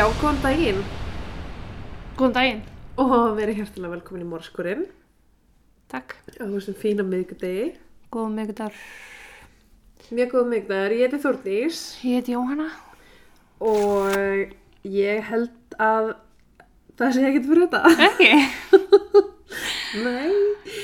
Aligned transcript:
Já, 0.00 0.06
góðan 0.20 0.38
daginn 0.40 0.80
Góðan 2.16 2.34
daginn. 2.36 2.60
og 3.00 3.12
verið 3.36 3.58
hjertilega 3.60 3.92
velkomin 3.94 4.24
í 4.24 4.28
Morskurinn 4.30 4.84
Takk. 5.90 6.14
á 6.38 6.44
þessum 6.46 6.76
fína 6.78 7.02
miðgudegi. 7.02 7.72
Góðan 8.14 8.36
miðgudagur. 8.38 8.76
Mjög 10.14 10.28
góð 10.34 10.46
miðgdagar, 10.52 10.92
ég 10.94 11.02
heiti 11.10 11.18
Þórdís 11.24 11.80
Ég 12.06 12.20
heiti 12.20 12.34
Jóhanna. 12.36 12.68
og 13.60 14.54
ég 14.86 15.22
held 15.28 15.76
að 15.82 16.12
það 16.96 17.12
sé 17.16 17.24
ekkert 17.26 17.48
fyrir 17.50 17.66
þetta. 17.66 17.82
Ekki? 18.06 18.32
Nei. 20.06 20.30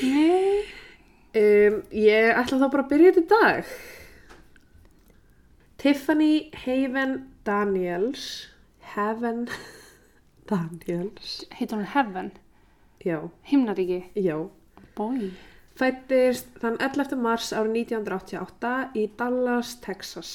Nei. 0.02 0.56
Um, 1.36 1.78
ég 1.92 2.32
ætla 2.34 2.58
þá 2.58 2.66
bara 2.72 2.82
að 2.84 2.90
byrja 2.90 3.12
þetta 3.14 3.22
í 3.22 3.30
dag. 3.30 3.72
Tiffany 5.78 6.32
Haven 6.64 7.18
Daniels, 7.46 8.48
Haven 8.96 9.46
Daniels, 10.50 11.44
Heit 11.58 11.72
hún 11.72 11.84
Heaven. 11.94 12.32
já, 13.04 13.20
Himnaríki. 13.50 14.04
já. 14.14 14.36
Bói. 14.96 15.30
Fættist 15.76 16.46
þann 16.62 16.78
11. 16.80 17.16
mars 17.20 17.50
árið 17.52 17.74
1988 17.82 18.70
í 18.96 19.02
Dallas, 19.18 19.74
Texas. 19.84 20.30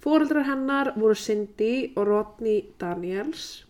Fóreldrar 0.00 0.46
hennar 0.48 0.92
voru 0.96 1.14
Cindy 1.18 1.92
og 1.96 2.06
Rodney 2.08 2.62
Daniels. 2.80 3.64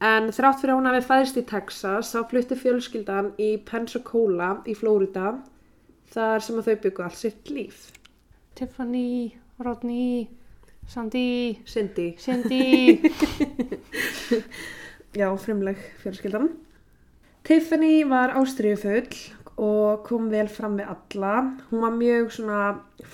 En 0.00 0.30
þrátt 0.32 0.62
fyrir 0.62 0.72
að 0.74 0.78
hún 0.80 0.88
hafi 0.90 1.04
fæðist 1.10 1.40
í 1.40 1.44
Texas 1.50 2.14
þá 2.14 2.22
flutti 2.30 2.56
fjölskyldan 2.62 3.30
í 3.40 3.50
Pensacola 3.68 4.48
í 4.68 4.74
Flórida 4.76 5.34
þar 6.14 6.40
sem 6.44 6.56
að 6.60 6.70
þau 6.70 6.80
byggu 6.86 7.04
allt 7.04 7.20
sitt 7.20 7.50
líf. 7.52 7.86
Tiffany, 8.56 9.34
Rodney, 9.60 10.28
Sandy, 10.88 11.58
Cindy. 11.66 12.14
Cindy. 12.18 13.00
Já, 15.18 15.36
frumleg 15.36 15.80
fjölskyldan. 16.02 16.50
Tiffany 17.46 18.04
var 18.08 18.34
ástriðufull 18.38 19.10
og 19.56 20.04
kom 20.06 20.30
vel 20.30 20.48
fram 20.52 20.76
við 20.78 20.90
alla. 20.92 21.34
Hún 21.70 21.82
var 21.82 21.94
mjög 21.96 22.32
svona 22.36 22.60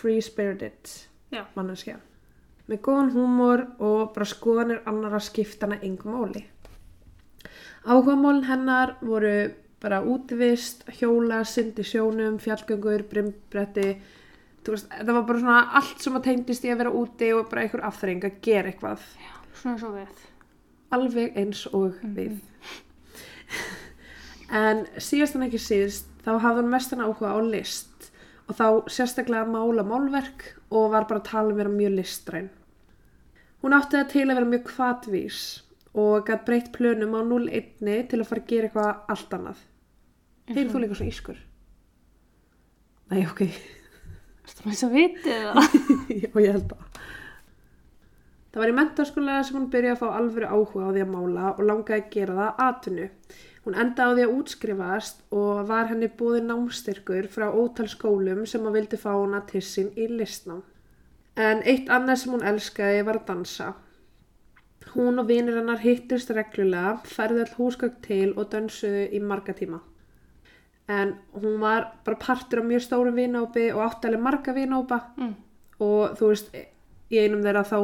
free-spirited 0.00 0.94
Já. 1.32 1.44
manneskja. 1.56 1.98
Með 2.68 2.80
góðan 2.86 3.12
húmor 3.16 3.64
og 3.82 4.12
bara 4.14 4.28
skoðanir 4.28 4.82
annara 4.86 5.20
skiptana 5.20 5.80
engum 5.82 6.16
máli. 6.16 6.44
Áhugamálin 7.84 8.46
hennar 8.46 8.96
voru 9.02 9.52
bara 9.82 10.02
útivist, 10.06 10.84
hjóla, 10.98 11.42
syndi 11.44 11.82
sjónum, 11.82 12.38
fjallgöngur, 12.38 13.02
brimbretti. 13.10 13.96
Veist, 14.62 14.86
það 14.92 15.14
var 15.16 15.24
bara 15.26 15.42
svona 15.42 15.60
allt 15.80 16.04
sem 16.04 16.16
að 16.18 16.26
tengdist 16.28 16.66
í 16.66 16.70
að 16.70 16.82
vera 16.84 16.94
úti 16.94 17.32
og 17.34 17.48
bara 17.50 17.64
einhver 17.64 17.82
afþreying 17.88 18.26
að 18.28 18.36
gera 18.44 18.70
eitthvað. 18.70 19.06
Svona 19.58 19.80
svo 19.80 19.90
við. 19.96 20.20
Alveg 20.94 21.38
eins 21.40 21.64
og 21.74 21.98
við. 22.02 22.38
En 24.52 24.82
síðast 25.00 25.38
en 25.38 25.46
ekki 25.46 25.56
síðst 25.64 26.10
þá 26.26 26.34
hafði 26.42 26.60
hún 26.60 26.72
mestan 26.74 27.00
áhuga 27.00 27.30
á 27.32 27.40
list 27.40 28.10
og 28.44 28.58
þá 28.58 28.66
sérstaklega 28.92 29.48
mála 29.48 29.80
málverk 29.86 30.44
og 30.68 30.90
var 30.92 31.06
bara 31.08 31.22
að 31.22 31.30
tala 31.30 31.54
um 31.54 31.56
vera 31.56 31.72
mjög 31.72 31.94
listræn. 31.96 32.50
Hún 33.64 33.72
átti 33.72 33.96
það 33.96 34.10
til 34.12 34.26
að 34.26 34.34
vera 34.34 34.50
mjög 34.50 34.64
kvatvís 34.68 35.38
og 36.02 36.26
gætt 36.28 36.44
breytt 36.44 36.72
plönum 36.76 37.16
á 37.16 37.20
0-1 37.24 38.08
til 38.10 38.20
að 38.20 38.28
fara 38.28 38.44
að 38.44 38.50
gera 38.52 38.68
eitthvað 38.68 39.14
allt 39.14 39.36
annað. 39.38 39.62
Þeir 40.52 40.72
þú 40.72 40.82
líka 40.82 40.98
svona 41.00 41.14
ískur? 41.14 41.40
Nei, 43.12 43.22
ok. 44.42 44.56
Það 44.58 44.72
er 44.72 44.78
svo 44.80 44.90
vitið. 44.92 45.46
Já, 46.22 46.28
ég 46.28 46.50
held 46.56 46.74
að. 46.76 47.00
Það 48.52 48.60
var 48.60 48.70
í 48.70 48.76
mentaskóla 48.76 49.38
sem 49.48 49.56
hún 49.56 49.70
byrjaði 49.72 49.94
að 49.94 50.00
fá 50.02 50.18
alvöru 50.18 50.48
áhuga 50.50 50.88
á 50.88 50.90
því 50.92 51.02
að 51.06 51.12
mála 51.14 51.52
og 51.54 51.62
langaði 51.64 52.02
að 52.02 52.10
gera 52.12 52.34
það 52.38 52.58
atvinnu. 52.66 53.06
Hún 53.62 53.78
endaði 53.78 54.10
á 54.12 54.16
því 54.16 54.24
að 54.26 54.34
útskrifast 54.36 55.22
og 55.38 55.62
var 55.70 55.88
henni 55.88 56.08
búið 56.18 56.48
námstyrkur 56.48 57.28
frá 57.32 57.46
ótal 57.48 57.86
skólum 57.88 58.42
sem 58.50 58.66
að 58.66 58.76
vildi 58.76 58.98
fá 59.00 59.08
hana 59.14 59.40
til 59.48 59.62
sín 59.64 59.88
í 59.96 60.08
listnám. 60.10 60.60
En 61.40 61.62
eitt 61.64 61.88
annað 61.88 62.20
sem 62.20 62.34
hún 62.34 62.44
elskaði 62.50 63.06
var 63.08 63.22
að 63.22 63.28
dansa. 63.30 63.70
Hún 64.92 65.22
og 65.22 65.30
vinir 65.30 65.56
hennar 65.56 65.80
hittust 65.80 66.34
reglulega, 66.36 66.98
færði 67.08 67.46
all 67.46 67.54
húsgögg 67.56 68.02
til 68.04 68.34
og 68.34 68.50
dansuðu 68.52 69.06
í 69.16 69.22
marga 69.22 69.54
tíma. 69.56 69.80
En 70.88 71.14
hún 71.34 71.60
var 71.60 71.92
bara 72.04 72.16
partur 72.18 72.58
af 72.60 72.64
mjög 72.66 72.82
stórum 72.82 73.14
vinópi 73.14 73.68
og 73.72 73.84
áttalega 73.86 74.20
marga 74.22 74.52
vinópa 74.52 75.00
Mm. 75.16 75.34
og 75.80 76.16
þú 76.18 76.28
veist, 76.32 76.50
í 77.10 77.18
einum 77.18 77.42
þeirra 77.42 77.62
þá 77.64 77.78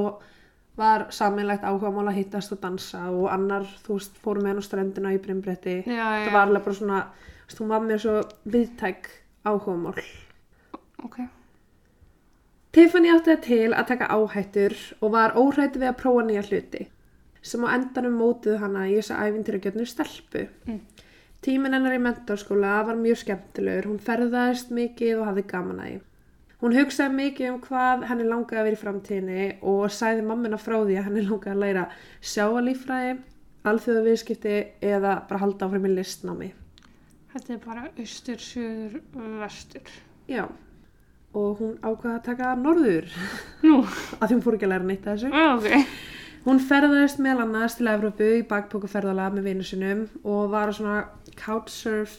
var 0.76 1.06
saminlegt 1.10 1.62
áhugamál 1.64 2.08
að 2.08 2.14
hittast 2.18 2.52
og 2.52 2.60
dansa 2.60 3.10
og 3.10 3.28
annar, 3.32 3.64
þú 3.86 3.96
veist, 3.98 4.18
fórum 4.22 4.42
með 4.42 4.48
henn 4.48 4.62
á 4.62 4.66
strendina 4.66 5.12
í 5.14 5.18
já. 5.86 6.26
Það 6.26 6.32
var 6.32 6.46
alveg 6.46 6.64
bara 6.64 6.74
svona, 6.74 7.00
þú 7.46 7.48
veist, 7.48 7.58
hún 7.60 7.68
var 7.68 7.80
með 7.80 7.98
svo 7.98 8.22
viðtæk 8.46 9.08
áhugamál. 9.44 9.94
Ok. 11.04 11.18
Tiffany 12.72 13.08
átti 13.10 13.32
það 13.32 13.42
til 13.46 13.72
að 13.74 13.86
taka 13.88 14.06
áhættur 14.12 14.74
og 15.00 15.12
var 15.14 15.34
óhrætti 15.34 15.80
við 15.80 15.88
að 15.88 15.98
prófa 16.02 16.24
nýja 16.28 16.42
hluti 16.50 16.86
sem 17.42 17.64
á 17.64 17.68
endanum 17.74 18.18
mótuðu 18.20 18.58
hana 18.60 18.84
í 18.90 18.96
þessa 18.98 19.22
æfintýragjörnu 19.24 19.86
stelpu. 19.88 20.48
Mm. 20.66 20.80
Tíminn 21.44 21.76
hennar 21.76 21.94
í 21.94 22.00
mentarskóla 22.02 22.80
var 22.88 22.96
mjög 22.98 23.20
skemmtilegur, 23.22 23.86
hún 23.92 24.00
ferðaðist 24.02 24.72
mikið 24.74 25.20
og 25.20 25.28
hafði 25.28 25.44
gaman 25.52 25.82
að 25.84 25.90
því. 25.92 25.98
Hún 26.58 26.74
hugsaði 26.74 27.14
mikið 27.14 27.50
um 27.52 27.58
hvað 27.62 28.00
henni 28.10 28.24
langaði 28.26 28.58
að 28.58 28.66
vera 28.66 28.78
í 28.78 28.80
framtíðinni 28.80 29.44
og 29.70 29.84
sagði 29.94 30.24
mammina 30.26 30.58
frá 30.58 30.80
því 30.80 30.96
að 30.98 31.06
henni 31.06 31.22
langaði 31.28 31.52
að 31.54 31.60
læra 31.62 31.84
sjáalífræði, 32.32 33.12
alþjóða 33.70 34.02
viðskipti 34.08 34.56
eða 34.90 35.12
bara 35.28 35.42
halda 35.44 35.68
áfram 35.68 35.86
í 35.86 35.92
listnámi. 35.94 36.48
Þetta 37.30 37.54
er 37.54 37.62
bara 37.62 37.86
austur, 37.94 38.42
söður, 38.42 38.98
vestur. 39.44 39.94
Já, 40.26 40.44
og 41.38 41.62
hún 41.62 41.76
ákvaði 41.84 42.14
að 42.16 42.22
taka 42.32 42.54
norður, 42.58 43.06
Nú. 43.62 43.84
að 44.18 44.24
því 44.26 44.34
hún 44.34 44.44
fór 44.48 44.58
ekki 44.58 44.66
að 44.66 44.74
læra 44.74 44.88
neitt 44.90 45.06
að 45.06 45.14
þessu. 45.14 45.30
Já, 45.30 45.48
ok. 45.54 45.68
Hún 46.48 46.62
ferðaðist 46.64 47.18
meðal 47.20 47.42
annars 47.44 47.74
til 47.76 47.90
Evrópu 47.92 48.26
í 48.38 48.44
bakpókaferðalega 48.48 49.34
með 49.34 49.48
vinnu 49.50 49.64
sinum 49.68 49.98
og 50.24 50.46
var 50.48 50.70
á 50.72 50.76
svona 50.78 51.00
couchsurf 51.36 52.14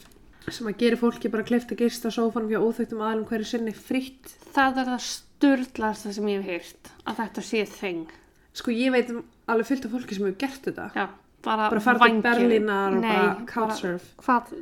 sem 0.54 0.68
að 0.70 0.76
gera 0.84 1.00
fólki 1.02 1.32
bara 1.34 1.46
kleift 1.48 1.74
að 1.74 1.82
gista 1.82 2.12
sófanum 2.14 2.52
hjá 2.52 2.60
óþögtum 2.62 3.02
aðlum 3.02 3.26
hverju 3.26 3.48
sinni 3.50 3.74
fritt. 3.74 4.30
Það 4.54 4.78
er 4.84 4.92
það 4.92 5.02
sturglasta 5.08 6.14
sem 6.14 6.30
ég 6.30 6.46
hef 6.46 6.54
heyrt. 6.54 6.92
Að 7.10 7.24
þetta 7.24 7.46
sé 7.48 7.64
þeng. 7.74 8.14
Sko 8.62 8.76
ég 8.78 8.94
veit 8.94 9.10
um 9.16 9.26
alveg 9.50 9.72
fullt 9.72 9.90
af 9.90 9.98
fólki 9.98 10.20
sem 10.20 10.30
hefur 10.30 10.40
gert 10.46 10.70
þetta. 10.70 10.88
Já. 10.94 11.08
Bara, 11.50 11.74
Bara 11.74 11.84
fara 11.88 12.06
til. 12.06 12.22
Berlínar 12.30 13.00
og 13.00 13.02
Nei, 13.02 13.10
bara 13.10 13.36
couchsurf. 13.50 14.14
Hvað? 14.22 14.56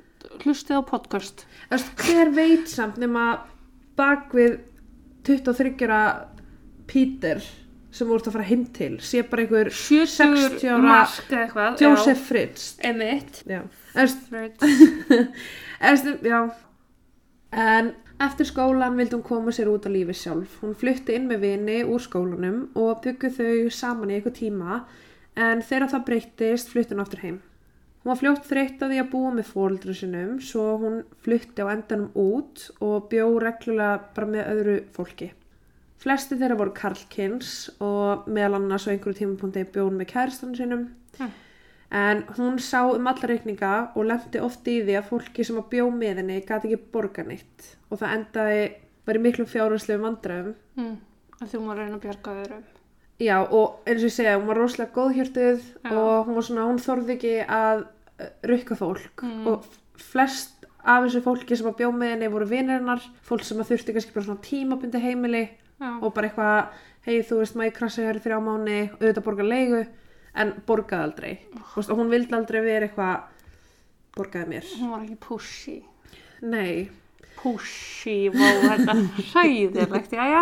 Hlustið 0.45 0.79
á 0.79 0.83
podcast. 0.95 1.43
Veist, 1.73 1.91
hver 2.07 2.31
veit 2.39 2.71
samt 2.71 3.03
nema 3.03 3.27
bak 3.99 4.31
við 4.31 4.61
23 5.27 5.75
ára 5.83 6.03
Peter 6.87 7.43
sem 7.91 8.07
voru 8.09 8.21
að 8.27 8.35
fara 8.35 8.45
heim 8.49 8.65
til 8.75 8.97
sé 9.01 9.23
bara 9.29 9.45
einhver 9.45 9.69
60 9.73 10.67
ára. 10.69 10.81
Joseph 11.81 12.23
Fritz. 12.27 12.75
Já. 16.27 16.41
En 17.51 17.93
eftir 18.21 18.45
skólan 18.49 18.97
vildi 18.97 19.15
hún 19.15 19.23
koma 19.25 19.51
sér 19.55 19.69
út 19.71 19.87
á 19.87 19.89
lífi 19.93 20.13
sjálf. 20.17 20.59
Hún 20.61 20.75
flutti 20.77 21.15
inn 21.15 21.27
með 21.29 21.43
vini 21.45 21.77
úr 21.85 22.01
skólanum 22.03 22.67
og 22.75 23.01
byggu 23.05 23.29
þau 23.37 23.69
saman 23.71 24.11
í 24.11 24.17
eitthvað 24.17 24.39
tíma 24.41 24.81
en 25.37 25.61
þegar 25.61 25.91
það 25.93 26.05
breyttist 26.09 26.73
flutti 26.73 26.95
hún 26.95 27.03
aftur 27.05 27.23
heim. 27.23 27.39
Hún 28.03 28.11
var 28.13 28.19
fljótt 28.21 28.45
þreytt 28.47 28.83
að 28.83 28.93
því 28.93 28.99
að 29.01 29.09
búa 29.11 29.31
með 29.35 29.49
fóreldru 29.53 29.93
sinum 29.97 30.37
svo 30.43 30.65
hún 30.81 31.01
flutti 31.25 31.63
á 31.65 31.67
endanum 31.73 32.11
út 32.15 32.67
og 32.79 33.09
bjó 33.11 33.25
reglulega 33.43 33.97
bara 34.15 34.29
með 34.31 34.51
öðru 34.53 34.77
fólki. 34.95 35.31
Flesti 35.97 36.37
þeirra 36.37 36.57
voru 36.59 36.73
karlkins 36.77 37.69
og 37.81 38.27
meðal 38.29 38.59
annars 38.59 38.85
á 38.85 38.93
einhverju 38.93 39.17
tímapunkti 39.23 39.63
bjó 39.73 39.87
hún 39.87 39.97
með 40.01 40.11
kæristan 40.13 40.55
sinum 40.57 40.87
Hm. 41.17 41.31
En 41.89 42.19
hún 42.37 42.57
sá 42.59 42.83
um 42.93 43.07
alla 43.07 43.27
reikninga 43.31 43.91
og 43.95 44.05
lendi 44.05 44.41
oft 44.43 44.67
í 44.67 44.81
því 44.83 44.97
að 44.99 45.05
fólki 45.07 45.45
sem 45.47 45.57
að 45.57 45.69
bjó 45.71 45.85
með 45.95 46.17
henni 46.19 46.41
gæti 46.45 46.67
ekki 46.67 46.77
borga 46.93 47.23
neitt 47.23 47.69
og 47.89 48.01
það 48.01 48.13
endaði 48.17 48.65
bara 49.07 49.17
í 49.17 49.23
miklu 49.23 49.45
fjárhundslega 49.47 50.03
vandræðum. 50.03 50.55
Mm. 50.75 50.97
Að 51.41 51.53
þú 51.53 51.61
má 51.63 51.71
reyna 51.77 51.95
að 51.95 52.03
bjarga 52.03 52.33
öðrum. 52.43 52.65
Já 53.23 53.37
og 53.39 53.79
eins 53.87 54.03
og 54.03 54.09
ég 54.11 54.13
segja, 54.13 54.35
hún 54.37 54.49
var 54.51 54.59
rosalega 54.61 54.93
góðhjörtuð 54.99 55.63
Já. 55.63 55.91
og 55.95 56.27
hún 56.27 56.35
var 56.37 56.45
svona, 56.49 56.65
hún 56.69 56.83
þorði 56.83 57.15
ekki 57.15 57.33
að 57.47 57.85
uh, 57.87 58.29
rukka 58.51 58.75
fólk 58.77 59.23
Mm. 59.23 59.47
og 59.47 59.65
flest 59.97 60.67
af 60.83 61.07
þessu 61.07 61.23
fólki 61.25 61.57
sem 61.57 61.71
að 61.71 61.79
bjó 61.81 61.89
með 61.95 62.11
henni 62.13 62.27
voru 62.35 62.45
vinir 62.51 62.77
hennar, 62.77 63.01
fólk 63.25 63.41
sem 63.47 63.57
að 63.63 63.71
þurfti 63.71 63.95
kannski 63.95 64.13
bara 64.13 64.27
svona 64.27 64.45
tímabundi 64.45 65.01
heimili 65.01 65.47
Já. 65.77 65.89
og 66.01 66.13
bara 66.13 66.29
eitthvað, 66.29 66.77
hei 67.05 67.19
þú 67.21 67.39
veist 67.41 67.57
maður 67.59 67.75
krasa 67.79 68.05
hér 68.05 68.17
í 68.19 68.23
þrjá 68.23 68.37
mánu, 68.41 68.77
auðvitað 68.97 69.25
borga 69.27 69.47
leigu 69.47 69.81
en 70.37 70.53
borgaði 70.67 71.03
aldrei 71.07 71.33
Þú 71.53 71.75
veist, 71.79 71.91
og 71.93 71.99
hún 72.01 72.09
vildi 72.13 72.33
aldrei 72.37 72.61
vera 72.65 72.87
eitthvað 72.87 73.27
borgaði 74.17 74.49
mér 74.53 74.71
Hún 74.79 74.93
var 74.95 75.03
ekki 75.05 75.19
pushy. 75.27 75.77
nei, 76.41 76.89
Pushy, 77.37 78.31
vá, 78.33 78.47
þetta 78.65 78.93
hræðilegt, 79.29 80.13
já, 80.17 80.25
já. 80.25 80.41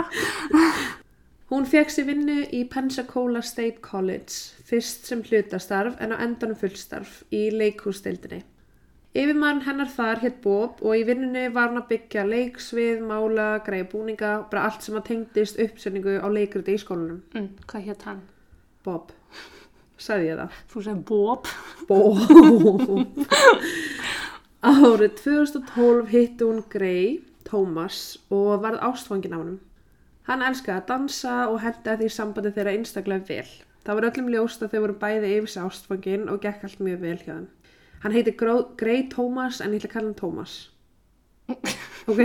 Hún 1.52 1.68
fekk 1.68 1.92
sér 1.92 2.08
vinnu 2.08 2.38
í 2.56 2.62
Pensacola 2.72 3.42
State 3.44 3.82
College, 3.84 4.32
fyrst 4.66 5.06
sem 5.10 5.20
hlutastarf 5.28 6.00
en 6.02 6.16
á 6.16 6.24
endanum 6.24 6.56
fullstarf 6.58 7.20
í 7.36 7.50
leikhúsdeildinni. 7.52 8.40
Yfirmann 9.16 9.62
hennar 9.64 9.88
þar 9.88 10.20
hétt 10.26 10.42
Bob 10.44 10.82
og 10.84 10.98
í 11.00 11.06
vinnunni 11.08 11.46
var 11.56 11.70
hann 11.70 11.80
að 11.80 11.92
byggja 11.94 12.26
leiksvið, 12.28 13.04
mála, 13.08 13.46
greiða 13.64 13.88
búninga, 13.94 14.32
bara 14.52 14.66
allt 14.68 14.84
sem 14.84 14.98
að 15.00 15.06
tengdist 15.08 15.60
uppsendingu 15.64 16.18
á 16.20 16.28
leikriti 16.28 16.76
í 16.76 16.82
skólanum. 16.82 17.22
Mm, 17.32 17.48
hvað 17.64 17.88
hétt 17.88 18.04
hann? 18.10 18.20
Bob, 18.84 19.14
sagði 19.96 20.34
ég 20.34 20.42
það. 20.42 20.60
Þú 20.74 20.84
segir 20.90 21.00
Bob. 21.08 21.48
Bob. 21.88 22.20
Árið 24.66 25.16
2012 25.22 26.12
hitti 26.12 26.50
hún 26.50 26.64
Grey, 26.76 27.20
Thomas, 27.48 28.18
og 28.28 28.66
varð 28.68 28.84
ástfangin 28.84 29.38
af 29.38 29.46
honum. 29.46 29.60
Hann 30.28 30.44
elskaði 30.44 30.82
að 30.82 30.88
dansa 30.90 31.42
og 31.54 31.62
hendaði 31.64 32.04
því 32.04 32.16
sambandi 32.18 32.52
þeirra 32.52 32.76
einstaklega 32.76 33.30
vel. 33.30 33.52
Það 33.86 34.00
var 34.00 34.08
öllum 34.10 34.32
ljóst 34.34 34.64
að 34.66 34.72
þau 34.74 34.82
voru 34.90 35.04
bæði 35.04 35.36
yfir 35.38 35.52
sig 35.54 35.68
ástfangin 35.70 36.32
og 36.34 36.42
gekk 36.44 36.66
allt 36.66 36.82
mjög 36.84 37.04
vel 37.06 37.20
hjá 37.22 37.36
þeim. 37.38 37.54
Hann 38.04 38.14
heiti 38.14 38.32
Gró- 38.38 38.68
Grey 38.78 39.08
Thomas 39.10 39.62
en 39.62 39.74
ég 39.74 39.82
ætla 39.84 39.90
að 39.90 39.94
kalla 39.98 40.10
hann 40.12 40.20
Thomas. 40.20 40.56
Ok. 42.06 42.20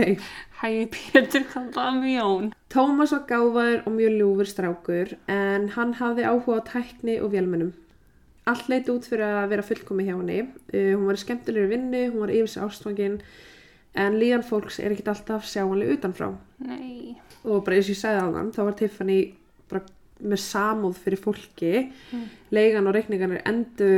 Hæ, 0.60 0.68
Pétur 0.92 1.46
kallaði 1.48 2.00
mig 2.02 2.16
Jón. 2.18 2.50
Thomas 2.68 3.14
var 3.14 3.22
gáfaður 3.30 3.86
og 3.88 3.94
mjög 3.96 4.16
ljúfur 4.18 4.48
strákur 4.50 5.14
en 5.32 5.70
hann 5.72 5.94
hafði 5.96 6.26
áhuga 6.28 6.58
á 6.60 6.68
tækni 6.68 7.14
og 7.24 7.30
vélmennum. 7.32 7.70
Allt 8.50 8.68
leit 8.68 8.90
út 8.92 9.08
fyrir 9.08 9.24
að 9.24 9.48
vera 9.54 9.64
fullkomi 9.64 10.04
hjá 10.04 10.18
henni. 10.18 10.42
Uh, 10.74 10.92
hún 10.98 11.06
var 11.08 11.16
í 11.16 11.22
skemmtilegri 11.22 11.70
vinnu, 11.72 12.02
hún 12.12 12.20
var 12.26 12.32
yfir 12.34 12.52
sig 12.52 12.66
ástfangin 12.66 13.16
en 13.96 14.18
líðan 14.20 14.44
fólks 14.46 14.82
er 14.84 14.92
ekkit 14.92 15.08
alltaf 15.14 15.48
sjáanlega 15.48 15.96
utanfrá. 15.96 16.28
Nei. 16.60 17.16
Og 17.48 17.64
bara 17.64 17.78
eins 17.80 17.88
og 17.88 17.94
ég 17.96 18.00
sagði 18.02 18.20
á 18.20 18.28
þann, 18.36 18.52
þá 18.52 18.60
var 18.68 18.76
Tiffany 18.82 19.18
bara 19.72 19.82
með 20.20 20.42
samúð 20.44 21.00
fyrir 21.06 21.24
fólki. 21.24 21.72
Leigan 22.52 22.84
og 22.90 22.98
reikningarnir 22.98 23.40
endu 23.48 23.94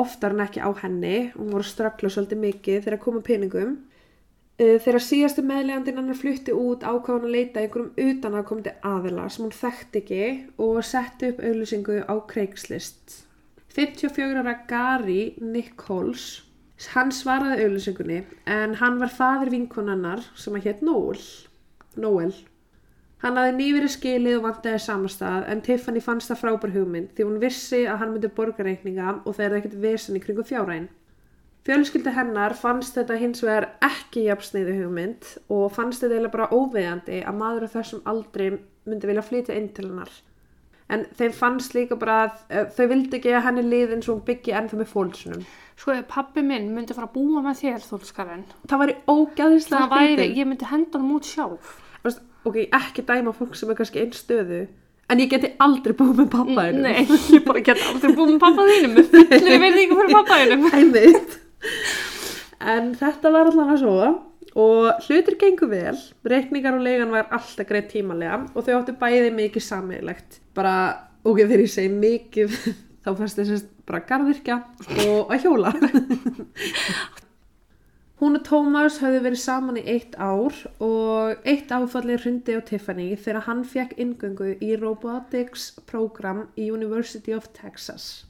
oftar 0.00 0.34
en 0.34 0.44
ekki 0.44 0.62
á 0.62 0.70
henni. 0.82 1.18
Hún 1.34 1.52
voru 1.52 1.64
að 1.64 1.72
ströggla 1.72 2.12
svolítið 2.12 2.42
mikið 2.44 2.82
þegar 2.86 3.02
koma 3.02 3.22
peningum. 3.26 3.76
Uh, 4.56 4.78
Þegar 4.80 5.02
síðastu 5.04 5.44
meðlegandinn 5.44 6.00
hennar 6.00 6.16
flutti 6.16 6.54
út 6.56 6.84
ákvað 6.86 7.18
hún 7.18 7.28
að 7.28 7.34
leita 7.34 7.60
einhverjum 7.60 8.10
utan 8.16 8.38
að 8.38 8.46
komandi 8.48 8.72
aðila 8.88 9.28
sem 9.28 9.44
hún 9.44 9.52
þekkti 9.52 10.02
ekki 10.02 10.20
og 10.64 10.80
setti 10.88 11.32
upp 11.32 11.42
auðlýsingu 11.44 11.98
á 12.08 12.14
Craigslist. 12.30 13.22
54 13.76 14.40
ára 14.40 14.54
Gary 14.70 15.34
Nichols, 15.44 16.46
hann 16.94 17.12
svaraði 17.12 17.66
auðlýsingunni 17.66 18.22
en 18.48 18.78
hann 18.80 18.96
var 19.02 19.12
fadir 19.12 19.52
vinkonannar 19.52 20.24
sem 20.32 20.56
að 20.56 20.70
hétt 20.70 20.84
Noel. 20.88 21.20
Noel. 22.00 22.32
Hann 23.24 23.38
hafði 23.40 23.54
nýverið 23.56 23.92
skilið 23.94 24.38
og 24.38 24.44
vantaði 24.44 24.82
samastað 24.84 25.46
en 25.52 25.62
Tiffany 25.64 26.02
fannst 26.04 26.28
það 26.28 26.40
frábær 26.42 26.74
hugmynd 26.74 27.14
því 27.16 27.24
hún 27.24 27.40
vissi 27.40 27.86
að 27.88 28.02
hann 28.02 28.12
myndi 28.12 28.28
borga 28.36 28.66
reikninga 28.66 29.14
og 29.24 29.38
þeir 29.38 29.46
eru 29.46 29.60
ekkert 29.62 29.78
vesen 29.80 30.18
í 30.18 30.20
kringum 30.20 30.46
fjárhæn. 30.46 30.90
Fjölskylda 31.66 32.12
hennar 32.14 32.52
fannst 32.54 32.94
þetta 32.94 33.16
hins 33.18 33.40
vegar 33.42 33.70
ekki 33.82 34.28
jafnsniðu 34.28 34.76
hugmynd 34.82 35.32
og 35.50 35.72
fannst 35.74 36.04
þetta 36.04 36.14
eiginlega 36.14 36.34
bara 36.36 36.52
óvegandi 36.52 37.22
að 37.26 37.38
maður 37.40 37.66
á 37.66 37.74
þessum 37.78 38.04
aldri 38.12 38.50
myndi 38.86 39.10
vilja 39.10 39.24
flytja 39.26 39.56
inn 39.56 39.72
til 39.74 39.88
hennar. 39.88 40.12
En 40.92 41.02
þeim 41.18 41.32
fannst 41.34 41.74
líka 41.74 41.96
bara 41.98 42.20
að 42.26 42.36
uh, 42.46 42.68
þau 42.76 42.84
vildi 42.92 43.18
ekki 43.18 43.32
að 43.34 43.48
henni 43.48 43.64
liði 43.66 43.96
eins 43.96 44.06
og 44.06 44.18
hún 44.18 44.26
byggi 44.28 44.54
ennþá 44.54 44.78
með 44.78 44.92
fólksunum. 44.92 45.48
Sko, 45.76 45.96
pappi 46.06 46.44
minn 46.46 46.68
myndi 46.76 46.94
fara 46.94 47.08
að 47.08 47.16
búa 47.16 47.42
með 47.48 47.64
þér, 47.64 47.82
þólskarinn. 47.88 48.46
Það 48.70 48.82
væri 48.84 48.96
ógæðislega 49.10 49.88
væri, 49.90 50.28
ég 50.38 50.46
myndi 50.46 50.70
henda 50.70 51.00
hann 51.02 51.16
út 51.16 51.26
sjálf. 51.26 51.74
Veist, 52.06 52.22
ok, 52.46 52.58
ekki 52.78 53.04
dæma 53.06 53.34
fólk 53.36 53.56
sem 53.58 53.70
er 53.72 53.78
kannski 53.78 54.02
einn 54.02 54.14
stöðu 54.14 54.66
en 55.10 55.22
ég 55.22 55.30
geti 55.30 55.52
aldrei 55.62 55.94
búið 55.96 56.22
með 56.22 56.30
pappa 56.32 56.68
þínum. 56.68 56.86
Nei, 56.86 57.18
ég 57.34 57.44
bara 57.46 57.62
get 57.66 57.82
aldrei 57.90 58.14
búið 58.14 58.32
með 58.34 58.40
pappa 58.42 58.66
þínum. 58.70 58.94
Með 58.96 59.10
fullri 59.12 59.58
verðingu 59.64 59.98
fyrir 60.00 60.16
pappa 60.16 60.38
þínum. 60.42 60.64
Einmitt. 60.80 61.36
En 62.66 62.88
þetta 62.98 63.32
var 63.34 63.50
allan 63.50 63.74
að 63.74 63.82
svo 63.84 63.98
og 64.56 65.04
hlutir 65.04 65.36
gengur 65.36 65.68
vel, 65.68 65.98
reikningar 66.24 66.78
og 66.78 66.86
leigan 66.86 67.12
var 67.12 67.26
alltaf 67.36 67.68
greið 67.68 67.90
tímalega 67.90 68.38
og 68.54 68.64
þau 68.64 68.78
áttu 68.78 68.96
bæði 68.96 69.34
mikið 69.36 69.66
sammeilegt. 69.66 70.40
Bara, 70.56 70.72
ok, 71.26 71.42
þegar 71.42 71.64
ég 71.66 71.72
segi 71.74 71.92
mikið, 71.92 72.56
þá 73.04 73.12
fannst 73.18 73.42
þess 73.42 73.68
bara 73.86 74.02
garðirkja 74.08 74.62
og 75.06 75.34
að 75.34 75.46
hjóla. 75.46 75.74
Hún 78.16 78.38
og 78.38 78.46
Tómas 78.48 78.94
höfðu 79.02 79.18
verið 79.26 79.40
saman 79.42 79.76
í 79.76 79.82
eitt 79.92 80.14
ár 80.16 80.54
og 80.80 81.42
eitt 81.44 81.68
áfallið 81.68 82.22
hrundi 82.22 82.54
á 82.56 82.64
Tiffany 82.64 83.10
þegar 83.12 83.44
hann 83.44 83.58
fekk 83.68 83.90
ingöngu 84.00 84.54
í 84.64 84.70
Robotics 84.80 85.66
program 85.90 86.46
í 86.56 86.70
University 86.72 87.34
of 87.36 87.50
Texas. 87.58 88.24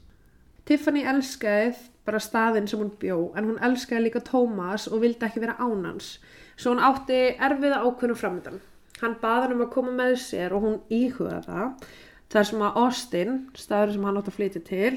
Tiffany 0.67 1.05
elskaði 1.07 1.69
bara 2.03 2.19
staðinn 2.19 2.67
sem 2.67 2.81
hún 2.83 2.91
bjó 2.99 3.29
en 3.39 3.47
hún 3.47 3.61
elskaði 3.63 4.09
líka 4.09 4.21
Tómas 4.27 4.89
og 4.91 5.05
vildi 5.05 5.23
ekki 5.23 5.45
vera 5.45 5.55
ánans 5.55 6.17
svo 6.57 6.73
hún 6.73 6.83
átti 6.83 7.21
erfiða 7.47 7.79
ákveðnum 7.85 8.19
framöndan. 8.19 8.59
Hann 8.99 9.15
baði 9.21 9.45
hann 9.45 9.55
um 9.55 9.63
að 9.69 9.73
koma 9.77 9.93
með 10.01 10.17
sér 10.25 10.57
og 10.57 10.67
hún 10.67 10.77
íhugaði 10.91 11.45
það 11.47 11.87
þar 12.35 12.49
sem 12.51 12.67
að 12.67 12.81
Austin, 12.83 13.39
staður 13.55 13.95
sem 13.95 14.09
hann 14.09 14.19
átti 14.19 14.35
að 14.35 14.39
flytja 14.41 14.63
til 14.67 14.93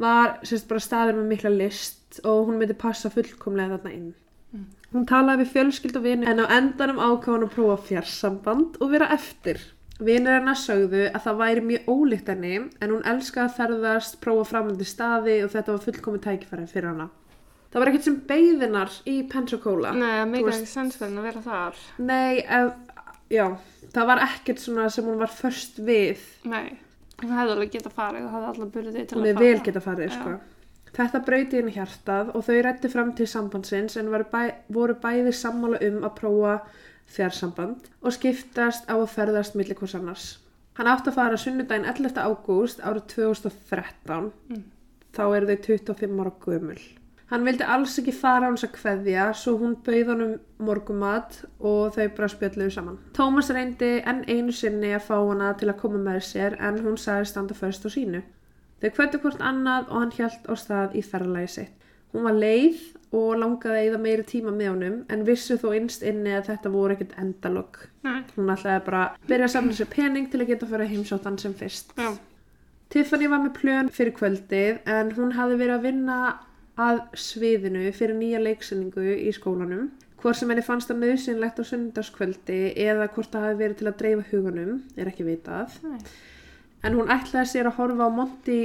var 0.00 0.38
sérst 0.42 0.68
bara 0.68 0.80
staður 0.82 1.18
með 1.20 1.28
mikla 1.34 1.50
list 1.54 2.20
og 2.24 2.48
hún 2.48 2.58
myndi 2.60 2.74
passa 2.78 3.10
fullkomlega 3.10 3.78
þarna 3.78 3.92
inn. 3.94 4.12
Hún 4.94 5.06
talaði 5.10 5.42
við 5.42 5.52
fjölskyld 5.56 5.96
og 5.98 6.04
vini 6.06 6.26
en 6.30 6.38
á 6.42 6.46
endanum 6.54 7.00
ákvað 7.02 7.32
hún 7.34 7.46
að 7.48 7.54
prófa 7.56 7.78
fjarsamband 7.88 8.76
og 8.80 8.92
vera 8.94 9.08
eftir. 9.14 9.58
Vinir 9.98 10.36
hennar 10.38 10.58
sögðu 10.58 11.04
að 11.14 11.22
það 11.24 11.36
væri 11.40 11.64
mjög 11.66 11.88
ólíkt 11.90 12.30
henni 12.30 12.54
en 12.82 12.90
hún 12.94 13.02
elskaði 13.06 13.46
að 13.48 13.56
ferðast, 13.58 14.16
prófa 14.22 14.46
framöndi 14.52 14.86
staði 14.86 15.36
og 15.44 15.50
þetta 15.54 15.74
var 15.74 15.84
fullkomið 15.88 16.24
tækifæri 16.28 16.66
fyrir 16.70 16.88
hana. 16.92 17.08
Það 17.74 17.80
var 17.82 17.90
ekkert 17.90 18.06
sem 18.06 18.16
beigðinar 18.30 18.96
í 19.10 19.14
Pensacola. 19.30 19.92
Nei, 19.98 20.06
það 20.06 20.24
Þú 20.26 20.30
meika 20.30 20.46
veist- 20.46 20.62
ekki 20.62 20.72
sensverðin 20.74 21.18
að 21.18 21.28
vera 21.28 21.40
þar. 21.42 21.78
Nei, 21.98 22.38
ef, 22.38 22.72
já, 23.34 23.46
það 23.94 24.06
var 24.12 24.18
ekkert 24.28 24.58
sem 24.62 25.04
hún 25.10 25.18
var 25.18 25.32
först 25.34 25.78
við. 25.82 26.18
Nei, 26.44 26.78
hún 27.22 27.32
hefði 27.34 27.54
alveg 27.54 27.70
getað 27.76 27.94
farið 27.98 28.26
og 28.26 28.34
hefði 28.34 28.50
allar 28.52 28.72
burði 28.74 29.04
til 29.06 29.18
Hún 29.18 29.26
að 29.28 29.34
fara. 29.34 29.44
vel 29.44 29.60
geta 29.68 29.80
farið, 29.84 30.14
sko. 30.18 30.34
Þetta 30.94 31.20
brauti 31.26 31.58
henni 31.58 31.72
hjartað 31.74 32.28
og 32.38 32.44
þau 32.46 32.58
rættu 32.62 32.88
fram 32.92 33.12
til 33.18 33.26
sambandsins 33.26 33.96
en 33.98 34.10
bæ, 34.30 34.42
voru 34.70 34.94
bæði 35.02 35.32
sammála 35.34 35.80
um 35.88 36.04
að 36.06 36.14
prófa 36.20 36.52
fjarsamband 37.10 37.88
og 38.02 38.14
skiptast 38.14 38.86
á 38.86 38.94
að 38.94 39.10
ferðast 39.10 39.56
milli 39.58 39.74
hvers 39.74 39.94
annars. 39.98 40.26
Hann 40.78 40.86
átti 40.90 41.10
að 41.10 41.18
fara 41.18 41.36
sunnudaginn 41.38 41.86
11. 41.86 42.14
ágúst 42.18 42.80
árið 42.82 43.04
2013. 43.14 44.30
Þá 45.14 45.22
eru 45.36 45.46
þau 45.50 45.58
25 45.66 46.20
ára 46.22 46.32
gömul. 46.46 46.78
Hann 47.30 47.46
vildi 47.46 47.64
alls 47.64 47.94
ekki 48.00 48.12
fara 48.12 48.50
hans 48.50 48.66
að 48.66 48.74
kveðja 48.76 49.30
svo 49.38 49.54
hún 49.60 49.78
bauð 49.86 50.10
honum 50.12 50.34
morgumat 50.60 51.38
og 51.58 51.94
þau 51.96 52.08
bara 52.18 52.28
spjöldluðu 52.28 52.74
saman. 52.74 52.98
Tómas 53.16 53.48
reyndi 53.54 53.94
enn 54.04 54.24
einu 54.28 54.52
sinni 54.52 54.92
að 54.92 55.06
fá 55.08 55.16
hana 55.16 55.54
til 55.58 55.70
að 55.72 55.80
koma 55.80 56.02
með 56.04 56.20
sér 56.28 56.58
en 56.60 56.82
hún 56.84 57.00
sagði 57.00 57.30
standa 57.32 57.56
först 57.56 57.86
á 57.86 57.90
sínu. 57.94 58.20
Þau 58.82 58.90
kvöttu 58.98 59.22
hvort 59.22 59.40
annað 59.40 59.88
og 59.88 60.02
hann 60.02 60.12
hjælt 60.18 60.44
á 60.44 60.54
stað 60.60 60.98
í 60.98 61.02
ferðalagi 61.06 61.50
sitt. 61.54 61.72
Hún 62.12 62.28
var 62.28 62.36
leið 62.38 62.82
og 63.14 63.38
langaði 63.40 63.72
að 63.72 63.86
eyða 63.88 63.98
meiri 64.04 64.24
tíma 64.28 64.52
með 64.54 64.68
honum 64.70 65.00
en 65.10 65.24
vissu 65.26 65.56
þó 65.58 65.72
innst 65.74 66.04
inni 66.06 66.34
að 66.36 66.50
þetta 66.52 66.70
voru 66.70 66.94
ekkert 66.94 67.16
endalokk. 67.18 67.80
Hún 68.36 68.52
ætlaði 68.52 68.84
bara 68.86 69.02
að 69.08 69.28
byrja 69.30 69.48
að 69.48 69.54
samla 69.56 69.78
sér 69.78 69.90
pening 69.90 70.28
til 70.30 70.42
að 70.42 70.52
geta 70.52 70.68
að 70.68 70.76
fara 70.76 70.90
heimsóttan 70.92 71.40
sem 71.40 71.56
fyrst. 71.56 71.96
já. 71.96 72.12
Tiffany 72.92 73.26
var 73.26 73.40
með 73.42 73.54
plön 73.58 73.88
fyrir 73.90 74.14
kvöldið 74.14 74.84
en 74.86 75.14
hún 75.16 75.32
hafði 75.34 75.56
verið 75.58 75.74
að 75.74 75.86
vinna 75.88 76.18
að 76.80 77.02
sviðinu 77.18 77.84
fyrir 77.94 78.16
nýja 78.18 78.40
leiksinningu 78.42 79.04
í 79.14 79.32
skólanum. 79.34 79.90
Hvort 80.22 80.38
sem 80.38 80.48
henni 80.50 80.64
fannst 80.64 80.88
það 80.88 81.02
nöðsynlegt 81.02 81.58
á 81.60 81.64
sunnudagskvöldi 81.68 82.60
eða 82.80 83.10
hvort 83.12 83.34
það 83.34 83.44
hafi 83.48 83.58
verið 83.60 83.80
til 83.80 83.88
að 83.90 83.98
dreifa 84.00 84.24
hugunum 84.30 84.78
er 84.96 85.10
ekki 85.10 85.26
vitað. 85.26 85.76
Nei. 85.84 85.98
En 86.84 86.96
hún 86.98 87.12
ætlaði 87.12 87.50
sér 87.50 87.68
að 87.68 87.78
horfa 87.78 88.08
á 88.08 88.16
Monty 88.16 88.58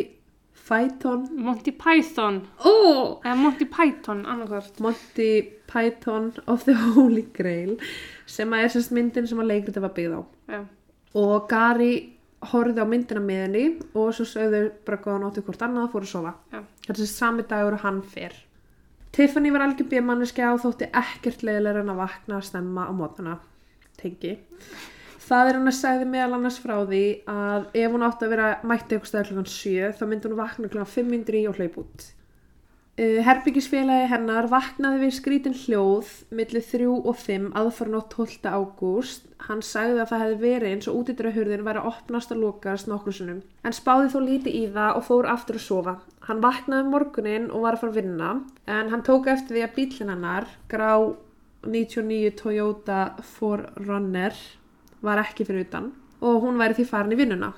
Python 0.70 1.28
Monty 1.34 1.72
Python. 1.72 2.42
oh! 2.66 3.20
Eða 3.24 3.36
Monty 3.36 3.66
Python, 3.66 4.26
annarkvört. 4.26 4.80
Monty 4.80 5.32
Python 5.70 6.34
of 6.48 6.64
the 6.66 6.76
Holy 6.96 7.26
Grail 7.34 7.78
sem 8.30 8.54
að 8.54 8.66
er 8.66 8.74
sérst 8.76 8.94
myndin 8.96 9.28
sem 9.30 9.40
að 9.42 9.52
leikrita 9.54 9.84
var 9.84 9.94
byggð 9.98 10.16
á. 10.16 10.22
Já. 10.56 10.62
Og 11.20 11.48
Gary 11.50 11.94
horfði 12.52 12.84
á 12.84 12.88
myndina 12.88 13.24
með 13.24 13.42
henni 13.44 13.64
og 13.94 14.14
svo 14.16 14.26
sögðu 14.28 14.62
bara 14.88 15.02
góða 15.04 15.24
nóttu 15.24 15.44
hvort 15.44 15.66
annað 15.66 15.88
og 15.88 15.96
fóru 15.96 16.08
að 16.08 16.14
sofa. 16.14 16.36
Já. 16.54 16.62
Þetta 16.86 17.04
er 17.04 17.12
sami 17.12 17.46
dagur 17.50 17.76
og 17.76 17.84
hann 17.84 18.00
fer. 18.14 18.38
Tiffany 19.16 19.52
var 19.52 19.66
algjör 19.66 19.90
bímanniska 19.90 20.54
og 20.54 20.62
þótti 20.64 20.88
ekkert 20.96 21.44
leiðilega 21.44 21.84
en 21.84 21.92
að 21.96 22.02
vakna 22.04 22.38
að 22.38 22.48
stemma 22.52 22.86
á 22.88 22.92
mótana. 22.96 23.36
Tengi. 24.00 24.38
Það 25.30 25.50
er 25.50 25.58
hann 25.60 25.70
að 25.70 25.78
segði 25.78 26.06
meðal 26.10 26.38
annars 26.38 26.62
frá 26.62 26.76
því 26.90 27.04
að 27.30 27.68
ef 27.78 27.92
hún 27.94 28.06
átti 28.06 28.26
að 28.26 28.32
vera 28.34 28.48
mætti 28.66 28.96
eitthvað 28.96 29.12
stæður 29.12 29.28
klokkan 29.32 29.52
7 29.56 29.92
þá 29.98 30.06
myndi 30.10 30.30
hún 30.30 30.40
vakna 30.40 30.72
klokkan 30.72 30.94
5 30.96 31.36
í 31.42 31.44
og 31.50 31.60
hlaup 31.60 31.78
út. 31.84 32.08
Uh, 33.00 33.22
Herbyggisfélagi 33.24 34.10
hennar 34.12 34.50
vaknaði 34.52 35.06
við 35.06 35.14
skrítin 35.16 35.54
hljóð 35.56 36.10
millir 36.36 36.66
3 36.68 36.88
og 36.98 37.14
5 37.16 37.46
aðfarn 37.56 37.96
á 37.96 38.02
12. 38.12 38.50
ágúst. 38.52 39.30
Hann 39.46 39.62
sagði 39.64 40.02
að 40.04 40.10
það 40.10 40.24
hefði 40.26 40.40
verið 40.42 40.74
eins 40.74 40.90
og 40.92 40.98
útidurahurðin 41.00 41.64
væri 41.64 41.80
að 41.80 41.88
opnast 41.94 42.34
og 42.36 42.42
lokast 42.42 42.90
nokkur 42.92 43.16
sinnum. 43.16 43.40
En 43.64 43.78
spáði 43.78 44.12
þó 44.12 44.20
lítið 44.26 44.58
í 44.60 44.66
það 44.76 45.00
og 45.00 45.08
fór 45.08 45.30
aftur 45.32 45.62
að 45.62 45.66
sofa. 45.70 45.96
Hann 46.28 46.44
vaknaði 46.44 46.88
um 46.90 46.92
morgunin 46.98 47.48
og 47.48 47.64
var 47.64 47.78
að 47.78 47.86
fara 47.86 47.96
að 47.96 48.02
vinna 48.02 48.34
en 48.76 48.92
hann 48.92 49.08
tók 49.08 49.32
eftir 49.32 49.56
því 49.56 49.64
að 49.70 49.74
bílinn 49.80 50.14
hennar, 50.18 50.52
grá 50.68 50.92
99 51.64 52.36
Toyota 52.44 53.02
4Runner, 53.40 54.44
var 55.00 55.24
ekki 55.24 55.48
fyrir 55.48 55.70
utan 55.70 55.94
og 56.20 56.44
hún 56.44 56.60
væri 56.60 56.82
því 56.82 56.92
farin 56.92 57.16
í 57.16 57.24
vinnuna. 57.24 57.54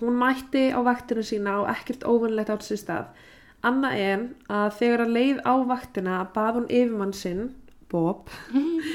Hún 0.00 0.16
mætti 0.16 0.70
á 0.72 0.80
vaktinu 0.80 1.20
sína 1.20 1.60
og 1.60 1.72
ekkert 1.76 2.08
óvunlegt 2.08 2.48
átt 2.48 2.64
sér 2.64 2.80
stað. 2.80 3.16
Annað 3.64 4.00
en 4.04 4.24
að 4.52 4.66
þegar 4.78 5.04
að 5.04 5.14
leið 5.16 5.38
á 5.48 5.54
vaktina 5.70 6.16
bað 6.34 6.58
hún 6.60 6.68
yfirmann 6.68 7.14
sinn, 7.16 7.48
Bob, 7.90 8.28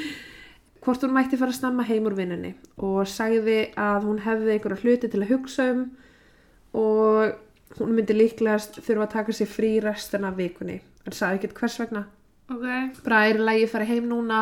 hvort 0.84 1.06
hún 1.06 1.16
mætti 1.16 1.40
fara 1.40 1.54
að 1.54 1.60
snemma 1.60 1.86
heim 1.88 2.08
úr 2.10 2.18
vinnunni 2.18 2.54
og 2.82 3.06
sagði 3.10 3.72
að 3.80 4.08
hún 4.08 4.22
hefði 4.26 4.56
einhverja 4.56 4.82
hluti 4.84 5.10
til 5.12 5.22
að 5.22 5.34
hugsa 5.36 5.68
um 5.74 5.84
og 6.78 7.80
hún 7.80 7.94
myndi 7.96 8.16
líklegast 8.16 8.80
þurfa 8.82 9.08
að 9.08 9.14
taka 9.16 9.36
sér 9.36 9.52
frí 9.52 9.72
restina 9.84 10.32
af 10.32 10.40
vikunni. 10.40 10.80
En 11.06 11.16
sagði 11.16 11.42
ekkert 11.42 11.58
hvers 11.60 11.78
vegna. 11.82 12.06
Ok. 12.52 12.66
Bara 13.06 13.26
er 13.28 13.40
í 13.40 13.46
lagi 13.46 13.68
að 13.68 13.74
fara 13.74 13.90
heim 13.90 14.10
núna 14.10 14.42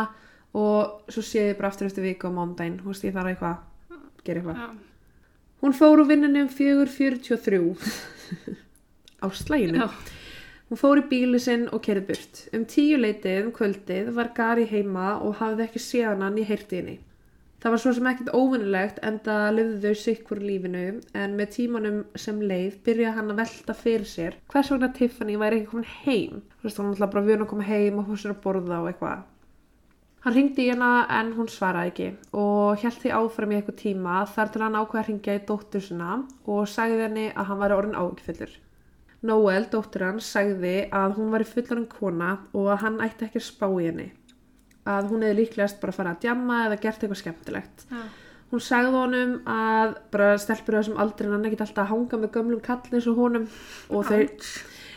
og 0.58 1.12
svo 1.14 1.24
sé 1.26 1.50
ég 1.52 1.58
bara 1.60 1.70
aftur 1.70 1.90
eftir 1.90 2.06
viku 2.06 2.30
á 2.30 2.34
mándaginn. 2.34 2.80
Þú 2.82 2.90
veist, 2.90 3.06
ég 3.06 3.14
þarf 3.16 3.34
eitthvað, 3.34 3.60
gera 4.26 4.42
eitthvað. 4.42 4.64
Já. 4.64 4.70
Hún 5.60 5.76
fór 5.76 6.00
úr 6.00 6.08
vinnunni 6.08 6.42
um 6.46 6.50
4.43 6.50 7.60
á 9.24 9.28
slæginu. 9.32 9.90
Hún 10.70 10.78
fór 10.78 11.00
í 11.02 11.06
bíli 11.10 11.40
sinn 11.42 11.68
og 11.74 11.82
kerði 11.86 12.06
burt. 12.12 12.42
Um 12.54 12.66
tíu 12.70 12.98
leitið 13.02 13.48
um 13.48 13.54
kvöldið 13.56 14.12
var 14.18 14.34
Gary 14.38 14.68
heima 14.70 15.16
og 15.18 15.40
hafði 15.40 15.66
ekki 15.66 15.82
séð 15.82 16.22
hann 16.22 16.38
í 16.38 16.46
heyrtiðinni. 16.46 17.00
Það 17.60 17.74
var 17.74 17.82
svo 17.84 17.92
sem 17.96 18.08
ekkert 18.08 18.30
óvinnilegt 18.38 19.00
en 19.04 19.18
það 19.24 19.48
lifðu 19.56 19.80
þau 19.82 20.02
sikkur 20.02 20.40
lífinu 20.40 20.84
en 21.24 21.34
með 21.36 21.50
tímanum 21.56 21.98
sem 22.16 22.38
leið 22.40 22.78
byrjaði 22.86 23.16
hann 23.18 23.34
að 23.34 23.42
velta 23.42 23.76
fyrir 23.76 24.06
sér 24.08 24.38
hvers 24.54 24.70
vegna 24.72 24.90
Tiffany 24.96 25.36
væri 25.42 25.60
ekki 25.60 25.72
komin 25.74 25.90
heim. 26.06 26.38
Þú 26.62 26.70
veist, 26.70 26.80
var 26.80 26.88
alltaf 26.94 27.12
bara 27.18 27.26
vun 27.26 27.44
að 27.44 27.52
koma 27.52 27.68
heim 27.68 28.00
og 28.00 28.08
hún 28.08 28.22
sér 28.22 28.36
að 28.36 28.40
borða 28.46 28.80
og 28.80 28.88
eitthvað. 28.94 29.28
Hann 30.24 30.36
ringdi 30.36 30.70
í 30.70 30.72
hana 30.72 30.94
en 31.18 31.34
hún 31.36 31.52
svaraði 31.52 31.92
ekki 31.92 32.08
og 32.46 32.80
held 32.86 33.02
því 33.04 33.12
áfram 33.18 33.52
í 33.52 33.60
eitthvað 33.60 33.82
tíma 33.84 34.22
þar 34.38 34.54
til 34.54 34.64
hann 34.68 34.80
ákveða 34.80 35.04
að 35.04 35.12
ringja 35.12 35.36
í 35.36 35.46
dóttur 35.52 35.84
sinna 35.84 36.16
og 36.46 36.66
sagði 36.68 37.06
henni 37.10 37.28
að 37.34 37.52
hann 37.52 37.62
væri 37.66 37.80
orðin 37.82 38.00
ágifillur. 38.00 38.58
Noel, 39.28 39.66
dóttur 39.72 40.06
hans, 40.08 40.30
sagði 40.32 40.88
að 40.96 41.18
hún 41.18 41.34
væri 41.34 41.48
fullarinn 41.50 41.90
kona 41.92 42.38
og 42.56 42.70
að 42.72 42.82
hann 42.86 43.02
ætti 43.04 43.28
ekki 43.28 43.42
að 43.42 43.48
spá 43.50 43.68
í 43.68 43.90
henni. 43.90 44.08
Að 44.88 45.10
hún 45.12 45.26
hefði 45.26 45.42
líklegast 45.42 45.82
bara 45.82 45.92
að 45.92 45.98
fara 46.00 46.14
að 46.16 46.22
djamma 46.24 46.60
eða 46.70 46.78
gert 46.86 47.04
eitthvað 47.04 47.20
skemmtilegt. 47.20 47.84
Já. 47.92 48.02
Hún 48.50 48.64
sagði 48.66 48.94
honum 48.96 49.34
að 49.46 49.92
bara 50.10 50.30
stelpur 50.42 50.80
þessum 50.80 50.98
aldrei 51.04 51.28
hann 51.30 51.44
ekki 51.46 51.60
alltaf 51.62 51.84
að 51.84 51.92
hanga 51.92 52.18
með 52.24 52.32
gömlum 52.38 52.62
kallin 52.66 52.98
eins 52.98 53.10
og 53.12 53.20
honum 53.20 53.46
og 53.94 54.08
þau, 54.08 54.24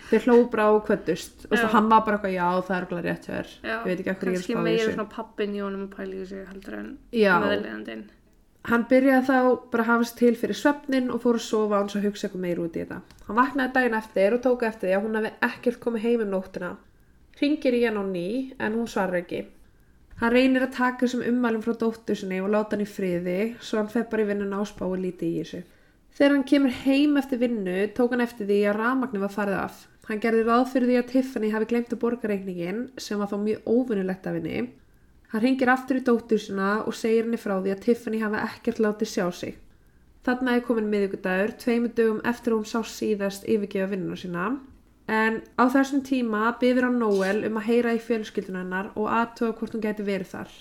þau 0.08 0.22
hlóðu 0.24 0.46
bara 0.54 0.68
á 0.70 0.72
kvöldust. 0.86 1.44
Og 1.50 1.66
hann 1.74 1.90
var 1.90 2.06
bara 2.06 2.16
eitthvað, 2.16 2.38
já 2.38 2.48
það 2.70 2.78
er 2.78 2.86
okkur 2.88 3.04
rétt. 3.10 3.28
Já. 3.28 3.42
Ég 3.68 3.84
veit 3.90 3.98
ekki 3.98 4.08
hvað 4.08 4.08
ég 4.08 4.08
er 4.08 4.16
að 4.16 4.32
Kannski 4.38 4.54
spá 4.54 4.62
í 4.62 4.64
meira 4.70 4.80
þessu. 4.86 4.94
svona 4.96 5.08
pappin 5.18 5.58
í 5.58 5.62
honum 5.66 5.84
pæla 5.92 6.16
í 6.16 6.24
sig 6.30 6.48
heldur 6.48 6.78
en 6.78 6.90
Já. 7.12 7.36
Hann 8.70 8.84
byrjaði 8.90 9.26
þá 9.26 9.38
bara 9.72 9.82
að 9.82 9.88
hafa 9.88 10.04
sér 10.06 10.18
til 10.20 10.36
fyrir 10.38 10.58
svefnin 10.58 11.08
og 11.10 11.24
fór 11.24 11.38
að 11.38 11.46
sofa 11.48 11.80
svo 11.90 11.98
að 11.98 12.04
hugsa 12.06 12.28
eitthvað 12.28 12.44
meira 12.44 12.62
út 12.62 12.76
í 12.76 12.84
þetta. 12.84 12.98
Hann 13.26 13.38
vaknaði 13.40 13.74
daginn 13.74 13.96
eftir 13.98 14.36
og 14.36 14.42
tók 14.44 14.62
eftir 14.68 14.88
því 14.88 14.94
að 14.98 15.06
hún 15.06 15.18
hefði 15.18 15.32
ekkert 15.48 15.80
komið 15.82 16.04
heim 16.06 16.22
um 16.22 16.30
nóttina. 16.36 16.70
Ringir 17.40 17.74
í 17.74 17.82
hann 17.82 17.98
á 17.98 18.04
ný 18.06 18.28
en 18.62 18.76
hún 18.78 18.90
svarar 18.92 19.18
ekki. 19.18 19.40
Hann 20.20 20.34
reynir 20.36 20.62
að 20.62 20.76
taka 20.76 21.02
þessum 21.02 21.24
ummælum 21.26 21.64
frá 21.64 21.74
dóttur 21.80 22.18
sinni 22.20 22.38
og 22.38 22.52
láta 22.54 22.76
hann 22.76 22.84
í 22.84 22.86
friði 22.86 23.38
svo 23.58 23.80
hann 23.80 23.90
fer 23.90 24.06
bara 24.12 24.22
í 24.22 24.28
vinnuna 24.28 24.60
og 24.62 24.68
spáir 24.70 25.02
lítið 25.02 25.32
í 25.32 25.40
þessu. 25.40 25.62
Þegar 26.12 26.34
hann 26.36 26.46
kemur 26.52 26.76
heim 26.84 27.18
eftir 27.18 27.40
vinnu 27.40 27.78
tók 27.96 28.14
hann 28.14 28.22
eftir 28.22 28.46
því 28.46 28.60
að 28.68 28.78
rafmagnið 28.78 29.24
var 29.24 29.34
farið 29.34 29.58
af. 29.58 29.80
Hann 30.06 30.22
gerði 30.22 30.46
ráð 30.46 30.64
fyrir 30.70 30.92
því 30.92 31.00
að 31.00 31.10
Tiffany 31.16 31.50
hafi 31.50 31.68
glemt 31.72 31.96
að 31.96 32.00
borga 32.04 32.30
reikningin 32.30 32.80
sem 33.00 33.18
var 33.18 33.32
þá 33.32 33.36
mjög 33.42 33.66
óvinnulegt 33.74 34.30
af 34.30 34.38
henni. 34.38 34.62
Hann 35.32 35.40
ringir 35.40 35.70
aftur 35.72 35.96
í 35.96 36.04
dóttur 36.04 36.40
sinna 36.40 36.82
og 36.84 36.96
segir 36.96 37.24
henni 37.24 37.38
frá 37.40 37.54
því 37.56 37.70
að 37.72 37.84
Tiffany 37.86 38.18
hafi 38.20 38.40
ekkert 38.42 38.80
látið 38.84 39.08
sjá 39.08 39.26
sig. 39.32 39.54
Þarna 40.26 40.56
er 40.58 40.64
komin 40.66 40.90
miðvíkudagur, 40.92 41.54
tveimur 41.58 41.94
dögum 41.96 42.18
eftir 42.28 42.54
hún 42.54 42.66
sá 42.68 42.82
síðast 42.86 43.46
yfirgefa 43.48 43.88
vinnuna 43.94 44.18
sína. 44.20 44.50
En 45.08 45.40
á 45.58 45.64
þessum 45.72 46.02
tíma 46.06 46.52
byður 46.60 46.86
hann 46.86 47.00
Noel 47.00 47.46
um 47.48 47.56
að 47.58 47.66
heyra 47.70 47.94
í 47.96 48.02
fjölskyldun 48.04 48.60
hennar 48.60 48.92
og 48.92 49.08
aðtöga 49.10 49.56
hvort 49.58 49.74
hún 49.74 49.84
geti 49.86 50.06
verið 50.06 50.30
þar. 50.34 50.52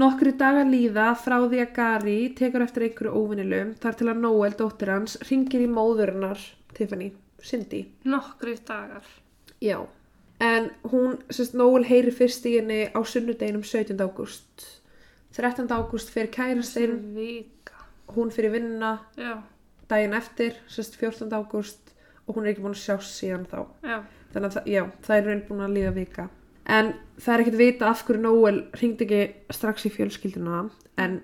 Nokkri 0.00 0.32
dagar 0.40 0.70
líða 0.70 1.08
frá 1.20 1.36
því 1.42 1.58
að 1.64 1.74
Gary 1.76 2.16
tekur 2.38 2.64
eftir 2.64 2.86
einhverju 2.86 3.12
óvinnilum 3.12 3.74
þar 3.82 3.98
til 3.98 4.08
að 4.08 4.22
Noel, 4.22 4.54
dóttir 4.56 4.92
hans, 4.94 5.18
ringir 5.28 5.66
í 5.66 5.68
móðurinnar 5.68 6.40
Tiffany, 6.72 7.10
Cindy. 7.42 7.82
Nokkri 8.08 8.56
dagar. 8.64 9.04
Já. 9.60 9.82
En 10.42 10.72
hún, 10.90 11.20
sérst, 11.30 11.54
Noel 11.54 11.84
heyri 11.86 12.10
fyrst 12.10 12.46
í 12.50 12.56
henni 12.58 12.88
á 12.90 12.98
sunnudeginum 13.06 13.62
17. 13.62 13.94
ágúst. 14.02 14.64
13. 15.36 15.70
ágúst 15.70 16.10
fyrir 16.12 16.32
kærastinn, 16.34 17.14
Vika. 17.14 17.84
hún 18.16 18.32
fyrir 18.34 18.52
vinnuna 18.52 18.98
Já. 19.16 19.38
daginn 19.88 20.16
eftir, 20.18 20.56
sérst, 20.68 20.98
14. 20.98 21.30
ágúst 21.30 21.92
og 22.26 22.36
hún 22.36 22.44
er 22.46 22.52
ekki 22.52 22.64
búin 22.64 22.74
að 22.74 22.82
sjá 22.82 22.96
síðan 22.98 23.46
þá. 23.46 23.60
Já. 23.86 23.98
Þannig 24.32 24.56
að, 24.56 24.66
já, 24.66 24.82
það 25.06 25.16
er 25.16 25.28
raun 25.28 25.44
búin 25.48 25.62
að 25.66 25.76
líða 25.76 25.92
vika. 25.94 26.28
En 26.66 26.94
það 27.18 27.34
er 27.34 27.44
ekkert 27.44 27.60
vita 27.60 27.88
af 27.90 28.02
hverju 28.06 28.22
Noel 28.22 28.58
hringdi 28.78 29.06
ekki 29.06 29.54
strax 29.54 29.86
í 29.86 29.92
fjölskylduna, 29.94 30.64
en 30.98 31.20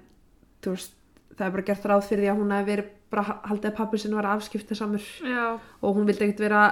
veist, 0.66 0.94
það 1.38 1.46
er 1.46 1.54
bara 1.56 1.66
gert 1.68 1.86
ráð 1.90 2.06
fyrir 2.08 2.24
því 2.26 2.30
að 2.32 2.40
hún 2.42 2.54
hefði 2.54 2.70
verið 2.72 2.94
bara 3.08 3.40
haldið 3.48 3.70
að 3.70 3.76
pappi 3.78 4.00
sinni 4.02 4.18
var 4.18 4.28
afskipta 4.34 4.76
samur 4.76 5.04
Já. 5.24 5.44
og 5.56 5.96
hún 5.96 6.08
vildi 6.08 6.26
ekkert 6.26 6.42
vera 6.44 6.62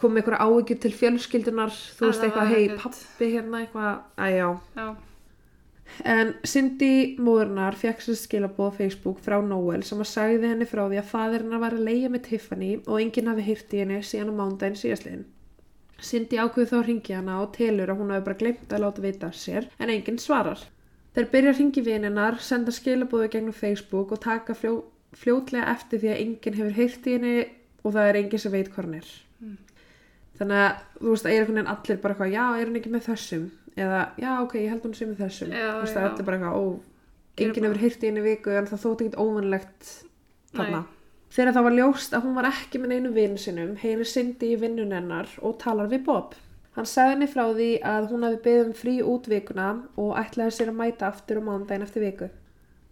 koma 0.00 0.14
með 0.14 0.22
einhverja 0.22 0.46
áhyggjur 0.46 0.80
til 0.84 0.94
fjölskyldunar 1.00 1.74
þú 1.74 2.04
Að 2.04 2.12
veist 2.12 2.24
eitthvað, 2.28 2.54
hei 2.54 2.78
pappi 2.84 3.30
hérna 3.34 3.60
eitthvað, 3.64 4.00
æjá 4.18 4.48
Já. 4.78 4.86
en 6.14 6.32
Cindy 6.48 6.92
móðurnar 7.20 7.76
fekk 7.78 8.02
sér 8.02 8.18
skilabóð 8.18 8.72
á 8.74 8.76
Facebook 8.80 9.20
frá 9.24 9.38
Noel 9.44 9.84
sem 9.86 10.00
að 10.00 10.10
sagði 10.10 10.50
henni 10.50 10.66
frá 10.70 10.82
því 10.88 11.00
að 11.02 11.10
fadir 11.12 11.44
hennar 11.44 11.62
var 11.62 11.76
að 11.76 11.86
leia 11.90 12.10
með 12.10 12.26
Tiffany 12.30 12.72
og 12.86 13.00
enginn 13.00 13.30
hafi 13.30 13.46
hýrt 13.50 13.74
í 13.76 13.82
henni 13.84 14.00
síðan 14.02 14.32
á 14.32 14.38
mándaginn 14.40 14.80
síðastliðin 14.80 15.26
Cindy 16.04 16.36
ákveði 16.40 16.68
þá 16.70 16.76
að 16.78 16.86
ringi 16.88 17.14
hana 17.16 17.36
og 17.42 17.52
telur 17.54 17.92
að 17.92 18.00
hún 18.00 18.10
hafi 18.12 18.24
bara 18.26 18.40
glemt 18.40 18.72
að 18.74 18.82
láta 18.84 19.04
vita 19.04 19.30
sér 19.32 19.68
en 19.78 19.92
enginn 19.92 20.18
svarar. 20.20 20.60
Þeir 21.14 21.28
byrja 21.32 21.52
að 21.52 21.58
ringi 21.60 21.84
vininnar 21.86 22.40
senda 22.42 22.74
skilabóðu 22.74 23.28
gegnum 23.30 23.54
Facebook 23.54 24.12
og 24.12 24.20
taka 24.24 24.56
fljó, 24.58 24.72
fljótlega 25.14 25.70
eftir 25.70 26.02
því 26.02 26.10
að 26.10 26.22
enginn 26.24 26.58
hefur 26.58 26.74
heyrt 26.80 27.06
í 27.06 27.14
henni 27.14 27.36
og 27.84 27.94
það 27.94 28.08
er 28.08 28.18
enginn 28.20 28.42
sem 28.42 28.52
veit 28.52 28.72
hvað 28.72 28.84
hann 28.88 28.98
er 28.98 29.12
þannig 30.38 30.62
að 30.62 30.80
þú 30.98 31.12
veist 31.12 31.26
að 31.26 31.34
er 31.34 31.44
einhvern 31.44 31.58
veginn 31.58 31.72
allir 31.74 32.00
bara 32.02 32.14
eitthvað 32.14 32.34
já 32.34 32.44
er 32.44 32.64
hann 32.64 32.80
ekki 32.80 32.92
með 32.94 33.06
þessum? 33.08 33.44
Eða 33.74 34.00
já 34.22 34.30
ok 34.38 34.56
ég 34.60 34.72
held 34.72 34.84
hún 34.86 34.96
sé 34.98 35.08
með 35.08 35.22
þessum. 35.24 35.54
Já, 35.54 35.68
þú 35.70 35.84
veist 35.84 35.98
að 35.98 36.08
allir 36.08 36.28
bara 36.28 36.38
eitthvað 36.38 36.58
ó 36.58 36.64
enginn 37.44 37.68
hefur 37.68 37.82
heyrt 37.82 38.04
í 38.04 38.10
í 38.10 38.24
viku 38.24 38.54
en 38.54 38.68
það 38.70 38.84
þótt 38.84 39.04
ekkert 39.04 39.20
óvunlegt 39.22 39.90
þarna. 40.54 40.84
Nei. 40.84 40.92
þegar 41.34 41.56
það 41.56 41.66
var 41.66 41.76
ljóst 41.80 42.14
að 42.14 42.28
hún 42.28 42.38
var 42.38 42.50
ekki 42.52 42.80
með 42.82 42.96
einu 42.96 43.12
vinn 43.14 43.36
sinum 43.42 43.74
heyri 43.82 44.06
Cindy 44.06 44.52
í 44.54 44.60
vinnun 44.60 44.94
hennar 44.94 45.30
og 45.42 45.58
talar 45.62 45.90
við 45.90 46.04
Bob. 46.06 46.36
Hann 46.74 46.86
sagði 46.90 47.14
henni 47.14 47.30
frá 47.30 47.44
því 47.50 47.68
að 47.86 48.08
hún 48.10 48.26
hafi 48.26 48.40
beðið 48.44 48.68
um 48.68 48.78
frí 48.78 48.94
út 49.02 49.28
vikuna 49.30 49.68
og 49.98 50.16
ætlaði 50.18 50.54
sér 50.56 50.70
að 50.72 50.78
mæta 50.78 51.10
aftur 51.10 51.38
um 51.38 51.50
mándaginn 51.50 51.86
eftir 51.86 52.06
viku 52.06 52.30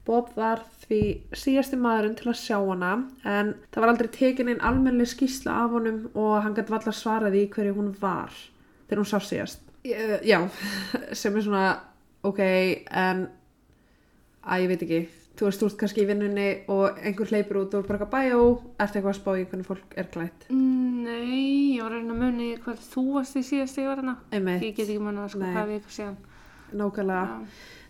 Bob 0.06 0.32
var 0.34 0.64
því 0.82 1.00
síðasti 1.38 1.78
maðurinn 1.78 2.16
til 2.18 2.32
að 2.32 2.40
sjá 2.40 2.56
hana 2.58 2.92
en 3.22 3.52
það 3.70 3.84
var 3.84 3.92
aldrei 3.92 4.08
tekin 4.16 4.50
einn 4.50 4.64
almennleg 4.66 5.10
skýsla 5.12 5.60
af 5.62 5.76
honum 5.76 6.00
og 6.18 6.40
hann 6.42 6.56
gæti 6.56 6.74
valla 6.74 6.94
svaraði 6.96 7.44
í 7.44 7.50
hverju 7.52 7.76
hún 7.76 7.92
var 8.00 8.34
þegar 8.88 9.02
hún 9.02 9.10
sá 9.12 9.18
síðast. 9.22 9.62
Já, 10.26 10.38
sem 11.20 11.36
er 11.38 11.46
svona 11.46 11.66
ok, 12.26 12.40
en 12.90 13.26
að 14.42 14.64
ég 14.64 14.72
veit 14.72 14.84
ekki, 14.86 15.00
þú 15.38 15.46
veist, 15.48 15.62
þú 15.62 15.68
ert 15.70 15.78
kannski 15.80 16.02
í 16.02 16.08
vinnunni 16.10 16.48
og 16.72 16.98
einhver 17.02 17.30
hleypur 17.30 17.62
út 17.62 17.78
og 17.78 17.86
bara 17.86 18.00
eitthvað 18.00 18.12
bæjó, 18.16 18.42
ertu 18.82 18.98
eitthvað 18.98 19.12
að 19.14 19.18
spá 19.20 19.30
í 19.38 19.46
hvernig 19.46 19.70
fólk 19.70 19.96
er 20.02 20.10
klætt. 20.14 20.46
Nei, 20.50 21.76
ég 21.76 21.82
var 21.82 21.94
að 21.94 22.00
reyna 22.00 22.14
að 22.14 22.20
muni 22.26 22.50
hvað 22.62 22.84
þú 22.90 23.06
varst 23.16 23.38
í 23.38 23.46
síðast 23.46 23.80
ég 23.82 23.90
var 23.90 24.02
hana. 24.02 24.18
Ég 24.34 24.76
get 24.76 24.86
ekki 24.88 25.00
munið 25.02 25.24
að 25.24 25.34
sko 25.36 25.46
hvað 25.46 25.70
við 25.70 25.80
ykkur 25.80 25.96
síðan. 25.98 26.20
Nákvæmlega. 26.78 27.38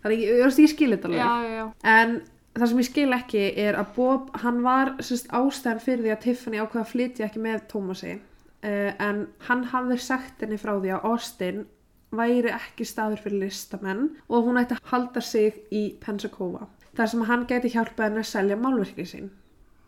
Þannig, 0.03 0.23
ég, 0.27 0.39
ég, 0.43 0.61
ég 0.65 0.73
skil 0.73 0.91
þetta 0.95 1.11
alveg. 1.11 1.23
já, 1.23 1.33
já. 1.47 1.57
já. 1.59 1.67
En 1.93 2.17
það 2.59 2.69
sem 2.71 2.83
ég 2.83 2.89
skil 2.89 3.17
ekki 3.17 3.45
er 3.65 3.79
að 3.81 3.95
Bob, 3.97 4.33
hann 4.43 4.61
var 4.65 4.93
sérst, 5.01 5.31
ástæðan 5.33 5.83
fyrir 5.85 6.05
því 6.05 6.13
að 6.15 6.23
Tiffany 6.27 6.61
ákveða 6.61 6.85
að 6.85 6.91
flytja 6.93 7.29
ekki 7.29 7.43
með 7.45 7.63
Tómasi 7.71 8.17
uh, 8.17 8.91
en 9.01 9.23
hann 9.49 9.65
hafði 9.73 9.99
sagt 10.05 10.45
henni 10.45 10.61
frá 10.61 10.75
því 10.77 10.93
að 10.97 11.09
Austin 11.09 11.65
væri 12.13 12.53
ekki 12.53 12.85
staður 12.85 13.23
fyrir 13.25 13.47
listamenn 13.47 14.11
og 14.29 14.49
hún 14.49 14.61
ætti 14.61 14.77
að 14.77 14.91
halda 14.93 15.23
sig 15.25 15.63
í 15.73 15.85
Pensacola 16.03 16.69
þar 16.97 17.09
sem 17.09 17.25
hann 17.31 17.47
gæti 17.49 17.73
hjálpað 17.73 18.11
henni 18.11 18.21
að 18.21 18.29
selja 18.29 18.59
málverki 18.61 19.07
sín. 19.09 19.31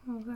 Ok. 0.08 0.30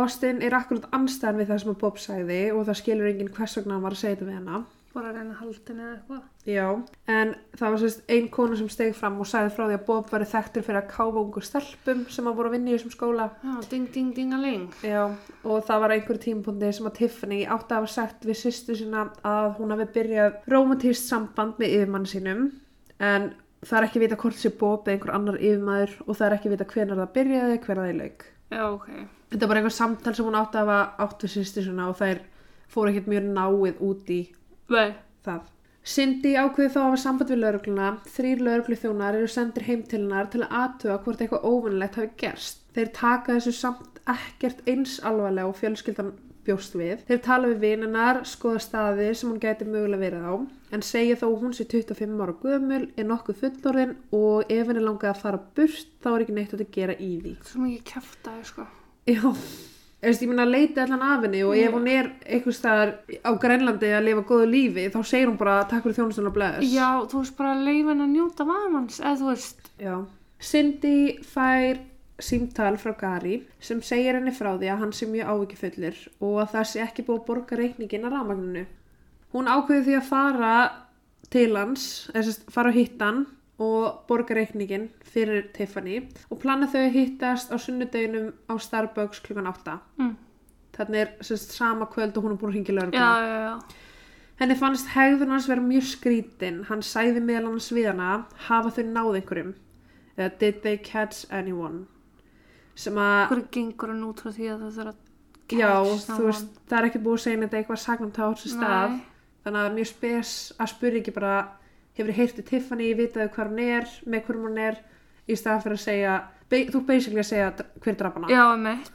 Austin 0.00 0.42
er 0.44 0.54
akkurat 0.54 0.90
anstæðan 0.94 1.40
við 1.40 1.48
það 1.50 1.62
sem 1.62 1.78
Bob 1.80 1.96
sagði 1.98 2.42
og 2.52 2.66
það 2.68 2.78
skilur 2.82 3.08
enginn 3.10 3.32
hvers 3.34 3.56
vegna 3.58 3.74
hann 3.78 3.86
var 3.86 3.96
að 3.96 4.02
segja 4.02 4.18
þetta 4.18 4.28
við 4.28 4.36
hana. 4.38 4.60
Bara 4.90 5.12
að 5.12 5.18
reyna 5.20 5.36
haldin 5.38 5.80
eða 5.84 5.90
eitthvað. 5.94 6.22
Já, 6.50 6.64
en 7.14 7.28
það 7.54 7.74
var 7.74 7.80
sérst 7.82 8.08
ein 8.10 8.24
kona 8.34 8.56
sem 8.58 8.70
steg 8.74 8.96
fram 8.98 9.20
og 9.22 9.28
sagði 9.30 9.52
frá 9.54 9.62
því 9.68 9.76
að 9.76 9.84
Bob 9.86 10.08
væri 10.10 10.26
þekktur 10.32 10.64
fyrir 10.66 10.78
að 10.80 10.88
káfa 10.90 11.20
ungu 11.20 11.42
stelpum 11.46 12.00
sem 12.10 12.26
að 12.26 12.40
voru 12.40 12.50
að 12.50 12.56
vinna 12.56 12.72
í 12.72 12.74
þessum 12.74 12.94
skóla. 12.96 13.26
Já, 13.44 13.52
ding, 13.70 13.84
ding, 13.94 14.08
ding, 14.16 14.34
aling. 14.34 14.64
Já, 14.82 15.04
og 15.44 15.62
það 15.68 15.84
var 15.84 15.94
einhver 15.94 16.18
tímapunkti 16.24 16.72
sem 16.74 16.88
að 16.90 16.96
Tiffany 16.98 17.38
átti 17.44 17.76
að 17.76 17.78
hafa 17.78 17.92
sagt 17.94 18.26
við 18.26 18.40
sýstu 18.40 18.78
sína 18.80 19.04
að 19.30 19.52
hún 19.60 19.76
hafi 19.76 19.86
byrjað 19.94 20.50
romantist 20.56 21.06
samband 21.06 21.62
með 21.62 21.76
yfirmann 21.76 22.10
sínum 22.10 22.42
en 22.98 23.30
það 23.62 23.78
er 23.78 23.88
ekki 23.92 24.02
vita 24.02 24.18
hvort 24.24 24.42
sé 24.42 24.50
Bob 24.58 24.88
eða 24.88 24.96
einhver 24.96 25.14
annar 25.20 25.38
yfirmaður 25.38 25.94
og 26.08 26.18
það 26.18 26.26
er 26.26 26.36
ekki 26.40 26.52
vita 26.56 26.68
hvenar 26.74 27.00
það 27.04 27.14
byrjaði, 27.20 27.62
hvenar 27.62 27.86
það 27.86 27.94
í 27.94 27.98
lauk. 28.00 28.26
Já, 28.50 28.64
ok. 28.66 28.90
Þetta 29.30 29.46
var 29.46 29.60
einhver 29.60 29.78
samtal 29.78 30.16
sem 30.18 30.26
hún 30.26 30.42
átti 30.42 30.58
að 30.58 30.66
hafa 30.74 31.06
átt 31.06 31.24
við 31.24 31.34
sýstu 31.36 31.62
sína 31.62 31.86
og 31.92 31.98
þær 32.00 32.22
fóru 32.70 32.90
ekkert 32.90 33.10
mjög 33.10 33.32
náið 33.36 33.82
út 33.86 34.10
í 34.10 34.20
Vei. 34.70 34.94
það. 35.26 35.48
Cindy 35.90 36.34
ákveði 36.36 36.70
þá 36.70 36.78
að 36.78 36.86
hafa 36.86 36.98
samband 37.02 37.30
við 37.32 37.40
laurugluna. 37.40 37.90
Þrýr 38.14 38.42
lauruglu 38.46 38.76
þjónar 38.78 39.16
eru 39.18 39.28
sendir 39.32 39.64
heim 39.66 39.84
til 39.88 40.02
hennar 40.02 40.28
til 40.30 40.42
að 40.44 40.56
aðtuga 40.62 40.98
hvort 41.04 41.22
eitthvað 41.24 41.46
óvinnlegt 41.48 41.96
hafi 41.98 42.10
gerst. 42.20 42.60
Þeir 42.76 42.90
taka 42.94 43.38
þessu 43.38 43.54
samt 43.56 44.02
ekkert 44.10 44.60
eins 44.68 44.98
alvarlega 45.06 45.48
og 45.48 45.56
fjölskyldan 45.58 46.12
bjóst 46.46 46.76
við. 46.78 47.02
Þeir 47.08 47.22
tala 47.24 47.50
við 47.50 47.64
vinnar, 47.64 48.22
skoða 48.28 48.62
staði 48.64 49.08
sem 49.16 49.30
hún 49.30 49.40
gæti 49.42 49.66
mögulega 49.68 50.02
verið 50.04 50.28
á, 50.28 50.34
en 50.76 50.84
segja 50.86 51.18
að 51.18 51.34
hún 51.42 51.56
sé 51.56 51.66
25 51.68 52.22
ára 52.24 52.36
gömul, 52.44 52.82
er 52.96 53.08
nokkuð 53.08 53.42
fullorðin 53.42 53.96
og 54.16 54.52
ef 54.52 54.70
henni 54.70 54.84
langaði 54.84 55.12
að 55.14 55.24
fara 55.24 55.42
burt 55.56 55.90
þá 56.00 56.12
er 56.12 56.24
ekki 56.24 56.38
neitt 56.38 56.54
að 56.56 56.64
gera 56.76 56.96
í 56.96 57.10
því. 57.24 57.34
Svo 57.50 57.66
mikið 57.66 57.84
kæftæði, 57.92 58.46
sko. 58.52 58.70
Já, 59.10 59.22
Eðast, 60.00 60.22
ég 60.24 60.30
meina 60.30 60.46
að 60.46 60.54
leita 60.54 60.84
allan 60.86 61.02
af 61.04 61.24
henni 61.26 61.42
og 61.44 61.58
ef 61.60 61.74
hún 61.76 61.88
er 61.92 62.06
einhvers 62.24 62.56
staðar 62.56 62.94
á 63.20 63.30
Grænlandi 63.42 63.90
að 63.92 64.06
lifa 64.06 64.22
góðu 64.30 64.46
lífi 64.48 64.86
þá 64.94 65.00
segir 65.04 65.28
hún 65.28 65.36
bara 65.40 65.58
takk 65.68 65.84
fyrir 65.84 65.98
þjónustunum 65.98 66.30
og 66.30 66.36
bless. 66.38 66.62
Já, 66.64 66.88
þú 67.04 67.20
veist 67.20 67.36
bara 67.36 67.52
að 67.52 67.66
leifa 67.66 67.92
henni 67.92 68.06
að 68.06 68.14
njóta 68.14 68.46
vamans, 68.48 69.00
eða 69.02 69.18
þú 69.20 69.28
veist. 69.28 69.70
Já. 69.76 69.94
Cindy 70.40 70.94
fær 71.28 71.82
símtal 72.20 72.78
frá 72.80 72.94
Gary 73.00 73.42
sem 73.60 73.82
segir 73.84 74.16
henni 74.16 74.32
frá 74.32 74.54
því 74.54 74.70
að 74.72 74.80
hann 74.86 74.94
sé 74.96 75.08
mjög 75.08 75.34
ávikið 75.34 75.90
og 76.20 76.40
að 76.40 76.54
það 76.54 76.70
sé 76.70 76.82
ekki 76.86 77.04
búið 77.04 77.20
að 77.20 77.26
borga 77.28 77.60
reikningin 77.60 78.08
að 78.08 78.16
rafmagninu. 78.16 78.64
Hún 79.36 79.52
ákveði 79.52 79.84
því 79.84 79.98
að 79.98 80.08
fara 80.08 80.54
til 81.30 81.50
hans, 81.56 81.84
eða 82.16 82.34
fara 82.50 82.72
á 82.72 82.78
hittan 82.78 83.26
og 83.60 84.00
borga 84.08 84.38
reikningin 84.38 84.88
fyrir 85.04 85.50
Tiffany 85.52 85.98
og 86.30 86.40
plana 86.40 86.68
þau 86.70 86.80
að 86.86 86.96
hittast 86.96 87.52
á 87.52 87.56
sunnudeginum 87.60 88.32
á 88.48 88.54
Starbucks 88.56 89.20
klukkan 89.26 89.50
8. 89.50 89.76
Mm. 90.00 90.16
Þannig 90.76 91.02
er 91.04 91.14
sérst 91.26 91.52
sama 91.52 91.88
kvöld 91.92 92.16
og 92.16 92.24
hún 92.24 92.36
er 92.36 92.40
búin 92.40 92.56
að 92.56 92.94
já, 92.96 93.10
já. 93.20 93.54
Henni 94.40 94.56
fannst 94.56 94.88
hegðun 94.94 95.34
hans 95.34 95.48
vera 95.50 95.60
mjög 95.60 95.84
skrítin. 95.84 96.62
Hann 96.70 96.80
sæði 96.80 97.20
meðal 97.20 97.50
hans 97.50 97.68
við 97.76 97.90
hana, 97.90 98.24
hafa 98.46 98.72
þau 98.72 98.86
náð 98.88 99.18
einhverjum. 99.18 99.50
Eða 100.16 100.30
did 100.40 100.62
they 100.64 100.78
catch 100.80 101.26
anyone? 101.28 101.84
Sem 102.74 102.96
að, 102.96 103.26
Hverju 103.28 103.46
gengur 103.52 103.92
hann 103.92 104.06
út 104.06 104.22
frá 104.24 104.32
því 104.32 104.48
að 104.48 104.62
það 104.64 104.78
þurfa 104.78 104.94
að 104.94 105.58
já, 105.60 105.72
þú 106.06 106.28
veist, 106.30 106.56
það 106.70 106.78
er 106.78 106.88
ekki 106.88 107.02
búið 107.04 107.18
að 107.18 107.24
segja 107.26 107.40
þetta 107.42 107.60
eitthvað 107.60 107.82
sagnum 107.84 108.12
á 108.16 108.24
þessu 108.30 108.52
stað. 108.54 108.96
Þannig 109.40 109.58
að 109.58 109.60
það 109.60 109.68
er 109.68 109.76
mjög 109.76 109.90
spes 109.90 110.32
að 110.56 110.72
spyrja 110.72 111.00
ekki 111.02 111.14
bara, 111.16 111.34
hefur 111.96 112.10
þið 112.10 112.20
heyrti 112.20 112.46
Tiffany, 112.50 112.92
vitaðu 112.98 113.28
hvar 113.34 113.50
hún 113.50 113.62
er, 113.64 113.90
með 114.06 114.24
hverjum 114.26 114.48
hún 114.48 114.62
er, 114.68 114.80
í 115.26 115.36
staðan 115.38 115.64
fyrir 115.64 115.78
að 115.78 115.84
segja, 115.84 116.16
be, 116.50 116.64
þú 116.70 116.82
basically 116.88 117.22
að 117.22 117.30
segja 117.30 117.52
hver 117.84 118.00
draf 118.00 118.18
hana. 118.18 118.32
Já, 118.32 118.44
með. 118.60 118.90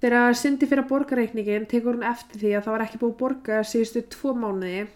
Þegar 0.00 0.38
Cindy 0.40 0.68
fyrir 0.68 0.84
að 0.86 0.92
borga 0.94 1.18
reikningin 1.18 1.68
tekur 1.68 1.98
hún 1.98 2.06
eftir 2.08 2.40
því 2.40 2.54
að 2.56 2.64
það 2.64 2.74
var 2.74 2.84
ekki 2.86 3.00
búið 3.02 3.12
að 3.12 3.20
borga 3.20 3.60
síðustu 3.68 4.02
tvo 4.14 4.32
mánuði 4.32 4.86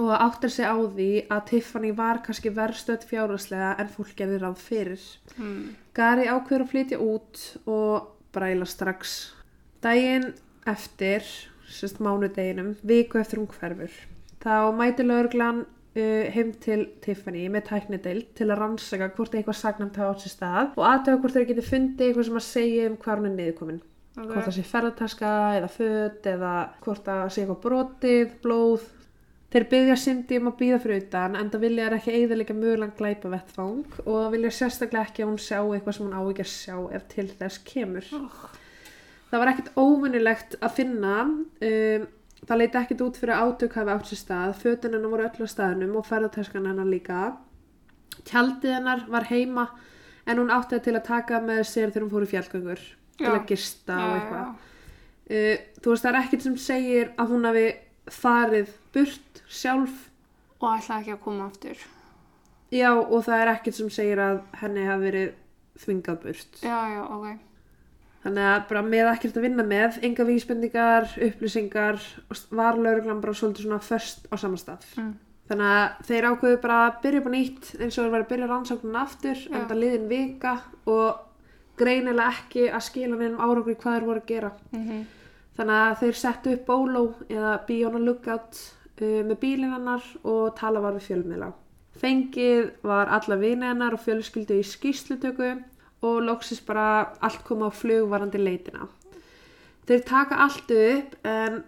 og 0.00 0.12
áttar 0.16 0.52
sig 0.52 0.68
á 0.68 0.76
því 0.76 1.10
að 1.32 1.44
Tiffany 1.50 1.92
var 1.96 2.20
kannski 2.24 2.52
verðstöð 2.52 3.06
fjárháslega 3.08 3.74
en 3.80 3.90
fólk 3.92 4.14
gerði 4.16 4.40
ráð 4.40 4.60
fyrir. 4.60 5.06
Mm. 5.36 5.74
Gary 5.96 6.28
ákveður 6.28 6.64
að 6.64 6.72
flytja 6.72 7.00
út 7.00 7.42
og 7.68 8.12
bræla 8.32 8.68
strax. 8.68 9.32
Daginn 9.84 10.30
eftir, 10.68 11.24
sérst 11.68 12.00
mánudeginum, 12.00 12.74
viku 12.84 13.20
eftir 13.20 13.40
hún 13.40 13.50
hverfur. 13.52 13.92
Þá 14.44 14.72
mæti 14.76 15.04
lauruglan 15.06 15.64
uh, 15.96 16.24
heim 16.34 16.52
til 16.62 16.86
Tiffany 17.04 17.44
með 17.52 17.68
tæknideild 17.70 18.32
til 18.38 18.48
að 18.50 18.60
rannsaka 18.62 19.10
hvort 19.16 19.36
eitthvað 19.36 19.58
sagnamt 19.58 19.98
hafa 20.00 20.14
átt 20.14 20.24
sér 20.24 20.34
stað 20.36 20.76
og 20.78 20.86
aðtöga 20.88 21.20
hvort 21.22 21.36
þeir 21.36 21.48
geti 21.50 21.66
fundið 21.66 22.08
eitthvað 22.08 22.28
sem 22.28 22.40
að 22.40 22.48
segja 22.48 22.88
um 22.90 22.98
hvar 23.02 23.20
hún 23.20 23.30
er 23.30 23.36
niðurkomin. 23.38 23.82
Hvort 24.16 24.44
það 24.44 24.56
sé 24.58 24.64
ferðartaska 24.68 25.28
eða 25.58 25.68
föt 25.72 26.26
eða 26.28 26.56
hvort 26.84 27.06
það 27.06 27.22
sé 27.32 27.44
eitthvað 27.44 27.62
brotið, 27.62 28.34
blóð. 28.44 28.90
Þeir 29.52 29.66
byggja 29.68 29.96
Cindy 30.00 30.38
um 30.40 30.48
að 30.48 30.58
býða 30.62 30.80
fyrir 30.80 31.02
utan 31.02 31.34
en 31.36 31.50
það 31.52 31.64
vilja 31.66 31.88
ekki 31.92 32.12
eiginlega 32.16 32.54
mögulega 32.56 32.96
glæpa 32.96 33.32
vettfang 33.32 33.98
og 34.06 34.30
vilja 34.32 34.52
sérstaklega 34.56 35.10
ekki 35.10 35.24
að 35.24 35.28
hún 35.28 35.42
sjá 35.44 35.58
eitthvað 35.60 35.96
sem 35.98 36.06
hún 36.06 36.16
á 36.16 36.22
ekki 36.24 36.44
að 36.44 36.52
sjá 36.52 36.76
ef 36.96 37.04
til 37.12 37.26
þess 37.36 37.60
kemur. 37.68 38.08
Oh. 38.16 38.46
það 39.28 39.42
var 39.42 39.50
ekkert 39.52 39.76
óvinnilegt 39.76 40.56
að 40.60 40.74
finna 40.78 41.18
um, 41.28 42.06
það 42.48 42.58
leiti 42.62 42.78
ekkert 42.80 43.04
út 43.06 43.18
fyrir 43.20 43.38
átök 43.38 43.76
hafi 43.78 43.94
átt 43.94 44.08
sér 44.10 44.20
stað 44.20 44.54
fötin 44.62 44.96
hennar 44.96 45.12
voru 45.12 45.26
öll 45.28 45.46
á 45.46 45.48
staðnum 45.52 45.96
og 46.00 46.06
ferðartaskan 46.08 46.66
hennar 46.66 46.88
líka. 46.90 47.20
Tjaldið 48.28 48.74
hennar 48.76 49.04
var 49.10 49.28
heima 49.30 49.68
en 50.26 50.38
hún 50.38 50.50
átti 50.54 50.80
til 50.82 50.96
að 50.98 51.06
taka 51.08 51.40
með 51.42 51.62
sér 51.70 51.90
þegar 51.94 52.04
hún 52.06 52.12
fór 52.12 52.26
í 52.26 52.30
fjallgöngur 52.32 52.82
til 53.18 53.30
að 53.30 53.46
gista 53.50 53.96
og 53.98 54.14
eitthvað. 54.16 54.52
uh, 55.30 55.56
þú 55.82 55.94
veist 55.94 56.06
það 56.06 56.12
er 56.12 56.20
ekkert 56.22 56.46
sem 56.46 56.56
segir 56.66 57.12
að 57.16 57.32
hún 57.34 57.48
hafi 57.48 57.66
farið 58.10 58.74
burt 58.94 59.42
sjálf. 59.48 60.08
Og 60.62 60.68
ætlaði 60.76 61.00
ekki 61.00 61.14
að 61.16 61.22
koma 61.24 61.46
aftur. 61.50 61.78
já 62.72 62.90
og 62.94 63.24
það 63.26 63.40
er 63.44 63.52
ekkert 63.54 63.78
sem 63.78 63.90
segir 63.90 64.18
að 64.22 64.42
henni 64.62 64.84
hafi 64.86 65.06
verið 65.08 65.32
þvingað 65.82 66.20
burt. 66.26 66.60
Já, 66.62 66.78
já, 66.94 67.02
ok. 67.06 67.51
Þannig 68.22 68.46
að 68.52 68.68
bara 68.68 68.82
með 68.86 69.10
ekkert 69.12 69.36
að 69.40 69.46
vinna 69.48 69.64
með 69.66 69.98
enga 70.06 70.24
vísbendingar, 70.28 71.08
upplýsingar 71.28 72.00
og 72.30 72.42
var 72.54 72.78
lauruglan 72.78 73.20
bara 73.24 73.34
svolítið 73.34 73.66
svona 73.66 73.80
först 73.82 74.26
á 74.30 74.34
sama 74.38 74.56
stað 74.60 74.84
Mm. 74.96 75.14
þannig 75.50 75.72
að 75.72 76.06
þeir 76.08 76.28
ákveðu 76.30 76.60
bara 76.62 76.78
að 76.86 77.00
byrja 77.02 77.20
upp 77.20 77.26
á 77.26 77.32
nýtt 77.34 77.72
eins 77.80 77.98
og 77.98 78.04
þeir 78.04 78.12
var 78.14 78.22
að 78.24 78.28
byrja 78.32 78.46
rannsóknun 78.52 79.00
aftur 79.02 79.36
Já. 79.36 79.50
en 79.56 79.66
það 79.68 79.80
liðin 79.82 80.08
vika 80.08 80.54
og 80.86 81.18
greinilega 81.76 82.28
ekki 82.30 82.68
að 82.70 82.86
skila 82.86 83.16
neinum 83.16 83.40
árangri 83.42 83.74
hvað 83.74 83.96
þeir 83.98 84.06
voru 84.06 84.20
að 84.22 84.30
gera 84.30 84.52
Mm 84.72 85.02
Þannig 85.52 85.74
að 85.76 85.98
þeir 86.00 86.16
settu 86.16 86.52
upp 86.56 86.62
bóló 86.66 87.00
eða 87.28 87.50
be 87.68 87.74
on 87.84 87.96
a 87.96 87.98
lookout 88.00 88.56
uh, 89.02 89.20
með 89.28 89.36
bílinn 89.42 89.74
hennar 89.74 90.02
og 90.24 90.54
tala 90.56 90.80
var 90.80 90.94
við 90.96 91.10
fjölmiðla. 91.10 91.50
Fengið 92.00 92.70
var 92.88 93.10
alla 93.12 93.36
vini 93.36 93.66
hennar 93.68 93.92
og 93.92 94.00
fjölskyldu 94.00 94.56
í 94.56 94.62
skýslutöku 94.64 95.50
og 96.02 96.22
loksist 96.26 96.66
bara 96.66 97.12
allt 97.22 97.44
koma 97.46 97.70
á 97.70 97.72
flugvarandi 97.72 98.40
leitina. 98.40 98.88
Þeir 99.86 100.02
taka 100.06 100.38
allt 100.44 100.70
upp 100.70 101.14
en 101.26 101.62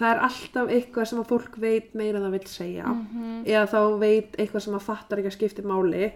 það 0.00 0.10
er 0.10 0.20
alltaf 0.26 0.72
eitthvað 0.72 1.08
sem 1.10 1.20
að 1.20 1.30
fólk 1.32 1.56
veit 1.60 1.94
meira 1.94 2.18
en 2.18 2.26
það 2.26 2.36
vil 2.36 2.46
segja. 2.48 2.84
-hmm. 2.84 3.46
Eða 3.46 3.66
þá 3.72 3.80
veit 4.00 4.36
eitthvað 4.36 4.64
sem 4.64 4.74
að 4.74 4.86
fattar 4.88 5.18
ekki 5.18 5.32
að 5.32 5.38
skipti 5.38 5.62
máli. 5.62 6.12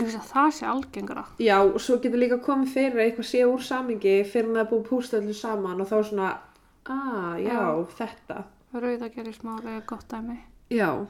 Að 0.00 0.28
það 0.32 0.50
sé 0.56 0.66
algengara. 0.66 1.24
Já, 1.38 1.58
og 1.60 1.80
svo 1.80 1.98
getur 2.00 2.18
líka 2.18 2.38
komið 2.40 2.68
fyrir 2.72 2.96
að 2.96 3.04
eitthvað 3.04 3.28
sé 3.28 3.44
úr 3.44 3.60
samingi 3.60 4.24
fyrir 4.24 4.48
að 4.48 4.56
það 4.56 4.70
búið 4.70 4.82
að 4.82 4.88
pústa 4.88 5.16
öllu 5.18 5.34
saman 5.34 5.80
og 5.80 5.88
þá 5.88 5.98
svona, 6.04 6.38
ah, 6.86 7.36
já, 7.36 7.52
Já. 7.52 7.86
þetta. 7.98 8.44
Rauðagerismáli 8.72 9.76
er 9.76 9.82
gott 9.86 10.08
dæmi. 10.08 10.38
Já, 10.70 11.06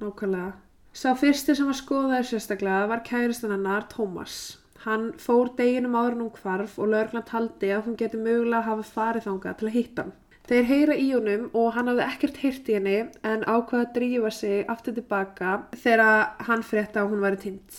nákvæmlega. 0.00 0.52
Sá 0.92 1.14
fyrsti 1.14 1.54
sem 1.54 1.66
var 1.66 1.74
skoðaði 1.78 2.24
sérstaklega 2.24 2.88
var 2.88 3.00
kæristan 3.06 3.50
hennar, 3.54 3.86
Tómas. 3.88 4.58
Hann 4.82 5.12
fór 5.22 5.52
deginum 5.58 5.94
áður 5.94 6.16
en 6.16 6.24
hún 6.24 6.34
hvarf 6.40 6.74
og 6.82 6.90
lögreglan 6.90 7.28
taldi 7.28 7.70
að 7.70 7.84
hún 7.86 7.98
geti 8.00 8.18
mögulega 8.18 8.66
hafa 8.66 8.82
farið 8.82 9.28
þangað 9.28 9.58
til 9.60 9.68
að 9.68 9.76
hitta 9.76 10.02
hann. 10.02 10.18
Þeir 10.50 10.64
heyra 10.66 10.96
í 10.98 11.04
honum 11.12 11.44
og 11.54 11.68
hann 11.76 11.88
hafði 11.92 12.06
ekkert 12.08 12.40
heyrt 12.42 12.66
í 12.68 12.74
henni 12.74 12.96
en 13.22 13.44
ákvaða 13.46 13.84
að 13.84 13.92
drífa 13.94 14.32
sig 14.34 14.64
aftur 14.72 14.96
tilbaka 14.96 15.52
þegar 15.84 16.32
hann 16.48 16.66
frétta 16.66 17.04
að 17.04 17.12
hún 17.12 17.22
væri 17.22 17.40
týnd. 17.44 17.78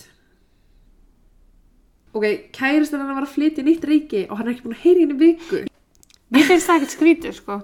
Ok, 2.13 2.25
kæristan 2.55 3.01
hennar 3.01 3.19
var 3.19 3.27
að 3.27 3.35
flytja 3.35 3.65
í 3.65 3.67
nýtt 3.67 3.89
ríki 3.89 4.23
og 4.29 4.39
hann 4.39 4.47
er 4.47 4.55
ekki 4.55 4.67
búin 4.69 4.77
að 4.77 4.85
heyra 4.85 5.03
henni 5.03 5.19
viku. 5.19 5.61
Mér 6.33 6.47
finnst 6.47 6.69
það 6.69 6.79
ekkert 6.79 6.95
skrítið, 6.95 7.37
sko. 7.41 7.59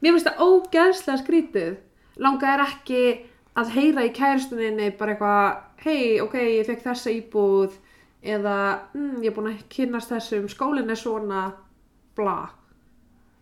Mér 0.00 0.16
finnst 0.16 0.28
það 0.30 0.42
ógeðslega 0.48 1.20
skrítið. 1.20 1.72
Langaði 2.22 2.66
ekki 2.70 3.02
að 3.58 3.72
heyra 3.76 4.08
í 4.08 4.12
kæristuninni 4.16 4.92
bara 4.96 5.12
eitthvað, 5.12 5.62
hei, 5.84 6.20
ok, 6.24 6.36
ég 6.40 6.68
fekk 6.70 6.86
þessa 6.86 7.12
íbúð 7.12 7.76
eða, 8.22 8.56
mm, 8.94 9.20
ég 9.22 9.30
er 9.30 9.36
búin 9.36 9.52
að 9.52 9.62
kynast 9.72 10.12
þessum, 10.12 10.48
skólinn 10.48 10.90
er 10.90 10.98
svona, 10.98 11.44
bla. 12.16 12.50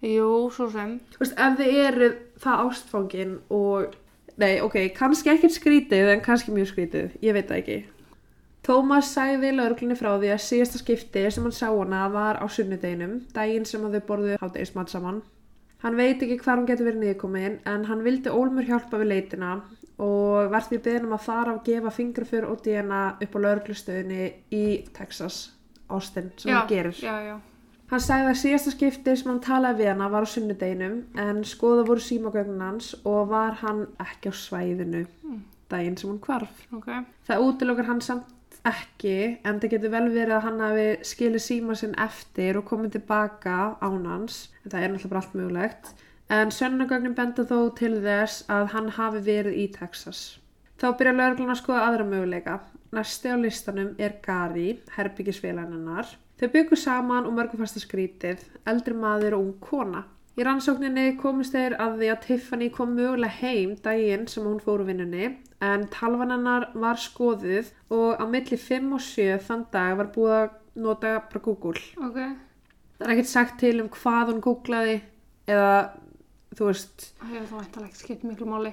Jú, 0.01 0.49
svo 0.55 0.71
sem. 0.73 0.99
Þú 1.13 1.23
veist, 1.23 1.37
ef 1.37 1.57
þið 1.59 1.81
eru 1.85 2.11
það 2.41 2.67
ástfangin 2.67 3.39
og, 3.53 3.97
nei, 4.41 4.61
ok, 4.65 4.77
kannski 4.97 5.35
ekkert 5.35 5.57
skrítið 5.57 6.15
en 6.15 6.23
kannski 6.25 6.55
mjög 6.57 6.71
skrítið, 6.73 7.11
ég 7.21 7.37
veit 7.37 7.51
það 7.51 7.63
ekki. 7.63 7.81
Tómas 8.65 9.09
sagði 9.15 9.55
lauruglunni 9.57 9.97
frá 9.97 10.15
því 10.21 10.33
að 10.35 10.43
síðasta 10.45 10.81
skipti 10.81 11.27
sem 11.33 11.45
hann 11.45 11.55
sá 11.57 11.69
hana 11.69 12.07
var 12.13 12.41
á 12.41 12.45
sunnudeginum, 12.49 13.23
daginn 13.33 13.65
sem 13.69 13.85
þau 13.85 14.01
borðu 14.09 14.37
hátegismat 14.41 14.93
saman. 14.93 15.23
Hann 15.81 15.97
veit 15.97 16.21
ekki 16.21 16.37
hvar 16.43 16.61
hún 16.61 16.67
getur 16.69 16.91
verið 16.91 17.01
niðurkomin 17.01 17.55
en 17.69 17.87
hann 17.89 18.03
vildi 18.05 18.29
Ólmur 18.29 18.67
hjálpa 18.69 19.01
við 19.01 19.09
leitina 19.15 19.55
og 20.01 20.51
var 20.53 20.65
því 20.65 20.81
beðin 20.85 21.07
um 21.09 21.15
að 21.17 21.27
fara 21.27 21.55
og 21.55 21.63
gefa 21.67 21.93
fingrafjör 21.93 22.49
og 22.49 22.65
DNA 22.65 23.03
upp 23.21 23.37
á 23.37 23.39
lauruglustöðinni 23.45 24.27
í 24.57 24.65
Texas, 24.97 25.51
Austin, 25.89 26.33
sem 26.41 26.55
hann 26.55 26.69
gerir. 26.71 26.97
Já, 26.97 27.15
já. 27.27 27.37
Hann 27.91 28.03
sagði 28.05 28.31
að 28.31 28.39
síðasta 28.39 28.71
skipti 28.71 29.15
sem 29.19 29.31
hann 29.33 29.41
talaði 29.43 29.83
við 29.83 29.89
hana 29.91 30.11
var 30.13 30.23
á 30.23 30.29
sunnudeginum 30.31 30.99
en 31.19 31.41
skoða 31.43 31.87
voru 31.89 32.03
símagögnin 32.05 32.63
hans 32.63 32.93
og 33.03 33.33
var 33.33 33.57
hann 33.65 33.89
ekki 33.99 34.31
á 34.31 34.35
svæðinu 34.39 35.01
daginn 35.71 35.97
sem 35.99 36.13
hún 36.13 36.21
hvarf. 36.23 36.69
Ok. 36.77 36.87
Það 37.27 37.49
útilokar 37.49 37.89
hann 37.91 38.05
samt 38.05 38.61
ekki 38.67 39.17
en 39.43 39.59
það 39.59 39.73
getur 39.75 39.93
vel 39.95 40.05
verið 40.13 40.37
að 40.37 40.47
hann 40.47 40.63
hafi 40.63 40.87
skilið 41.11 41.45
síma 41.45 41.77
sinn 41.81 41.97
eftir 41.99 42.61
og 42.61 42.69
komið 42.71 43.01
tilbaka 43.01 43.59
án 43.83 44.07
hans. 44.07 44.39
En 44.63 44.71
það 44.75 44.87
er 44.87 44.95
náttúrulega 44.95 45.23
allt 45.25 45.37
mögulegt. 45.41 45.93
En 46.31 46.53
sönnagögnin 46.55 47.17
benda 47.19 47.43
þó 47.43 47.73
til 47.75 47.97
þess 48.05 48.45
að 48.47 48.69
hann 48.75 48.93
hafi 48.95 49.21
verið 49.27 49.57
í 49.59 49.67
Texas. 49.75 50.39
Þá 50.79 50.93
byrja 50.99 51.15
lögreglan 51.17 51.55
að 51.57 51.59
skoða 51.59 51.87
aðra 51.89 52.05
möguleika. 52.07 52.53
Næsti 52.95 53.33
á 53.35 53.37
listanum 53.37 53.91
er 53.99 54.15
Gary, 54.23 54.77
herbyggisfélaginnar. 54.95 56.07
Þau 56.39 56.49
byggu 56.55 56.79
saman 56.79 57.27
og 57.27 57.35
mörgum 57.35 57.61
fasta 57.65 57.83
skrítið, 57.83 58.45
eldri 58.71 58.95
maður 58.95 59.37
og 59.37 59.43
ung 59.43 59.57
kona. 59.65 60.05
Í 60.39 60.47
rannsókninni 60.47 61.17
komist 61.21 61.53
þeir 61.57 61.75
að 61.83 61.97
því 61.99 62.11
að 62.13 62.21
Tiffany 62.25 62.69
kom 62.73 62.95
mögulega 62.95 63.41
heim 63.43 63.75
daginn 63.83 64.29
sem 64.31 64.47
hún 64.47 64.63
fór 64.63 64.85
úr 64.85 64.87
vinnunni 64.89 65.33
en 65.61 65.89
talvan 65.93 66.31
hennar 66.33 66.69
var 66.79 67.01
skoðuð 67.03 67.73
og 67.93 68.23
á 68.23 68.25
milli 68.31 68.57
5 68.57 68.95
og 68.97 69.03
7 69.05 69.41
þann 69.49 69.67
dag 69.75 69.99
var 69.99 70.13
búið 70.15 70.37
að 70.37 70.55
nota 70.87 71.17
bara 71.27 71.43
Google. 71.45 71.83
Ok. 71.99 72.21
Það 73.01 73.09
er 73.09 73.15
ekkert 73.17 73.33
sagt 73.33 73.59
til 73.61 73.75
um 73.83 73.91
hvað 73.93 74.31
hún 74.31 74.41
googlaði 74.47 74.97
eða 75.51 75.75
þú 76.57 76.67
veist, 76.67 77.07
Það 77.21 77.33
hefur 77.35 77.49
þá 77.51 77.57
væntalega 77.61 77.89
ekki 77.91 78.01
skipt 78.05 78.25
miklu 78.27 78.47
máli. 78.51 78.73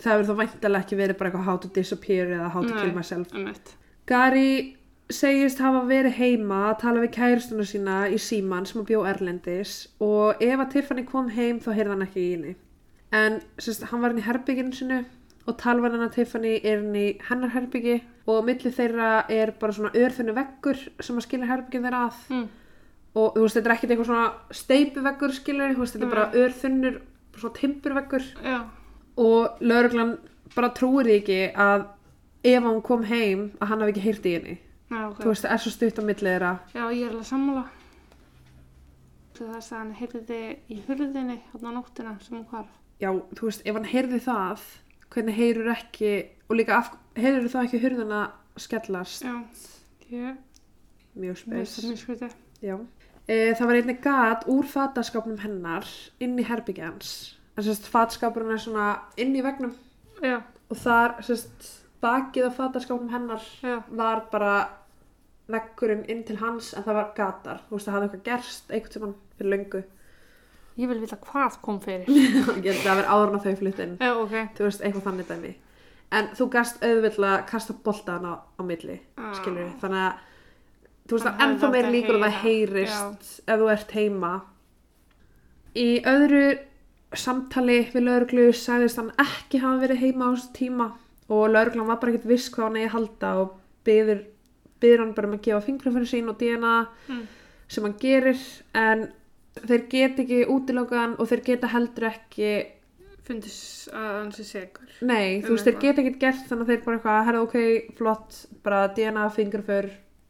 það 0.00 0.14
verður 0.16 0.28
þá 0.30 0.36
væntalega 0.42 0.84
ekki 0.84 0.96
verið 1.00 1.18
bara 1.18 1.30
eitthvað 1.30 1.44
how 1.50 1.56
to 1.64 1.68
disappear 1.68 2.26
eða 2.36 2.50
how 2.54 2.62
to 2.64 2.74
kill 2.74 2.92
myself. 2.96 3.34
Eitt. 3.34 3.74
Gary 4.06 4.76
segist 5.10 5.58
hafa 5.60 5.82
verið 5.90 6.14
heima 6.16 6.58
að 6.70 6.78
tala 6.84 7.00
við 7.02 7.12
kæristuna 7.18 7.64
sína 7.66 7.96
í 8.08 8.18
síman 8.22 8.66
sem 8.66 8.80
að 8.80 8.88
bjó 8.92 9.00
Erlendis 9.10 9.72
og 10.00 10.40
ef 10.42 10.58
að 10.62 10.70
Tiffany 10.76 11.04
kom 11.04 11.28
heim 11.34 11.58
þá 11.60 11.70
heyrði 11.74 11.94
hann 11.96 12.06
ekki 12.06 12.20
í 12.24 12.30
henni. 12.36 12.52
En 13.12 13.40
sérst, 13.58 13.82
hann 13.90 14.00
var 14.04 14.12
inn 14.14 14.22
í 14.22 14.26
herbygginu 14.28 14.72
sinu 14.72 15.00
og 15.48 15.56
talvan 15.58 15.96
hennar 15.96 16.12
Tiffany 16.14 16.60
er 16.62 16.78
inn 16.78 16.94
í 16.94 17.06
hennar 17.26 17.50
herbyggi 17.56 17.96
og 18.30 18.38
á 18.38 18.42
milli 18.46 18.70
þeirra 18.70 19.10
er 19.34 19.50
bara 19.58 19.72
svona 19.74 19.90
örþunni 19.98 20.34
veggur 20.36 20.78
sem 21.02 21.18
að 21.18 21.26
skilja 21.26 21.48
herbyggin 21.50 21.82
þeirra 21.88 22.02
að 22.06 22.18
Mm. 22.30 22.48
og 23.18 23.34
þú 23.34 23.42
veist 23.42 23.56
þetta 23.58 23.66
er 23.66 23.74
ekkert 23.74 23.90
eitthvað 23.90 24.06
svona 24.06 24.32
steipuveggur 24.54 25.32
skilur, 25.34 25.72
þú 25.74 25.82
veist 25.82 25.96
þetta 25.96 26.06
er 26.06 26.14
bara 26.14 26.30
örþunnur 26.44 27.00
svona 27.42 27.58
timpurveggur 27.60 28.26
og 29.20 29.60
lauruglan 29.60 30.14
bara 30.54 30.70
trúir 30.76 31.10
ekki 31.18 31.40
að 31.54 31.86
ef 32.44 32.62
hann 32.64 32.80
kom 32.82 33.02
heim 33.04 33.50
að 33.60 33.68
hann 33.72 33.80
hafi 33.84 33.92
ekki 33.94 34.04
heyrt 34.08 34.26
í 34.26 34.34
henni 34.38 34.56
Já, 34.90 35.04
ok. 35.10 35.20
þú 35.22 35.28
veist, 35.30 35.44
það 35.44 35.52
er 35.54 35.62
svo 35.64 35.70
stutt 35.74 35.98
á 36.00 36.02
milli 36.02 36.26
þeirra 36.30 36.52
Já, 36.74 36.82
ég 36.90 37.04
er 37.06 37.12
alveg 37.12 37.26
sammála. 37.28 37.64
Svo 39.36 39.46
þess 39.54 39.72
að 39.72 39.78
hann 39.78 39.92
heyrði 40.00 40.38
í 40.68 40.78
hurðinni 40.88 41.36
hérna 41.52 41.70
á 41.72 41.76
nóttina 41.76 42.14
sem 42.24 42.36
hún 42.36 42.46
hvarf. 42.50 42.72
já, 43.00 43.10
þú 43.38 43.46
veist, 43.48 43.62
ef 43.64 43.74
hann 43.78 43.88
heyrði 43.88 44.18
það 44.26 44.64
hvernig 45.14 45.38
heyrur 45.40 45.70
ekki 45.74 46.10
og 46.50 46.56
líka 46.58 46.80
heyrur 47.16 47.48
það 47.52 47.64
ekki 47.68 47.80
hurðuna 47.84 48.20
skellast, 48.60 49.24
Já. 49.24 49.36
Ég 50.10 50.36
mjög 51.14 51.38
veist 51.46 51.76
spes 51.78 51.86
mjög 51.86 52.00
skrítið. 52.02 52.34
já. 52.66 52.76
E, 53.28 53.52
það 53.54 53.66
var 53.68 53.78
einnig 53.80 54.00
gat 54.02 54.46
úr 54.50 54.66
fataskápnum 54.66 55.38
hennar 55.44 55.86
inn 56.20 56.38
í 56.40 56.46
herbyggja 56.48 56.88
hans 56.88 57.10
en 57.56 57.66
sérst, 57.66 57.86
fataskápurinn 57.92 58.54
er 58.56 58.62
svona 58.62 58.86
inn 59.20 59.34
í 59.36 59.42
vegnum 59.44 59.74
Já, 60.24 60.40
og 60.70 60.76
þar, 60.80 61.18
sérst, 61.26 61.68
bakið 62.02 62.48
á 62.48 62.50
fataskápnum 62.56 63.10
hennar 63.12 63.44
já. 63.62 63.78
var 63.90 64.24
bara 64.32 64.54
veggurinn 65.50 66.04
inn 66.10 66.24
til 66.26 66.38
hans 66.40 66.72
en 66.78 66.84
það 66.86 66.94
var 67.00 67.08
gatar, 67.16 67.62
þú 67.68 67.76
veist, 67.76 67.86
það 67.88 67.96
hafði 67.96 68.08
eitthvað 68.08 68.26
gerst 68.30 68.70
einhvern 68.70 68.94
tímann 68.96 69.16
fyrir 69.38 69.54
löngu 69.56 69.82
Ég 70.80 70.88
vil 70.88 71.00
vita 71.02 71.16
hvað 71.20 71.56
kom 71.60 71.80
fyrir. 71.82 72.06
ég 72.64 72.78
það 72.80 73.00
verið 73.02 73.08
áður 73.10 73.28
en 73.32 73.38
að 73.40 73.46
þau 73.48 73.56
flytt 73.60 73.80
inn 73.84 73.96
Já, 74.00 74.10
ok. 74.14 74.34
þú 74.56 74.66
veist, 74.68 74.84
eitthvað 74.86 75.06
þannig 75.08 75.28
dæmi 75.30 75.52
en 76.18 76.28
þú 76.34 76.46
gast 76.50 76.80
auðvitað 76.82 77.26
að 77.30 77.42
kasta 77.50 77.74
boltaðan 77.84 78.30
á, 78.30 78.34
á 78.58 78.62
milli, 78.66 78.96
Ah. 79.20 79.34
þannig 79.38 80.00
að 80.00 80.26
þú 81.10 81.16
veist 81.18 81.26
Hann 81.26 81.36
að 81.36 81.44
ennþá 81.48 81.70
meir 81.74 81.88
líkur 81.96 82.16
að 82.20 82.24
það 82.26 82.40
heyrist 82.44 83.40
ef 83.50 83.60
þú 83.64 83.68
ert 83.74 83.94
heima 83.98 84.32
í 85.80 85.88
öðru 86.10 86.42
samtali 87.20 87.78
við 87.92 88.04
lauruglu 88.06 88.48
sagðist 88.54 89.00
hann 89.00 89.10
ekki 89.18 89.60
hafa 89.64 89.80
verið 89.84 90.02
heima 90.04 90.30
á 90.30 90.34
þessu 90.36 90.52
tíma 90.56 90.86
og 91.30 91.44
lauruglan 91.50 91.88
var 91.90 91.98
bara 92.02 92.12
ekkert 92.14 92.28
viss 92.30 92.48
hvað 92.54 92.68
hann 92.68 92.78
eigi 92.80 92.88
að 92.90 92.94
halda 92.96 93.30
og 93.42 93.52
byður, 93.86 94.20
byður 94.82 95.02
hann 95.04 95.14
bara 95.16 95.30
um 95.30 95.36
að 95.38 95.44
gefa 95.46 95.62
fingrafinu 95.66 96.10
sín 96.10 96.30
og 96.32 96.38
DNA 96.40 96.74
Mm. 97.10 97.22
sem 97.70 97.84
hann 97.86 97.96
gerir 98.02 98.38
en 98.74 99.08
þeir 99.66 99.82
geta 99.90 100.22
ekki 100.24 100.40
útilokaðan 100.50 101.16
og 101.22 101.28
þeir 101.30 101.42
geta 101.46 101.70
heldur 101.74 102.08
ekki 102.10 102.52
Fundis 103.30 103.88
að 103.94 104.06
hann 104.16 104.30
sé 104.34 104.42
segur. 104.48 104.88
Nei, 105.06 105.38
þú 105.42 105.50
Um 105.52 105.54
veist, 105.54 105.66
þeir 105.68 105.76
geta 105.84 106.02
ekkert 106.02 106.16
gert 106.22 106.46
þannig 106.48 106.64
að 106.64 106.70
þeir 106.72 106.80
bara 106.86 106.96
eitthvað, 106.96 107.24
herra 107.28 107.42
ok, 107.44 107.56
flott, 107.98 108.38
bara 108.64 108.80
DNA, 108.96 109.26
fingraför, 109.36 109.86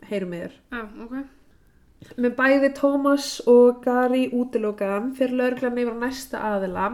heyrum 0.08 0.34
við 0.34 0.46
þér. 0.46 0.56
Já, 0.72 0.82
ok. 1.04 1.14
Með 2.16 2.36
bæði 2.38 2.70
Tómas 2.78 3.28
og 3.50 3.82
Gary 3.84 4.26
útilokaðan 4.32 5.10
fyrir 5.18 5.36
lauruglan 5.36 5.80
yfir 5.82 5.98
næsta 6.00 6.40
aðila 6.54 6.86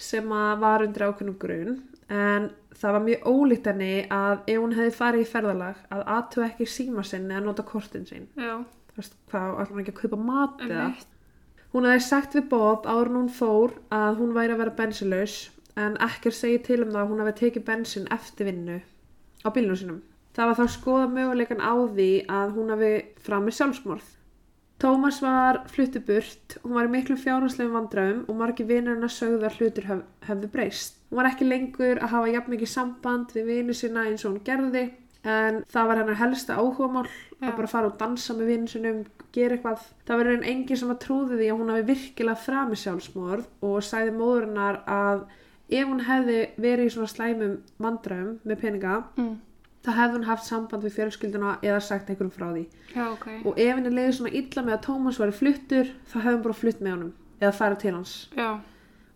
sem 0.00 0.32
að 0.32 0.58
var 0.64 0.84
undir 0.84 1.06
ákveðnum 1.08 1.38
grun 1.40 1.78
en 2.10 2.50
það 2.80 2.96
var 2.96 3.06
mjög 3.06 3.30
ólíkt 3.30 3.70
henni 3.70 3.94
að 4.12 4.42
ef 4.50 4.60
hún 4.60 4.76
hefði 4.76 4.92
farið 4.96 5.24
í 5.24 5.30
ferðalag 5.30 5.80
að 5.94 6.04
aðtöða 6.16 6.48
ekki 6.50 6.68
síma 6.74 7.04
sinni 7.06 7.36
að 7.36 7.48
nota 7.48 7.64
kortin 7.68 8.06
sín. 8.08 8.28
Þú 8.36 9.00
veist, 9.00 9.16
hvað, 9.32 9.56
hún 9.70 9.82
ekki 9.82 9.94
að 9.94 10.00
kaupa 10.02 10.20
mat 10.20 10.64
eða? 10.66 10.86
Hún 11.70 11.86
hefði 11.86 12.04
sagt 12.08 12.36
við 12.36 12.48
Bob 12.50 12.86
áður 12.88 13.12
en 13.12 13.18
hún 13.20 13.32
fór 13.32 13.76
að 13.94 14.20
hún 14.20 14.32
væri 14.36 14.56
að 14.56 14.62
vera 14.64 14.76
bensinlaus 14.80 15.36
en 15.78 15.96
ekkert 16.02 16.36
segi 16.36 16.58
til 16.66 16.80
um 16.82 16.90
það 16.90 17.02
að 17.04 17.12
hún 17.12 17.22
hefði 17.22 17.36
tekið 17.44 17.66
bensin 17.68 18.08
eftir 18.16 18.50
vinnu 18.50 18.80
á 19.46 19.48
bílunum 19.54 19.78
sínum. 19.78 20.00
Það 20.36 20.46
var 20.50 20.58
þá 20.60 20.66
skoða 20.76 21.10
möguleikan 21.10 21.60
á 21.62 21.74
því 21.90 22.10
að 22.30 22.52
hún 22.56 22.72
hefði 22.74 22.92
fram 23.26 23.46
með 23.48 23.56
sjálfsmorð. 23.58 24.08
Tómas 24.80 25.18
var 25.20 25.58
fluttu 25.68 26.00
burt, 26.00 26.54
hún 26.62 26.72
var 26.78 26.86
í 26.88 26.92
miklu 26.94 27.16
fjárhanslegum 27.20 27.74
vandræðum 27.76 28.22
og 28.32 28.38
hennar 28.94 29.12
sögðu 29.12 29.44
að 29.44 29.58
hlutur 29.58 29.88
hef, 29.90 29.98
hefðu 30.24 30.48
breyst. 30.54 30.94
Hún 31.10 31.18
var 31.20 31.28
ekki 31.28 31.48
lengur 31.50 32.00
að 32.00 32.12
hafa 32.14 32.30
jafn 32.32 32.54
mikið 32.54 32.70
samband 32.72 33.34
við 33.34 33.50
vinu 33.50 33.76
sína 33.76 34.06
eins 34.08 34.24
og 34.24 34.32
hún 34.32 34.44
gerði 34.46 34.86
en 35.28 35.58
það 35.68 35.90
var 35.90 36.00
hennar 36.00 36.16
helsta 36.16 36.56
áhugamál 36.56 37.04
Já. 37.10 37.50
að 37.50 37.56
bara 37.58 37.68
fara 37.74 37.90
og 37.90 37.98
dansa 38.00 38.32
með 38.38 38.52
vinu 38.54 38.72
sinum, 38.72 39.02
gera 39.36 39.58
eitthvað. 39.58 39.84
Það 40.08 40.22
var 40.22 40.32
einn 40.32 40.48
engin 40.54 40.80
sem 40.80 40.94
að 40.94 41.02
trúði 41.04 41.36
því 41.42 41.50
að 41.50 41.60
hún 41.60 41.74
hafi 41.74 41.86
virkilega 41.90 42.44
framið 42.46 42.82
sjálfsmorð 42.86 43.50
og 43.68 43.76
sagði 43.84 44.16
móðurinnar 44.16 44.80
að 44.88 45.26
ef 45.68 45.86
hún 45.92 46.02
hefði 46.08 46.40
verið 46.56 46.88
í 46.88 46.94
svona 46.96 47.12
slæmum 47.12 47.54
vandræðum 47.84 48.38
með 48.48 48.60
peninga 48.64 48.96
Mm. 49.20 49.36
Þá 49.84 49.90
hefði 49.96 50.18
hún 50.18 50.28
haft 50.28 50.44
samband 50.46 50.84
við 50.84 50.96
fjölskylduna 50.98 51.54
eða 51.62 51.80
sagt 51.84 52.10
einhverjum 52.10 52.34
frá 52.34 52.50
því 52.50 52.66
Já, 52.92 53.06
ok. 53.12 53.26
og 53.48 53.56
ef 53.56 53.72
henni 53.78 53.94
leiði 53.94 54.12
svona 54.18 54.34
illa 54.42 54.66
með 54.66 54.76
að 54.76 54.84
Tómas 54.88 55.20
væri 55.22 55.36
fluttur 55.38 55.90
þá 56.10 56.16
hefði 56.18 56.34
hún 56.36 56.44
bara 56.44 56.60
flutt 56.60 56.84
með 56.84 56.94
honum 56.96 57.12
eða 57.40 57.56
farið 57.56 57.82
til 57.84 57.94
hans 57.96 58.14
Já, 58.36 58.50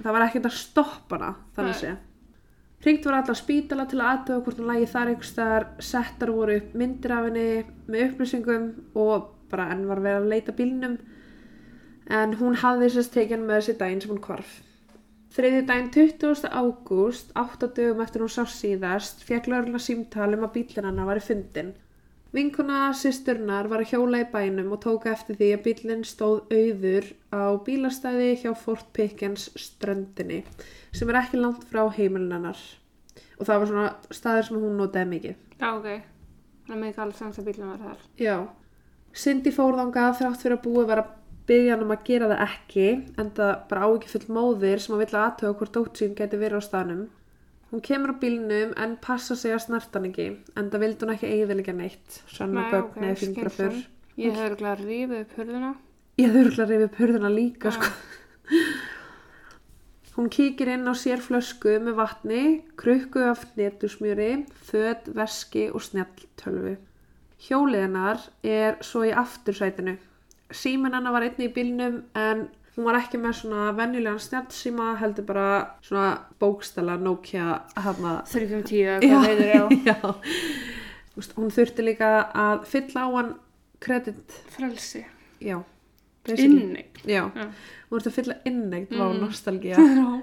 það 0.01 0.17
var 0.17 0.27
ekkert 0.29 0.51
að 0.51 0.59
stoppa 0.63 1.19
hana 1.19 1.31
þannig 1.57 1.77
Nei. 1.77 1.81
sé 1.85 1.95
Ringt 2.85 3.07
var 3.09 3.15
alltaf 3.17 3.39
spítala 3.41 3.87
til 3.89 3.97
að 3.97 4.11
aðtöða 4.11 4.41
hvort 4.45 4.59
hún 4.61 4.67
lægi 4.69 4.89
þar 4.93 5.11
einhvers 5.11 5.31
staðar, 5.33 5.65
settar 5.81 6.33
voru 6.37 6.59
upp 6.61 6.75
myndir 6.77 7.15
af 7.17 7.29
henni 7.31 7.45
með 7.89 8.11
upplýsingum 8.11 8.67
og 9.01 9.31
bara 9.49 9.71
enn 9.73 9.87
var 9.89 10.03
verið 10.05 10.21
að 10.21 10.33
leita 10.35 10.53
bílnum 10.59 10.99
en 12.13 12.35
hún 12.37 12.59
hafði 12.61 12.91
sérst 12.93 13.15
tekið 13.17 13.41
með 13.41 13.63
þessi 13.63 13.77
daginn 13.81 14.03
sem 14.05 14.13
hún 14.13 14.21
hvarf. 14.27 14.51
Þriði 15.35 15.63
daginn 15.67 15.89
20. 15.91 16.45
ágúst, 16.47 17.33
8 17.35 17.67
dögum 17.75 18.03
eftir 18.05 18.23
hún 18.23 18.31
sá 18.31 18.45
síðast, 18.47 19.25
fekk 19.27 19.49
lögurlega 19.51 19.83
símtal 19.83 20.29
um 20.37 20.45
að 20.47 20.53
bílinn 20.55 20.87
hennar 20.87 21.09
var 21.09 21.19
í 21.19 21.25
fundin. 21.27 21.73
Vinkuna 22.35 22.93
sýsturnar 22.95 23.67
var 23.71 23.83
að 23.83 23.91
hjóla 23.91 24.21
í 24.23 24.29
bænum 24.31 24.71
og 24.77 24.81
tóka 24.85 25.11
eftir 25.11 25.35
því 25.41 25.49
að 25.57 25.65
bílinn 25.67 26.07
stóð 26.07 26.55
auður 26.55 27.11
á 27.35 27.51
bílastæði 27.67 28.31
hjá 28.45 28.53
Fort 28.59 28.93
Pickens 28.95 29.49
ströndinni 29.59 30.41
sem 30.95 31.11
er 31.11 31.19
ekki 31.25 31.43
langt 31.43 31.67
frá 31.67 31.83
heimilin 31.99 32.35
hennar. 32.35 32.63
Og 33.39 33.47
það 33.51 33.61
var 33.65 33.71
svona 33.73 34.15
staður 34.15 34.49
sem 34.49 34.63
hún 34.63 34.79
notaði 34.79 35.11
mikið. 35.17 35.37
já, 35.59 35.69
ok. 35.75 35.91
Það 36.69 36.79
með 36.79 36.89
ekki 36.93 37.05
alveg 37.09 37.19
sens 37.19 37.43
að 37.43 37.51
bílum 37.51 37.75
var 37.75 37.83
þar. 37.89 38.07
Já. 38.23 38.37
Cindy 39.15 39.51
fór 39.55 39.83
þangað 39.83 40.19
þrátt 40.23 40.43
fyrir 40.47 40.59
að 40.61 40.67
búið 40.69 40.91
var 40.91 41.03
að 41.03 41.13
byggja 41.49 41.75
hann 41.75 41.85
um 41.85 41.93
að 41.95 42.07
gera 42.09 42.31
það 42.31 42.43
ekki 42.47 42.87
en 43.21 43.29
það 43.37 43.53
bara 43.71 43.85
á 43.85 43.89
ekki 43.91 44.13
full 44.15 44.29
móðir 44.39 44.79
sem 44.83 44.97
að 44.97 45.03
vilja 45.05 45.25
aðtöga 45.25 45.59
hvort 45.61 45.77
dótt 45.77 46.01
sín 46.01 46.17
geti 46.19 46.41
verið 46.41 46.61
á 46.61 46.63
staðnum. 46.69 47.05
Hún 47.71 47.85
kemur 47.85 48.15
á 48.15 48.17
bílnum 48.23 48.71
en 48.79 48.97
passa 49.03 49.35
sig 49.37 49.53
að 49.53 49.65
snerta 49.67 49.99
hann 49.99 50.11
ekki 50.11 50.29
en 50.55 50.71
það 50.73 50.85
vildi 50.85 51.05
hún 51.05 51.15
ekki 51.17 51.33
eiginlega 51.33 51.75
neitt 51.77 52.11
svona 52.31 52.63
Nei, 52.63 52.71
gögn 52.71 52.91
ok, 52.91 52.99
eða 53.03 53.21
fingrafur. 53.21 53.75
Ég 54.15 54.37
hefði 54.37 54.51
örgulega 54.51 54.77
rífið 54.81 55.23
upp 55.25 55.33
hurðina. 55.41 55.71
Ég 56.23 56.29
þurfi 56.37 56.61
að 56.63 56.71
rifja 56.71 56.89
upp 56.89 57.01
hurðina 57.03 57.31
líka 57.35 57.73
Já. 57.73 57.79
sko. 57.79 57.95
Hún 60.15 60.29
kíkir 60.31 60.69
inn 60.71 60.87
á 60.87 60.95
sér 60.95 61.19
flösku 61.19 61.73
með 61.83 61.97
vatni, 61.99 62.43
krukku 62.79 63.19
af 63.27 63.41
netusmjöri, 63.59 64.45
föt, 64.69 65.09
veski 65.11 65.65
og 65.75 65.83
snjalltölvu. 65.83 66.77
Hjólið 67.43 67.83
hennar 67.83 68.23
er 68.47 68.79
svo 68.87 69.03
í 69.03 69.11
aftursætinu. 69.11 69.97
Síminn 70.53 70.93
hennar 70.95 71.13
var 71.13 71.23
einni 71.23 71.49
í 71.49 71.53
bílnum 71.55 72.03
en 72.15 72.49
hún 72.77 72.85
var 72.89 72.99
ekki 72.99 73.19
með 73.23 73.37
svona 73.41 73.69
venjulegan 73.77 74.19
snjallsíma, 74.21 74.97
heldur 75.01 75.25
bara 75.29 75.47
svona 75.83 76.19
bókstala 76.43 76.97
Nokia 77.01 77.61
hana. 77.77 78.17
350 78.27 78.83
eða 78.83 79.01
hvað 79.01 79.29
heitir 79.29 79.53
já. 79.55 79.65
já. 79.91 79.99
Þú 81.15 81.21
veist, 81.23 81.35
Hún 81.39 81.51
þurfti 81.55 81.85
líka 81.87 82.11
að 82.35 82.65
fylla 82.67 83.07
á 83.07 83.09
hann 83.15 83.35
kredit, 83.81 84.41
Frelsi. 84.51 85.05
já. 85.41 85.63
Já. 87.05 87.23
hún 87.91 87.99
ert 88.01 88.07
að 88.09 88.15
fylla 88.17 88.35
inneitt 88.49 88.93
á 88.97 89.05
Mm. 89.05 89.19
nostalgía 89.21 89.77
Já. 89.79 90.23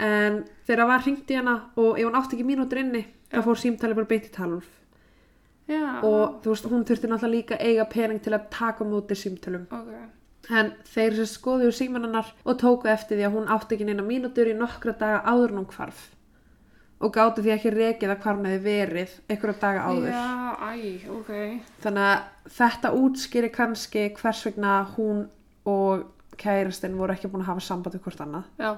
en 0.00 0.38
þegar 0.66 0.86
var 0.88 1.02
hringt 1.04 1.28
í 1.30 1.36
hana 1.36 1.54
og 1.76 1.98
ef 2.00 2.06
hún 2.08 2.16
átti 2.16 2.38
ekki 2.38 2.46
mínútur 2.48 2.80
inni 2.80 3.02
Já. 3.04 3.38
þá 3.38 3.44
fór 3.44 3.60
símtali 3.60 3.94
bara 3.94 4.08
beint 4.08 4.24
í 4.24 4.32
talvf 4.32 4.64
Já. 5.68 6.00
og 6.04 6.42
þú 6.44 6.50
veist, 6.52 6.66
hún 6.68 6.84
þurfti 6.84 7.08
náttúrulega 7.08 7.34
líka 7.36 7.56
eiga 7.60 7.84
pening 7.88 8.20
til 8.22 8.32
að 8.36 8.48
taka 8.50 8.84
móti 8.84 9.16
símtölum 9.16 9.64
Ok. 9.72 9.92
en 10.50 10.72
þeir 10.84 11.14
sem 11.16 11.30
skoðuðu 11.30 11.72
símanannar 11.72 12.32
og 12.44 12.58
tóku 12.60 12.88
eftir 12.92 13.16
því 13.18 13.24
að 13.30 13.36
hún 13.38 13.48
átti 13.48 13.74
ekki 13.78 13.86
neina 13.88 14.02
mínútur 14.04 14.50
í 14.50 14.56
nokkra 14.58 14.92
daga 15.00 15.22
áður 15.24 15.54
hún 15.56 15.66
hvarf 15.72 16.10
og 17.00 17.12
gátu 17.16 17.42
því 17.42 17.54
ekki 17.56 17.72
rekið 17.74 18.12
að 18.12 18.20
hvar 18.22 18.36
hún 18.38 18.46
hefði 18.48 18.62
verið 18.64 19.14
einhverja 19.28 19.60
daga 19.60 19.86
áður 19.88 20.10
Já, 20.12 20.28
æ, 20.60 21.08
ok. 21.16 21.32
þannig 21.80 22.08
að 22.10 22.50
þetta 22.60 22.92
útskýri 23.00 23.50
kannski 23.52 24.04
hvers 24.20 24.44
vegna 24.46 24.74
hún 24.96 25.28
og 25.64 26.04
kærastinn 26.36 26.96
voru 26.98 27.12
ekki 27.16 27.28
búin 27.32 27.42
að 27.44 27.52
hafa 27.54 27.60
samband 27.64 27.94
við 27.96 28.04
hvort 28.04 28.20
annað 28.20 28.44
Já, 28.60 28.70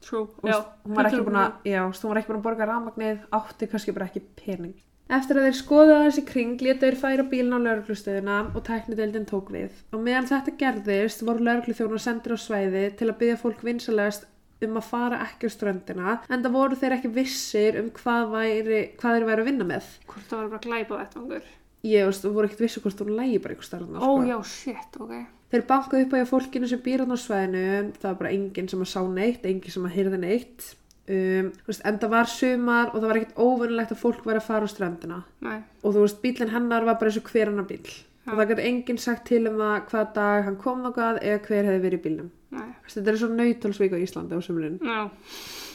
true. 0.00 0.26
Já. 0.44 0.56
hún 0.86 0.96
var 0.96 1.08
ekki 1.10 1.24
búin 1.26 1.36
að, 1.44 1.52
já, 1.68 1.80
hún 1.84 2.08
var 2.14 2.20
ekki 2.22 2.32
búin 2.32 2.40
að 2.40 2.46
borga 2.48 2.68
rafmagnið, 2.70 3.18
átti 3.32 3.66
kannski 3.68 3.92
bara 3.92 4.06
ekki 4.08 4.22
pening. 4.40 4.74
Eftir 5.10 5.40
að 5.40 5.46
þeir 5.48 5.56
skoða 5.58 5.94
þessi 6.04 6.22
kring 6.28 6.60
leta 6.62 6.86
þeir 6.86 6.96
færa 7.00 7.24
bílinn 7.26 7.56
á 7.58 7.64
lauruglustöðuna 7.64 8.36
og 8.54 8.62
tæknideildin 8.68 9.26
tók 9.26 9.48
við. 9.50 9.72
Og 9.90 10.04
meðan 10.06 10.28
þetta 10.30 10.54
gerðist 10.60 11.24
voru 11.26 11.46
laurugluþjónar 11.48 12.02
sendir 12.04 12.36
á 12.36 12.38
svæði 12.38 12.84
til 13.00 13.08
að 13.08 13.18
byggja 13.22 13.40
fólk 13.40 13.64
vinsalegast 13.66 14.28
um 14.62 14.78
að 14.78 14.86
fara 14.86 15.18
ekki 15.24 15.50
á 15.50 15.54
ströndina 15.56 16.14
en 16.28 16.44
það 16.44 16.54
voru 16.54 16.78
þeir 16.78 16.94
ekki 16.98 17.10
vissir 17.16 17.80
um 17.80 17.90
hvað, 17.96 18.30
væri, 18.36 18.80
hvað 19.00 19.16
þeir 19.16 19.28
væri 19.32 19.44
að 19.44 19.50
vinna 19.50 19.66
með. 19.72 19.90
Hvort 20.06 20.30
það 20.30 20.42
var 20.42 20.50
bara 20.54 20.64
glæpa 20.68 21.00
vettvangur. 21.00 21.50
Ég 21.90 22.06
veist, 22.06 22.22
þú 22.22 22.34
voru 22.36 22.46
ekkert 22.50 22.64
vissu 22.66 22.82
hvort 22.84 23.02
hún 23.02 23.14
lægi 23.16 23.38
bara 23.40 23.56
eitthvað 23.56 23.70
starfna. 23.70 24.02
Ó, 24.04 24.10
já, 24.28 24.36
shit, 24.46 24.98
ok. 25.00 25.14
Þeir 25.50 25.64
bankuðu 25.66 26.04
upp 26.06 26.12
á 26.14 26.30
fólkinu 26.30 26.68
sem 26.70 26.82
býr 26.84 27.02
á 27.02 27.16
svæðinu, 27.18 27.62
það 27.96 28.10
var 28.12 28.18
bara 28.20 28.34
enginn 28.36 28.68
sem 28.70 28.84
að 28.84 28.92
sá 28.92 29.00
neitt, 29.10 29.46
enginn 29.48 29.74
sem 29.74 29.88
að 29.88 29.96
hyrði 29.96 30.20
neitt. 30.22 30.68
Um, 31.10 31.48
þú 31.64 31.66
veist, 31.72 31.80
en 31.88 31.98
það 31.98 32.10
var 32.12 32.28
sumar 32.30 32.90
og 32.92 33.00
það 33.00 33.08
var 33.10 33.18
ekkert 33.20 33.38
óvinnilegt 33.42 33.92
að 33.94 33.98
fólk 34.02 34.26
væri 34.28 34.38
að 34.42 34.46
fara 34.46 34.68
á 34.68 34.70
ströndina. 34.70 35.18
Nei, 35.42 35.58
Og 35.82 35.94
þú 35.96 36.04
veist, 36.04 36.20
bílinn 36.22 36.52
hennar 36.52 36.84
var 36.86 36.98
bara 37.00 37.10
eins 37.10 37.18
og 37.18 37.30
hver 37.32 37.48
annar 37.50 37.66
bíl. 37.66 37.82
Og 38.30 38.36
það 38.36 38.50
gæti 38.52 38.66
enginn 38.68 38.98
sagt 39.00 39.24
til 39.26 39.46
um 39.48 39.56
það 39.58 39.86
hvað 39.90 40.12
dag 40.14 40.44
hann 40.46 40.56
kom 40.60 40.82
þákað 40.86 41.22
eða 41.24 41.40
hver 41.48 41.64
hefði 41.70 41.82
verið 41.86 41.98
í 41.98 42.02
bílnum. 42.04 42.28
Þú 42.50 42.60
veist, 42.84 42.96
Þetta 42.98 43.10
er 43.14 43.18
svo 43.22 43.28
nautalsvík 43.34 43.94
á 43.96 43.98
Íslandi 44.04 44.38
á 44.38 44.40
sumlun, 44.44 44.78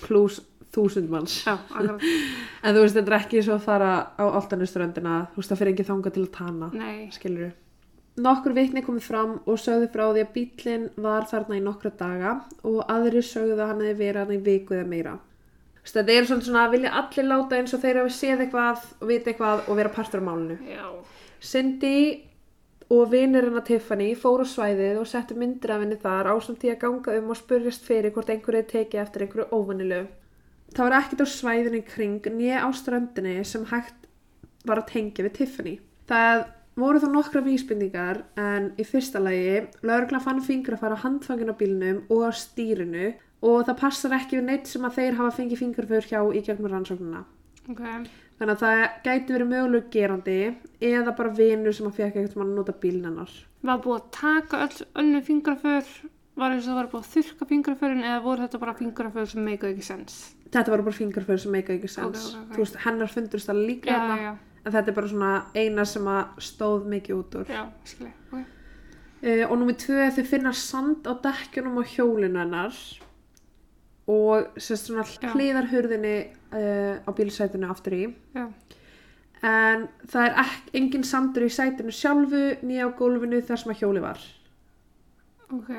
pluss 0.05 0.41
þúsund 0.75 1.09
manns. 1.11 1.41
já. 1.47 1.57
En 2.65 2.75
þú 2.75 2.81
veist, 2.85 2.95
þetta 2.95 3.11
er 3.11 3.17
ekki 3.19 3.41
svo 3.43 3.57
að 3.57 3.65
fara 3.67 3.91
á 4.15 4.23
áltanu 4.23 4.65
ströndina, 4.69 5.17
þú 5.33 5.41
veist, 5.41 5.51
það 5.51 5.59
fyrir 5.61 5.73
ekki 5.75 5.88
þangað 5.89 6.15
til 6.15 6.23
að 6.25 6.31
tana 6.38 6.69
Nei, 6.73 7.09
skilur 7.13 7.51
Nokkur 8.15 8.54
vitni 8.56 8.80
komið 8.86 9.08
fram 9.10 9.32
og 9.43 9.58
sögðu 9.60 9.89
frá 9.91 10.06
því 10.08 10.21
að 10.23 10.36
bílinn 10.36 10.86
var 11.04 11.25
þarna 11.28 11.58
í 11.58 11.63
nokkra 11.63 11.91
daga 11.99 12.36
og 12.63 12.78
aðri 12.88 13.23
sögðu 13.25 13.58
að 13.58 13.71
hann 13.73 13.82
hefði 13.84 13.97
verið 13.99 14.21
hann 14.21 14.38
í 14.38 14.43
viku 14.45 14.78
eða 14.78 14.88
meira. 14.88 15.15
Þetta 15.86 16.13
er 16.13 16.30
svona 16.30 16.45
svona 16.45 16.62
að 16.65 16.71
vilja 16.78 16.93
allir 17.01 17.28
láta 17.28 17.58
eins 17.60 17.75
og 17.75 17.84
þeir 17.84 17.99
hafi 18.01 18.15
séð 18.15 18.45
eitthvað 18.45 18.86
og 19.01 19.10
vita 19.12 19.30
eitthvað 19.30 19.67
og 19.67 19.78
vera 19.78 19.91
partur 19.97 20.23
af 20.23 20.25
málinu. 20.30 20.58
já. 20.63 20.88
Cindy 21.41 22.23
og 22.89 23.12
hennar 23.12 23.62
Tiffany 23.65 24.15
fóru 24.15 24.45
á 24.45 24.47
svæðið 24.47 24.99
og 25.01 25.08
settu 25.08 25.36
myndir 25.36 25.71
af 25.71 25.82
henni 25.82 25.97
þar 25.99 26.32
ásamt 26.32 26.62
því 26.62 26.71
að 26.71 26.82
ganga 26.82 27.17
um 27.19 27.30
og 27.30 27.38
spurjast 27.38 27.84
fyrir 27.84 28.13
hvort 28.13 28.30
einhverju 28.30 28.63
tekið 28.63 29.01
eftir 29.01 29.25
einhverju 29.25 29.47
óvannilegu. 29.51 30.08
Það 30.73 30.86
var 30.86 30.97
ekkert 31.01 31.21
á 31.25 31.28
svæðinu 31.28 31.82
í 31.82 31.86
kring 31.86 32.21
nýja 32.32 32.63
á 32.63 32.69
ströndinni 32.73 33.43
sem 33.43 33.65
hægt 33.65 34.08
var 34.65 34.82
að 34.82 34.91
tengja 34.93 35.25
við 35.25 35.34
Tiffany. 35.34 35.80
Það 36.08 36.45
voru 36.79 36.99
þá 36.99 37.07
nokkra 37.11 37.43
vísbendingar 37.45 38.23
en 38.39 38.71
í 38.79 38.85
fyrsta 38.88 39.21
lagi 39.23 39.61
lauruglan 39.85 40.23
fann 40.23 40.41
fingrafar 40.43 40.95
á 40.95 41.03
handfangin 41.03 41.51
á 41.51 41.55
bílnum 41.55 42.03
og 42.09 42.27
á 42.27 42.31
stýrinu 42.35 43.13
og 43.45 43.65
það 43.67 43.79
passar 43.79 44.15
ekki 44.17 44.39
við 44.39 44.47
neitt 44.49 44.67
sem 44.67 44.85
að 44.88 44.99
þeir 44.99 45.17
hafa 45.19 45.35
fengið 45.38 45.61
fingrafur 45.61 46.07
hjá 46.09 46.19
í 46.33 46.43
gegnum 46.45 46.71
rannsóknuna. 46.71 47.23
Ok, 47.69 47.81
Þannig 48.35 48.51
að 48.51 48.61
það 48.61 48.81
gæti 49.05 49.33
verið 49.33 49.47
möguleg 49.51 49.85
gerandi 49.93 50.39
eða 50.83 51.13
bara 51.15 51.31
vinur 51.38 51.75
sem 51.75 51.88
að 51.88 52.01
fekk 52.01 52.17
eitthvað 52.19 52.43
að 52.43 52.49
nota 52.57 52.73
bílinn 52.81 53.07
hennar. 53.07 53.31
var 53.63 53.79
búið 53.85 54.01
að 54.01 54.09
taka 54.17 54.59
öll 54.65 54.81
önnu 55.01 55.21
fingraför, 55.23 55.93
var 56.35 56.51
eins 56.51 56.65
og 56.65 56.73
það 56.73 56.79
var 56.81 56.89
búið 56.91 57.05
að 57.05 57.13
þurka 57.13 57.47
fingraförin 57.53 58.03
eða 58.03 58.17
voru 58.25 58.43
þetta 58.43 58.59
bara 58.65 58.75
fingraför 58.81 59.29
sem 59.31 59.47
make 59.47 59.69
ekki 59.71 59.88
sens? 59.88 60.17
Þetta 60.51 60.73
var 60.73 60.83
bara 60.83 60.99
fingraför 60.99 61.39
sem 61.39 61.55
meika 61.55 61.73
ekki 61.77 61.88
sens. 61.88 62.27
Ok, 62.27 62.35
ok, 62.35 62.43
ok. 62.43 62.51
Þú 62.57 62.65
veist, 62.65 62.77
hennar 62.83 63.13
fundurst 63.15 63.49
það 63.49 63.63
líka 63.69 63.89
Já, 63.93 63.97
þarna, 64.01 64.35
en 64.65 64.73
þetta 64.73 64.91
er 64.91 64.95
bara 64.97 65.08
svona 65.12 65.32
eina 65.56 65.86
sem 65.86 66.08
að 66.10 66.39
stóð 66.41 66.86
mikið 66.91 67.15
út 67.19 67.36
úr. 67.41 67.49
já, 67.54 67.63
skilji, 67.86 68.12
ok. 68.32 68.51
Uh, 69.25 69.43
og 69.49 69.56
númið 69.62 69.78
tvö 69.86 70.10
þau 70.17 70.25
finna 70.30 70.51
sand 70.54 71.08
á 71.10 71.13
dekkjunum 71.23 71.80
á 71.82 71.84
hjólinu 71.95 72.39
hennar 72.41 72.75
og 74.12 74.51
sérst 74.62 74.89
svona 74.91 75.06
hliðarhurðinni 75.34 76.15
uh, 76.54 76.97
á 77.01 77.10
bílsætinu 77.17 77.69
aftur 77.71 77.95
í. 77.97 78.04
Já, 78.36 78.47
En 79.45 79.84
það 80.10 80.23
er 80.25 80.38
ek, 80.41 80.54
engin 80.80 81.04
sandur 81.06 81.43
í 81.45 81.49
sætinu 81.54 81.91
sjálfu 81.93 82.39
nýja 82.65 82.88
á 82.89 82.97
gólfinu 82.97 83.41
þar 83.45 83.60
sem 83.62 83.73
að 83.73 83.82
hjóli 83.84 84.01
var. 84.01 84.21
ok, 85.54 85.71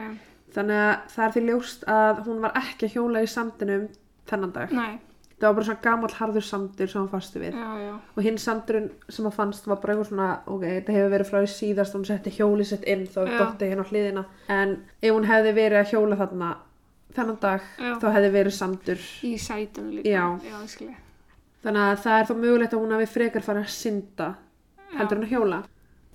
Þannig 0.55 0.79
að 0.83 0.93
það 1.15 1.25
er 1.27 1.33
því 1.35 1.43
ljóst 1.49 1.87
að 1.91 2.21
hún 2.29 2.43
var 2.45 2.55
ekki 2.61 2.87
að 2.87 2.93
hjóla 2.95 3.23
í 3.25 3.31
sandinum 3.33 3.89
þennan 4.31 4.53
dag. 4.55 4.73
nei, 4.77 4.99
Það 5.37 5.47
var 5.51 5.55
bara 5.59 5.65
svona 5.67 5.83
gamall 5.85 6.13
harður 6.17 6.45
sandur 6.49 6.89
sem 6.89 7.01
hann 7.03 7.11
fastu 7.13 7.41
við. 7.43 7.53
já, 7.53 7.73
já, 7.83 7.95
Og 8.17 8.23
hinn 8.25 8.39
sandurinn 8.41 8.91
sem 9.09 9.25
hann 9.27 9.33
fannst 9.37 9.67
var 9.69 9.77
bara 9.83 9.93
eitthvað 9.95 10.09
svona, 10.09 10.29
ok, 10.47 10.63
þetta 10.65 10.93
hefur 10.97 11.11
verið 11.13 11.29
frá 11.31 11.39
því 11.43 11.51
síðast, 11.53 11.95
hún 11.99 12.07
setti 12.09 12.31
hjóli 12.39 12.65
sett 12.65 12.85
inn 12.89 13.05
þá 13.07 13.19
Já. 13.27 13.39
dotti 13.43 13.69
hérna 13.69 13.85
á 13.85 13.91
hliðina. 13.91 14.25
En 14.49 14.73
ef 15.03 15.13
hún 15.13 15.29
hefði 15.29 15.53
verið 15.59 15.81
að 15.83 15.91
hjóla 15.93 16.17
þarna 16.23 16.55
þennan 17.17 17.41
dag, 17.41 17.61
Já. 17.79 17.93
þá 18.01 18.07
hefði 18.17 18.31
verið 18.33 18.53
sandur. 18.57 19.05
í 19.29 19.35
sætinu 19.37 19.93
líka. 19.99 20.09
Þannig 21.67 21.83
að 21.85 22.01
það 22.05 22.19
er 22.21 22.27
þá 22.31 22.35
mögulegt 22.41 22.73
að 22.77 22.81
hún 22.85 22.95
hafi 22.97 23.07
frekar 23.11 23.43
farið 23.43 23.65
að 23.67 23.73
synda 23.77 24.29
heldur 24.97 25.19
en 25.19 25.27
að 25.27 25.33
hjóla. 25.35 25.59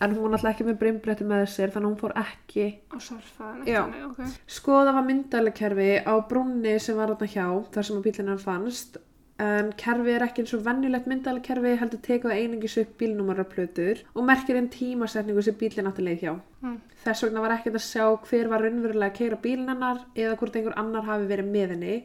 En 0.02 0.16
hún 0.16 0.24
var 0.24 0.32
náttúrulega 0.34 0.56
ekki 0.56 0.66
með 0.66 0.78
brimbretti 0.82 1.26
með 1.30 1.44
sér, 1.52 1.70
þannig 1.70 1.86
að 1.86 1.92
hún 1.92 2.00
fór 2.02 2.14
ekki 2.18 2.64
Á 2.90 2.98
sarfaðan 2.98 3.68
Já. 3.70 3.84
eftir 3.86 3.92
mig, 3.92 4.06
ok. 4.10 4.40
Skoða 4.50 4.94
var 4.96 5.04
myndalekerfi 5.06 5.90
á 6.10 6.14
brúnni 6.26 6.80
sem 6.82 6.98
var 6.98 7.12
þarna 7.14 7.28
hjá, 7.30 7.46
þar 7.76 7.84
sem 7.86 8.02
bílinn 8.02 8.32
hann 8.34 8.42
fannst. 8.42 8.98
En 9.42 9.72
kerfi 9.80 10.12
er 10.14 10.26
ekki 10.28 10.44
eins 10.44 10.54
og 10.54 10.64
venjulegt 10.66 11.08
myndalekerfi 11.10 11.72
heldur 11.82 12.02
tekuð 12.06 12.34
einingis 12.36 12.76
upp 12.82 12.92
bílnúmararplötur 13.02 14.04
og 14.14 14.26
merkir 14.28 14.60
einn 14.60 14.68
tímasetningu 14.70 15.42
sem 15.46 15.56
bílinn 15.58 15.90
átti 15.90 16.06
leið 16.06 16.26
hjá. 16.26 16.34
Mm. 16.62 16.76
Þess 17.06 17.26
vegna 17.26 17.42
var 17.46 17.56
ekkert 17.56 17.80
að 17.80 17.86
sjá 17.88 18.06
hver 18.28 18.52
var 18.52 18.62
raunverulega 18.66 19.10
að 19.10 19.18
keira 19.18 19.40
bílinn 19.42 19.72
hennar 19.72 20.04
eða 20.14 20.36
hvort 20.38 20.60
einhver 20.60 20.78
annar 20.78 21.08
hafi 21.08 21.30
verið 21.32 21.50
með 21.56 21.74
henni 21.76 21.96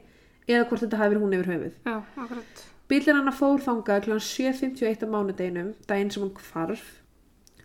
eða 0.46 0.68
hvort 0.70 0.84
þetta 0.86 1.00
hafi 1.02 1.12
verið 1.12 1.26
hún 1.26 1.36
yfir 1.36 1.52
höfuð. 1.52 1.76
Já, 1.84 1.96
akkurat. 2.24 2.62
Bílinn 2.86 3.18
hennar 3.18 3.34
fór 3.34 3.64
þangað 3.66 4.04
kl. 4.06 4.20
7.51 4.22 5.04
á 5.04 5.08
mánudeginum, 5.10 5.72
daginn 5.90 6.12
sem 6.14 6.22
hún 6.22 6.32
hvarf. 6.38 6.84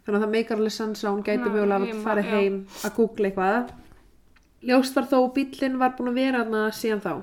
Þannig 0.02 0.18
að 0.18 0.24
það 0.26 0.32
meikar 0.34 0.58
alveg 0.58 0.74
sens 0.74 1.04
að 1.06 1.14
hún 1.14 1.26
gæti 1.28 1.44
Ná, 1.46 1.52
mögulega 1.54 1.92
að 1.94 2.00
fara 2.04 2.24
já. 2.26 2.32
heim 2.34 2.56
að 2.82 2.96
googla 2.98 3.30
eitthvað. 3.30 3.76
Ljóst 4.66 4.98
var 4.98 5.08
þó 5.12 5.18
að 5.20 5.34
bílinn 5.36 5.78
var 5.82 5.94
búin 5.98 6.10
að 6.12 6.18
vera 6.18 6.42
þarna 6.42 6.64
síðan 6.74 7.04
þá. 7.06 7.14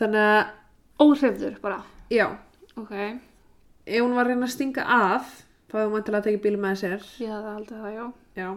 Þannig 0.00 0.26
að, 0.26 0.50
Óhrifður 1.00 1.60
bara. 1.62 1.82
já, 2.12 2.26
Ok, 2.78 2.92
ef 3.86 4.00
hún 4.02 4.14
var 4.14 4.24
að 4.26 4.34
reyna 4.34 4.46
að 4.46 4.52
stinga 4.54 4.84
af, 4.86 5.30
þá 5.70 5.74
hefði 5.78 5.86
hún 5.88 5.94
mæntilega 5.96 6.20
að 6.20 6.26
tekja 6.28 6.42
bílinn 6.44 6.62
með 6.64 6.76
sér. 6.82 7.06
ég 7.20 7.30
hafði 7.34 7.54
haldið 7.54 7.80
það, 7.84 7.94
já. 7.94 8.04
Já. 8.40 8.50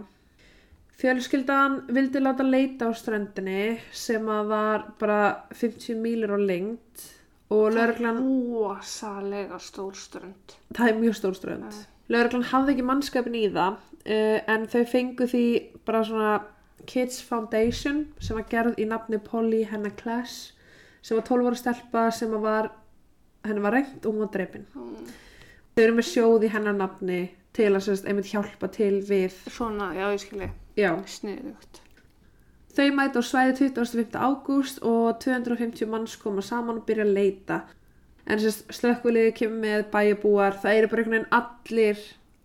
Fjölskyldan 1.02 1.80
vildi 1.96 2.22
láta 2.22 2.46
leita 2.46 2.88
á 2.88 2.92
ströndinni 2.96 3.80
sem 3.92 4.28
að 4.30 4.52
var 4.52 4.84
bara 5.02 5.20
50 5.58 5.98
mílur 6.00 6.36
á 6.38 6.40
lengt 6.40 7.08
og 7.54 7.74
lauruglan, 7.74 8.22
Ósalega 8.22 9.58
stór 9.60 9.96
strönd. 9.98 10.56
það 10.74 10.88
er 10.94 11.00
mjög 11.02 11.18
stór 11.18 11.36
strönd. 11.38 11.66
Nei. 11.66 11.86
Lauruglan 12.14 12.46
hafði 12.52 12.76
ekki 12.76 12.86
mannskapin 12.88 13.36
í 13.36 13.48
það 13.54 13.78
uh, 14.06 14.40
en 14.54 14.68
þau 14.70 14.84
fengu 14.94 15.28
því 15.28 15.44
bara 15.86 16.04
svona 16.08 16.34
Kids 16.86 17.22
Foundation 17.24 18.06
sem 18.20 18.38
var 18.38 18.46
gerð 18.52 18.80
í 18.80 18.86
nafni 18.90 19.20
Polly 19.24 19.64
Henna 19.70 19.90
Klass 19.98 20.52
sem 21.04 21.20
var 21.20 21.28
12 21.28 21.52
ára 21.52 21.60
stelpa 21.60 22.08
sem 22.16 22.34
var 22.42 22.72
henni 23.44 23.64
var 23.64 23.76
reynt 23.76 24.06
og 24.06 24.14
hún 24.14 24.24
var 24.24 24.34
drepin. 24.34 24.66
Mm. 24.74 25.14
Þau 25.74 25.84
eru 25.84 25.96
með 25.98 26.10
sjóð 26.10 26.46
í 26.48 26.52
hennar 26.54 26.78
nafni 26.78 27.22
til 27.54 27.70
að 27.74 27.86
sérst, 27.88 28.08
einmitt 28.10 28.32
hjálpa 28.32 28.70
til 28.74 28.98
við, 29.06 29.36
Svona, 29.52 29.92
já, 29.98 30.08
ég 30.14 30.22
skilji. 30.22 30.50
Sniðugt. 31.14 31.82
Þau 32.74 32.88
mæta 32.98 33.22
á 33.22 33.24
svæði 33.26 33.70
25. 33.70 34.18
ágúst 34.18 34.82
og 34.82 35.20
250 35.22 35.90
manns 35.90 36.16
koma 36.18 36.42
saman 36.42 36.80
og 36.82 36.88
byrja 36.88 37.06
að 37.06 37.14
leita. 37.18 37.60
En 38.26 38.42
sérst, 38.42 38.66
slökkviliði 38.74 39.36
kemur 39.38 39.62
með 39.62 39.88
bæjabúar, 39.94 40.58
það 40.64 40.80
eru 40.80 40.90
bara 40.90 41.04
einhvern 41.04 41.18
veginn 41.18 41.34
allir 41.38 42.04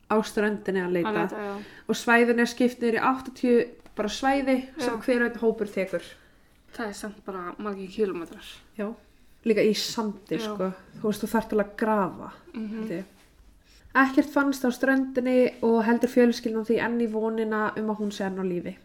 á 0.09 0.17
ströndinni 0.25 0.85
að 0.85 0.97
leita. 0.99 1.13
Að 1.13 1.21
leita. 1.23 1.57
Og 1.89 2.01
svæðin 2.03 2.43
er 2.43 2.51
skipnir 2.51 2.99
í 2.99 3.05
80 3.05 3.61
bara 3.99 4.13
svæði 4.13 4.59
sem 4.79 4.95
Já. 4.95 5.01
hver 5.05 5.25
einn 5.27 5.41
hópur 5.41 5.71
tekur. 5.73 6.05
Það 6.79 6.89
er 6.89 6.97
samt 6.97 7.23
bara 7.27 7.45
margir 7.59 7.91
kilometrar. 7.91 8.49
Já. 8.79 8.89
Líka 9.49 9.63
í 9.67 9.75
sandi, 9.75 10.39
sko. 10.39 10.73
Þú 11.01 11.09
veist, 11.11 11.23
þú 11.25 11.31
þarft 11.33 11.55
alveg 11.55 11.71
að 11.73 11.79
grafa. 11.83 12.33
Mm 12.55 12.91
ég. 12.95 13.15
Ekkert 13.99 14.29
fannst 14.31 14.63
á 14.63 14.71
ströndinni 14.71 15.55
og 15.65 15.81
heldur 15.87 16.11
fjölskyldan 16.13 16.67
því 16.69 16.77
enn 16.85 17.01
í 17.03 17.09
vonina 17.11 17.73
um 17.81 17.89
að 17.91 18.03
hún 18.03 18.13
sé 18.15 18.27
enn 18.27 18.39
á 18.39 18.45
lífi. 18.47 18.77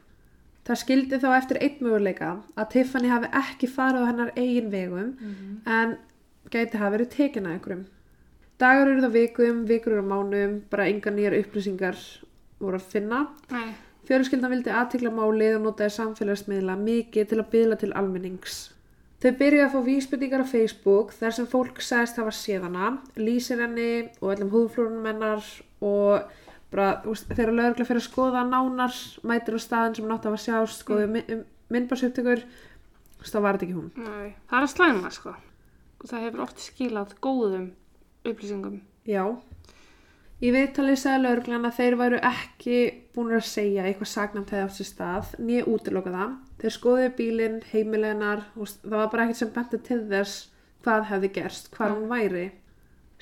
Það 0.63 0.79
skildi 0.79 1.19
þá 1.19 1.27
eftir 1.35 1.59
einn 1.59 1.81
möguleika 1.83 2.29
að 2.55 2.69
Tiffany 2.71 3.11
hafi 3.11 3.29
ekki 3.35 3.67
farið 3.67 4.05
á 4.07 4.09
hennar 4.09 4.31
eigin 4.39 4.71
vegum 4.71 5.09
en 5.67 5.97
gæti 6.49 6.79
hafa 6.79 6.95
verið 6.95 7.09
tekin 7.17 7.49
að 7.49 7.57
einhverjum. 7.57 7.85
Dagar 8.63 8.87
eru 8.87 9.03
það 9.03 9.17
vikum, 9.17 9.65
vikur 9.67 9.97
eru 9.97 10.05
mánum, 10.07 10.61
bara 10.71 10.87
enga 10.87 11.11
nýjar 11.11 11.35
upplýsingar 11.41 11.99
voru 12.63 12.79
að 12.79 12.87
finna. 12.93 13.27
Nei, 13.51 13.73
Fjölskyldan 14.07 14.51
vildi 14.51 14.71
aðtikla 14.73 15.13
málið 15.15 15.57
og 15.57 15.65
notaði 15.69 15.95
samfélagsmiðla 15.95 16.75
mikið 16.79 17.27
til 17.29 17.39
að 17.39 17.51
byðla 17.53 17.77
til 17.79 17.91
almennings. 17.95 18.57
Þau 19.23 19.29
byrjuði 19.39 19.63
að 19.63 19.71
fá 19.71 19.83
vísbendingar 19.85 20.41
á 20.43 20.51
Facebook 20.51 21.13
þar 21.15 21.35
sem 21.37 21.45
fólk 21.47 21.77
sagðist 21.79 22.17
hafa 22.19 22.33
séð 22.35 22.65
hana, 22.67 22.89
lýsir 23.15 23.61
henni 23.63 24.09
og 24.19 24.33
öllum 24.33 24.51
húðflórunum 24.51 25.07
hennar 25.07 25.45
og 25.79 26.33
bara, 26.73 26.89
þegar 27.29 27.53
lögregla 27.55 27.87
fyrir 27.87 28.01
að 28.01 28.09
skoða 28.09 28.43
nánar, 28.49 28.99
mætir 29.23 29.55
á 29.55 29.59
staðin 29.63 29.95
sem 29.95 30.07
hann 30.09 30.17
átti 30.17 30.27
að 30.27 30.35
hafa 30.35 30.43
sjást, 30.43 30.83
skoðu 30.83 31.07
mm. 31.07 31.45
myndbarsuptökur, 31.71 32.43
þá 33.23 33.39
var 33.39 33.55
þetta 33.55 33.67
ekki 33.69 33.77
hún. 33.77 33.89
nei. 33.95 34.35
Það 34.51 34.59
er 34.59 34.67
að 34.67 34.73
slæma, 34.73 35.13
sko. 35.15 35.35
Það 36.03 36.27
hefur 36.27 36.43
oft 36.43 36.63
skilað 36.65 37.15
góðum 37.23 37.69
upplýsingum. 38.27 38.81
Já. 39.07 39.23
Í 40.43 40.49
viðtalið 40.51 40.97
sagði 40.99 41.23
lögreglan 41.23 41.67
að 41.69 41.77
þeir 41.77 41.95
væru 42.01 42.17
ekki 42.27 42.79
búin 43.15 43.35
að 43.37 43.45
segja 43.47 43.85
eitthvað 43.87 44.09
hefði 44.51 44.63
átt 44.63 44.73
sér 44.75 44.87
stað, 44.89 45.29
nýja 45.39 45.67
útiloka 45.71 46.11
það. 46.11 46.33
Þeir 46.59 46.73
skoðuðu 46.75 47.13
bílinn, 47.19 47.55
heimileginar 47.69 48.41
og 48.57 48.73
það 48.73 48.97
var 48.97 49.13
bara 49.13 49.23
ekkert 49.23 49.39
sem 49.39 49.53
benti 49.55 49.79
til 49.87 50.01
þess 50.09 50.49
hvað 50.83 51.07
hefði 51.13 51.29
gerst, 51.37 51.71
hvað 51.77 51.95
hún 51.95 52.11
væri. 52.11 52.43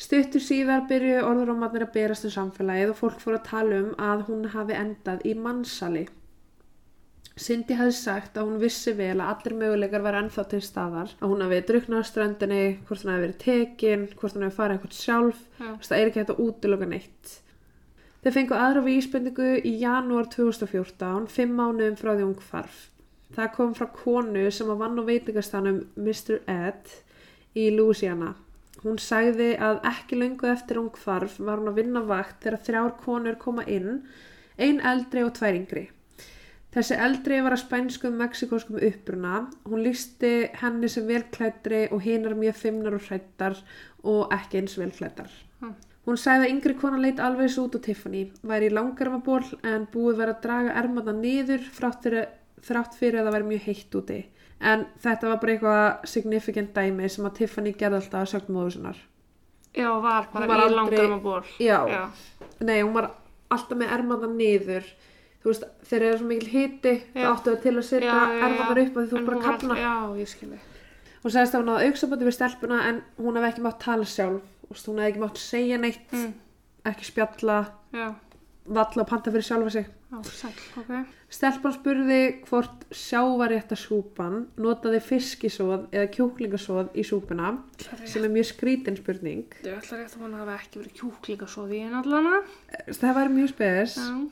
Stuttur 0.02 0.42
síðar 0.42 0.88
byrju 0.90 1.20
orðurómatnir 1.28 1.86
að 1.86 1.94
berast 2.00 2.26
um 2.26 2.34
samfélagið 2.34 2.96
og 2.96 3.00
fólk 3.04 3.22
fór 3.22 3.38
að 3.38 3.48
tala 3.52 3.82
um 3.84 3.92
að 4.02 4.26
hún 4.32 4.48
hafi 4.56 4.80
endað 4.80 5.22
í 5.30 5.36
mannsali. 5.38 6.08
Cindy 7.39 7.78
hafði 7.80 7.94
sagt 7.96 8.36
að 8.38 8.50
hún 8.50 8.60
vissi 8.60 8.91
vel 8.98 9.15
að 9.15 9.30
allir 9.30 9.54
möguleikar 9.62 10.04
var 10.04 10.17
ennþá 10.20 10.44
til 10.52 10.60
staðar, 10.65 11.13
að 11.22 11.32
hún 11.32 11.44
hafi 11.46 11.60
druknað 11.70 12.04
á 12.04 12.10
ströndinni, 12.10 12.63
hvort 12.88 13.06
hún 13.06 13.13
hafi 13.13 13.24
verið 13.24 13.38
tekin, 13.46 14.04
hvort 14.20 14.36
hún 14.36 14.44
hafi 14.46 14.58
farið 14.58 14.78
eitthvað 14.78 14.98
sjálf, 14.98 15.46
veist, 15.62 15.88
það 15.88 15.98
er 15.98 16.12
ekki 16.12 16.22
hægt 16.22 16.34
að 16.34 16.41
útiloka 16.46 16.89
neitt. 16.91 17.32
Þeir 18.22 18.36
fengu 18.36 18.58
aðra 18.58 18.84
vísbendingu 18.86 19.48
í 19.65 19.72
janúar 19.82 20.28
2014, 20.34 21.30
fimm 21.32 21.56
mánuðum 21.58 21.96
frá 21.98 22.12
því 22.12 22.26
hún 22.28 22.36
hvarf. 22.44 22.82
Það 23.32 23.54
kom 23.56 23.72
frá 23.80 23.88
konu 23.96 24.44
sem 24.52 24.70
að 24.70 24.84
vann 24.84 25.00
á 25.00 25.04
veitingastanum 25.08 25.80
Mr. 25.96 26.41
Ed 26.52 26.91
í 27.56 27.70
Louisiana. 27.72 28.36
Hún 28.84 29.00
sagði 29.00 29.54
að 29.56 29.80
ekki 29.88 30.20
löngu 30.20 30.52
eftir 30.52 30.82
hún 30.82 30.91
hvarf 31.00 31.39
var 31.39 31.63
hún 31.63 31.72
að 31.72 31.80
vinna 31.80 32.04
vakt 32.12 32.44
þegar 32.44 32.63
þrjár 32.67 32.94
konur 33.02 33.39
koma 33.39 33.65
inn, 33.72 34.04
ein 34.60 34.84
eldri 34.84 35.24
og 35.24 35.34
tvær 35.39 35.58
yngri. 35.58 35.88
Þessi 36.72 36.96
eldri 37.04 37.42
var 37.44 37.52
að 37.52 37.64
spænskum 37.66 38.14
mexikoskum 38.16 38.78
uppruna. 38.80 39.42
Hún 39.68 39.82
lísti 39.84 40.30
henni 40.62 40.88
sem 40.90 41.08
velklættri 41.10 41.82
og 41.92 42.00
hinar 42.06 42.36
mjög 42.40 42.56
fimmnar 42.62 42.96
og 42.96 43.04
hrættar 43.10 43.58
og 44.08 44.32
ekki 44.32 44.62
eins 44.62 44.78
velklættar. 44.80 45.28
Hm. 45.60 45.74
Hún 46.08 46.18
sagði 46.18 46.48
að 46.48 46.54
yngri 46.56 46.74
konan 46.80 47.04
leit 47.04 47.20
alveg 47.22 47.50
eins 47.50 47.58
út 47.62 47.76
á 47.76 47.80
Tiffany, 47.84 48.24
væri 48.48 48.70
í 48.72 48.74
langarmaból 48.74 49.44
en 49.68 49.84
búið 49.94 50.16
verið 50.24 50.34
að 50.38 50.42
draga 50.48 50.78
ermata 50.82 51.14
niður 51.14 51.68
þrátt 51.76 52.08
fyrir, 52.08 52.32
þrátt 52.66 52.96
fyrir 52.98 53.20
að 53.20 53.28
það 53.30 53.36
væri 53.36 53.50
mjög 53.52 53.68
heitt 53.68 54.00
úti. 54.00 54.20
En 54.62 54.88
þetta 55.04 55.28
var 55.30 55.38
bara 55.44 55.54
eitthvað 55.58 56.08
significant 56.10 56.74
dæmi 56.74 57.10
sem 57.10 57.26
að 57.28 57.36
Tiffany 57.42 57.76
gerði 57.78 58.00
alltaf 58.00 58.24
að 58.24 58.32
sögn 58.34 58.56
móður 58.56 58.76
sinnar. 58.78 58.98
Já, 59.76 59.90
var 60.04 60.28
bara 60.34 60.48
var 60.48 60.58
í 60.58 60.66
aldrei- 60.66 60.78
langarum 60.80 61.14
að 61.20 61.22
ból. 61.28 61.44
Já. 61.60 61.78
Já. 61.90 62.02
Nei, 62.62 62.80
hún 62.82 62.94
var 62.94 63.12
alltaf 63.52 63.78
með 63.78 63.94
ermata 64.00 64.28
niður. 64.32 64.84
Þú 65.42 65.50
veist, 65.50 65.64
þegar 65.90 66.04
það 66.06 66.14
er 66.14 66.18
svo 66.22 66.28
mikil 66.30 66.50
hiti, 66.54 66.92
Já. 67.18 67.24
áttu 67.32 67.50
það 67.56 67.62
til 67.64 67.72
að 67.78 67.86
setja 67.88 68.18
ermatar 68.46 68.82
upp 68.84 68.94
því 69.00 69.06
þú 69.10 69.18
ert 69.18 69.26
bara 69.26 69.38
að 69.86 70.26
skilji. 70.30 70.60
Hún 71.22 71.32
sagðist 71.34 71.56
að 71.56 71.62
hún 71.62 71.72
hafði 71.74 71.88
auksabandi 71.92 72.26
við 72.28 72.36
stelpuna 72.38 72.78
en 72.90 73.00
hún 73.18 73.36
hefði 73.38 73.50
ekki 73.52 73.62
mátt 73.66 73.80
tala 73.82 74.06
sjálf. 74.10 74.42
Veist, 74.70 74.86
hún 74.90 75.00
hefði 75.02 75.12
ekki 75.12 75.24
mátt 75.26 75.38
segja 75.42 75.78
neitt, 75.82 76.12
Mm. 76.14 76.34
ekki 76.86 77.06
spjalla, 77.10 77.58
Já, 77.94 78.16
valla 78.68 79.02
og 79.04 79.08
panta 79.10 79.32
fyrir 79.32 79.44
sjálfa 79.46 79.72
sig. 79.72 79.86
já, 80.12 80.24
sæl, 80.24 80.54
ok. 80.78 81.06
Stelpan 81.32 81.74
spurði 81.74 82.22
hvort 82.50 82.86
sjávarétta 82.92 83.76
súpan 83.80 84.48
notaði 84.58 85.00
fiskisóð 85.02 85.88
eða 85.92 86.10
kjúklingasóð 86.12 86.90
í 86.94 87.04
súpuna 87.08 87.58
sem 88.06 88.24
er 88.26 88.30
mjög 88.30 88.46
skrítin 88.54 88.98
spurning. 88.98 89.46
Ég 89.64 89.78
ætla 89.78 89.98
rétt 90.02 90.16
að 90.18 90.22
hún 90.26 90.34
hafi 90.36 90.58
ekki 90.58 90.82
verið 90.82 90.94
kjúklingasóði 91.00 91.74
í 91.80 91.84
henn 91.86 91.96
allana. 92.02 92.42
Það 92.92 93.14
var 93.16 93.30
mjög 93.30 93.50
spes 93.54 93.96
Já. 93.98 94.28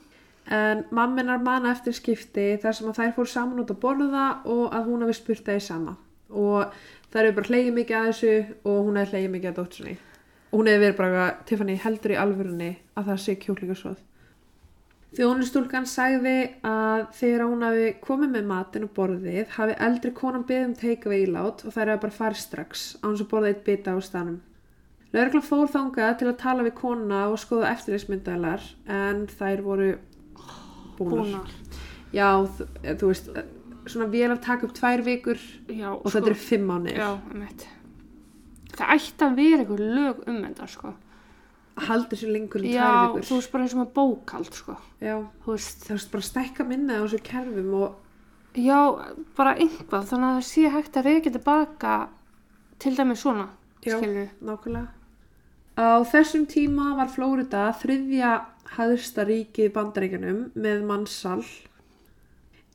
En 0.50 0.84
mamminar 0.90 1.42
manna 1.42 1.72
eftir 1.74 1.94
skipti 1.94 2.46
þar 2.62 2.76
sem 2.76 2.90
að 2.90 3.00
þær 3.00 3.16
fór 3.16 3.30
saman 3.30 3.62
út 3.62 3.70
að 3.70 3.82
borða 3.84 4.26
og 4.50 4.66
að 4.74 4.90
hún 4.90 5.04
hafi 5.06 5.16
spurt 5.20 5.46
það 5.46 5.60
í 5.60 5.64
sama. 5.66 5.96
Og 6.30 6.76
þær 7.12 7.28
hefur 7.28 7.38
bara 7.40 7.50
hleyið 7.54 7.72
mikið 7.78 7.98
að 8.00 8.10
þessu 8.10 8.34
og 8.64 8.78
hún 8.86 9.00
hefði 9.00 9.16
hleyið 9.16 9.34
mikið 9.36 9.50
að 9.50 9.58
dótsinni. 9.60 9.96
Og 10.50 10.58
hún 10.58 10.70
hefði 10.70 10.84
verið 10.84 11.00
bara, 11.00 11.26
Tiffany 11.46 11.76
heldur 11.78 12.14
í 12.14 12.20
alvörunni 12.20 12.70
að 12.98 13.10
það 13.12 13.20
sé 13.24 13.36
kjúklingasóð. 13.44 13.98
Þjónustúlkan 15.10 15.88
sagði 15.90 16.36
að 16.62 17.08
þegar 17.18 17.48
hún 17.50 17.64
hafi 17.66 17.86
komið 18.02 18.34
með 18.36 18.44
matin 18.46 18.84
og 18.86 18.92
borðið 18.94 19.56
hafi 19.56 19.74
eldri 19.86 20.12
konan 20.14 20.44
beðið 20.46 20.68
um 20.68 20.76
takeaway 20.78 21.24
ílát 21.24 21.64
og 21.64 21.74
þær 21.74 21.88
hefði 21.88 22.02
bara 22.04 22.18
farið 22.18 22.42
strax 22.44 22.84
á 23.02 23.04
hans 23.08 23.24
að 23.24 23.30
borða 23.32 23.50
eitt 23.50 23.64
bita 23.66 23.94
á 23.94 23.98
stanum. 24.06 24.38
Lörgla 25.10 25.42
fór 25.42 25.66
þangað 25.72 26.12
til 26.20 26.28
að 26.30 26.38
tala 26.44 26.62
við 26.62 26.76
konuna 26.78 27.24
og 27.32 27.40
skoða 27.42 27.72
eftirleysmyndalar 27.74 28.68
en 28.86 29.24
þær 29.34 29.64
voru 29.66 29.88
búnar. 31.08 31.50
Já, 32.12 32.28
þú, 32.46 32.66
þú 33.00 33.06
veist, 33.10 33.28
svona 33.86 34.06
vel 34.12 34.30
að 34.30 34.40
taka 34.44 34.66
upp 34.66 34.74
tvær 34.74 35.02
vikur 35.06 35.38
Já, 35.70 35.90
og 35.94 36.04
þetta 36.10 36.26
eru 36.26 36.34
fimm 36.34 36.66
mánir. 36.68 36.96
Já, 36.98 37.10
um 37.34 37.42
eitt. 37.46 37.66
Það 38.74 38.92
ætti 38.96 39.24
að 39.26 39.36
vera 39.40 39.62
einhver 39.64 39.80
lög 39.80 40.20
um 40.28 40.42
þetta, 40.44 40.66
sko. 40.68 40.92
Haldur 41.80 42.18
sér 42.20 42.32
lengur 42.34 42.60
en 42.60 42.68
Já, 42.70 42.82
tvær 42.84 43.08
vikur. 43.14 43.24
þú 43.30 43.34
veist 43.40 43.52
bara 43.52 43.64
eins 43.64 43.74
og 43.74 43.80
með 43.80 43.92
bókald, 43.96 44.52
sko. 44.54 44.76
Já, 45.00 45.16
Þú 45.44 45.54
veist, 45.54 45.84
það 45.86 45.96
veist 45.96 46.10
bara 46.12 46.28
stækka 46.28 46.64
minna 46.68 46.98
á 46.98 47.02
þessu 47.06 47.22
kerfum 47.24 47.74
og 47.80 47.94
já, 48.58 48.78
bara 49.36 49.54
einhvað, 49.56 50.08
þannig 50.10 50.28
að 50.28 50.38
það 50.40 50.46
sé 50.50 50.70
hægt 50.74 50.96
að 51.00 51.06
reyka 51.08 51.30
tilbaka 51.30 51.94
til 52.78 52.96
dæmis 52.96 53.22
svona, 53.24 53.48
Já. 53.86 53.96
skilur. 53.96 54.28
Nákvæmlega. 54.42 54.88
Á 55.80 56.04
þessum 56.04 56.44
tíma 56.50 56.90
var 56.98 57.08
Flórida 57.08 57.70
þriðja 57.80 58.30
hæðsta 58.76 59.24
ríki 59.28 59.68
í 59.68 59.72
bandaríkjanum 59.74 60.42
með 60.60 60.82
mannsal. 60.88 61.40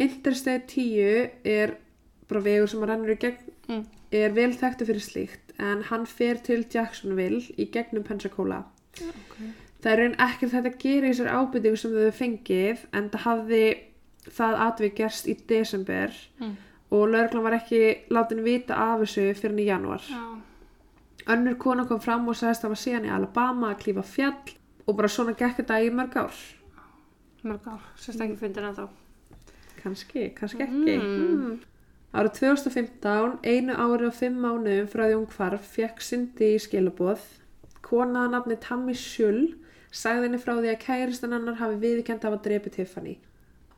Interstate 0.02 0.66
10 0.68 1.30
er 1.48 1.76
bara 2.28 2.42
vegur 2.44 2.68
sem 2.72 2.82
að 2.84 2.90
rennur 2.92 3.14
í 3.16 3.20
gegn, 3.22 3.52
Mm. 3.70 3.86
er 4.12 4.30
vel 4.34 4.52
þekktu 4.54 4.86
fyrir 4.86 5.02
slíkt 5.02 5.54
en 5.60 5.84
hann 5.84 6.06
fer 6.06 6.36
til 6.44 6.64
Jacksonville 6.70 7.42
í 7.58 7.66
gegnum 7.72 8.04
Pensacola. 8.04 8.64
Okay. 8.94 9.48
Það 9.82 9.92
er 9.92 9.98
raun 10.02 10.16
ekkert 10.20 10.52
þetta 10.52 10.70
að 10.72 10.78
gera 10.84 11.08
í 11.08 11.14
þessar 11.14 11.32
ábyrtingu 11.40 11.78
sem 11.78 11.92
þau 11.92 12.12
fengið 12.20 12.78
en 12.94 13.10
það 13.10 13.26
hafði 13.26 13.64
það 14.30 14.60
atvik 14.68 14.96
gerst 14.96 15.28
í 15.28 15.36
desember 15.48 16.12
Mm. 16.42 16.58
og 16.92 17.10
lauruglan 17.10 17.44
var 17.44 17.54
ekki 17.60 17.98
látin 18.10 18.44
vita 18.44 18.74
af 18.76 19.00
þessu 19.02 19.34
fyrir 19.36 19.60
í 19.60 19.66
janúar. 19.70 20.02
Já, 20.02 20.42
Önnur 21.28 21.58
kona 21.58 21.88
kom 21.90 22.02
fram 22.02 22.28
og 22.30 22.38
sagðist 22.38 22.62
að 22.62 22.68
það 22.68 22.74
var 22.74 22.82
síðan 22.82 23.08
í 23.08 23.14
Alabama 23.16 23.72
að 23.72 23.80
klífa 23.82 24.04
fjall 24.06 24.54
og 24.86 24.98
bara 24.98 25.10
svona 25.10 25.34
gekk 25.38 25.62
þetta 25.62 25.80
í 25.82 25.88
mörg 25.90 26.18
ár. 26.22 26.42
mörg 27.46 27.66
ár, 27.70 27.88
sérst 27.98 28.22
ekki 28.22 28.38
fundir 28.38 28.68
en 28.68 28.78
þá. 28.78 28.86
Kanski, 29.82 30.28
kannski 30.38 30.66
ekki. 30.66 30.98
Mm. 30.98 31.34
Mm. 31.40 31.56
Árið 32.16 32.38
2015, 32.40 33.40
einu 33.44 33.74
ári 33.76 34.08
og 34.08 34.14
fimm 34.16 34.38
mánuðum 34.40 34.88
frá 34.88 35.04
því 35.08 35.18
hún 35.18 35.28
hvarf, 35.34 35.66
fekk 35.76 36.02
Cindy 36.06 36.54
í 36.56 36.62
skilaboð. 36.62 37.26
Kona 37.86 38.26
að 38.26 38.36
nafni 38.38 38.58
Tammy 38.62 38.96
Shull 38.98 39.56
sagði 39.92 40.30
henni 40.30 40.40
frá 40.42 40.54
því 40.56 40.72
að 40.72 40.82
kæristan 40.86 41.36
hennar 41.36 41.60
hafi 41.60 41.82
viðkjönd 41.82 42.26
af 42.26 42.38
að 42.38 42.46
drepi 42.48 42.74
Tiffany. 42.78 43.18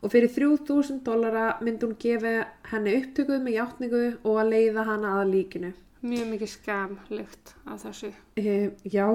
Og 0.04 0.12
fyrir 0.12 0.30
3000 0.36 1.02
dollara 1.06 1.58
myndi 1.64 1.88
hún 1.88 1.98
gefa 1.98 2.36
henni 2.70 2.94
upptökuð 3.00 3.42
með 3.42 3.58
játningu 3.58 4.02
og 4.22 4.38
að 4.38 4.52
leiða 4.54 4.86
hana 4.86 5.18
að 5.18 5.32
líkinu. 5.34 5.72
Mjög 6.02 6.26
mikið 6.32 6.48
skamlykt 6.52 7.54
af 7.66 7.82
þessu. 7.84 8.12
e, 8.36 8.70
já 8.84 9.06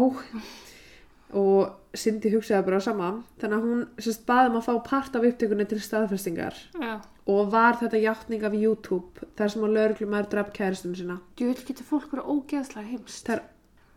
og 1.34 1.72
Cindy 1.98 2.30
hugsaði 2.34 2.66
bara 2.68 2.78
á 2.82 2.84
sama 2.86 3.08
þannig 3.42 3.58
að 3.58 3.68
hún 3.68 3.84
sérst 4.02 4.26
baðum 4.28 4.58
að 4.60 4.66
fá 4.68 4.74
part 4.86 5.16
af 5.18 5.24
upptökunni 5.30 5.66
til 5.70 5.80
staðfestingar 5.82 6.58
Já, 6.82 7.00
og 7.30 7.52
var 7.54 7.78
þetta 7.82 8.02
játning 8.04 8.44
af 8.46 8.54
YouTube 8.58 9.26
þar 9.38 9.50
sem 9.54 9.64
að 9.66 9.74
lögreglum 9.78 10.14
er 10.20 10.28
draf 10.30 10.52
kæristunum 10.54 10.96
sína 11.00 11.18
ég 11.40 11.48
vil 11.50 11.66
geta 11.70 11.84
fólk 11.88 12.12
vera 12.14 12.26
ógeðslega 12.28 12.92
heimst. 12.92 13.26
það 13.26 13.40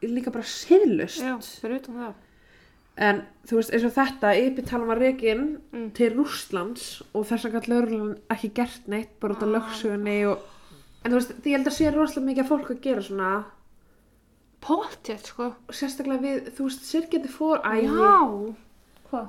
er 0.03 0.09
líka 0.15 0.33
bara 0.33 0.45
það. 2.01 2.15
en 2.97 3.23
þú 3.49 3.57
veist 3.61 3.75
eins 3.77 3.85
og 3.85 3.93
þetta 3.99 4.35
Epitalan 4.47 4.87
var 4.89 4.99
rekin 4.99 5.59
Mm. 5.73 5.91
til 5.93 6.15
Rússlands 6.17 7.03
og 7.15 7.27
þess 7.27 7.45
að 7.45 7.53
lögreglan 7.69 8.19
ekki 8.31 8.55
gert 8.55 8.89
neitt 8.89 9.21
bara 9.21 9.35
út 9.35 9.43
af 9.43 9.49
Ah. 9.49 9.59
lögsugunni 9.61 10.25
og 10.31 10.39
en 11.07 11.13
þú 11.15 11.21
veist 11.21 11.35
því 11.39 11.53
ég 11.53 11.59
held 11.61 11.71
að 11.71 11.77
sé 11.77 11.93
rosalega 11.95 12.29
mikið 12.31 12.45
að 12.45 12.51
fólk 12.51 12.73
að 12.75 12.83
gera 12.89 13.05
svona 13.07 13.31
Pottjett, 14.67 15.29
sko. 15.31 15.51
sérstaklega 15.71 16.23
við, 16.25 16.47
þú 16.57 16.65
veist, 16.67 16.87
syrgjandi 16.89 17.31
fór 17.31 17.61
æ, 17.63 17.75
Já. 17.87 18.17
Hvað? 19.11 19.27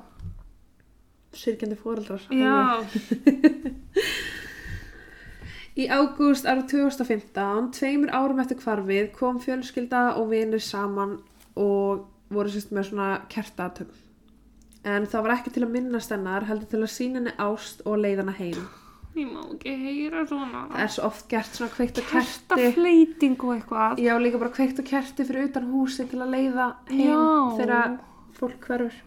syrgjandi 1.38 1.78
fóreldrar 1.78 2.24
Já. 2.34 2.56
Í 5.78 5.86
ágúst 5.94 6.48
árið 6.50 6.72
2015, 6.72 7.68
tveimur 7.78 8.10
árum 8.18 8.40
eftir 8.42 8.58
hvarfið, 8.64 9.12
kom 9.14 9.38
fjölskylda 9.44 10.16
og 10.18 10.32
vinir 10.32 10.64
saman 10.64 11.20
og 11.54 12.08
voru 12.34 12.50
sérst 12.50 12.74
með 12.74 12.88
svona 12.90 13.10
kertatömm. 13.30 13.92
En 14.88 15.06
það 15.06 15.28
var 15.28 15.36
ekki 15.36 15.54
til 15.54 15.68
að 15.68 15.76
minnast 15.76 16.10
hennar, 16.16 16.48
heldur 16.50 16.72
til 16.72 16.82
að 16.82 16.94
sína 16.96 17.20
henni 17.20 17.36
ást 17.46 17.86
og 17.86 18.00
leiða 18.02 18.24
hana 18.24 18.34
heim. 18.40 18.66
Ég 19.16 19.30
má 19.32 19.42
ekki 19.48 19.74
heyra 19.82 20.26
svona. 20.30 20.68
Það 20.72 20.84
er 20.84 20.92
svo 20.94 21.06
oft 21.08 21.28
gert 21.32 21.56
svona 21.58 21.72
kveikt 21.74 22.02
og 22.02 22.10
kerti. 22.12 22.44
Kertafleiting 22.52 23.38
og 23.44 23.54
eitthvað. 23.56 24.02
Já, 24.04 24.14
líka 24.22 24.42
bara 24.42 24.54
kveikt 24.54 24.82
og 24.84 24.86
kerti 24.86 25.26
fyrir 25.26 25.48
utan 25.50 25.72
húsi 25.72 26.06
til 26.12 26.22
að 26.22 26.34
leiða 26.36 26.68
heim 26.92 27.08
Já. 27.08 27.24
þegar 27.58 27.96
fólk 28.38 28.68
hverfur. 28.68 29.00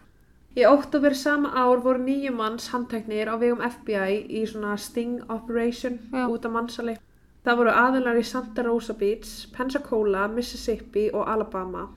Í 0.51 0.65
óttobur 0.67 1.15
sama 1.15 1.53
ár 1.55 1.79
voru 1.79 2.03
nýju 2.03 2.33
manns 2.35 2.67
handteknir 2.73 3.29
á 3.31 3.39
vegum 3.39 3.63
FBI 3.63 4.25
í 4.27 4.43
svona 4.43 4.75
sting 4.77 5.21
operation 5.31 5.95
Já. 6.11 6.25
út 6.27 6.45
af 6.45 6.51
mannsali. 6.51 6.97
Það 7.45 7.57
voru 7.57 7.71
aðilar 7.71 8.19
í 8.19 8.25
Santa 8.27 8.63
Rosa 8.67 8.93
Beach, 8.93 9.47
Pensacola, 9.55 10.27
Mississippi 10.27 11.07
og 11.13 11.29
Alabama. 11.29 11.87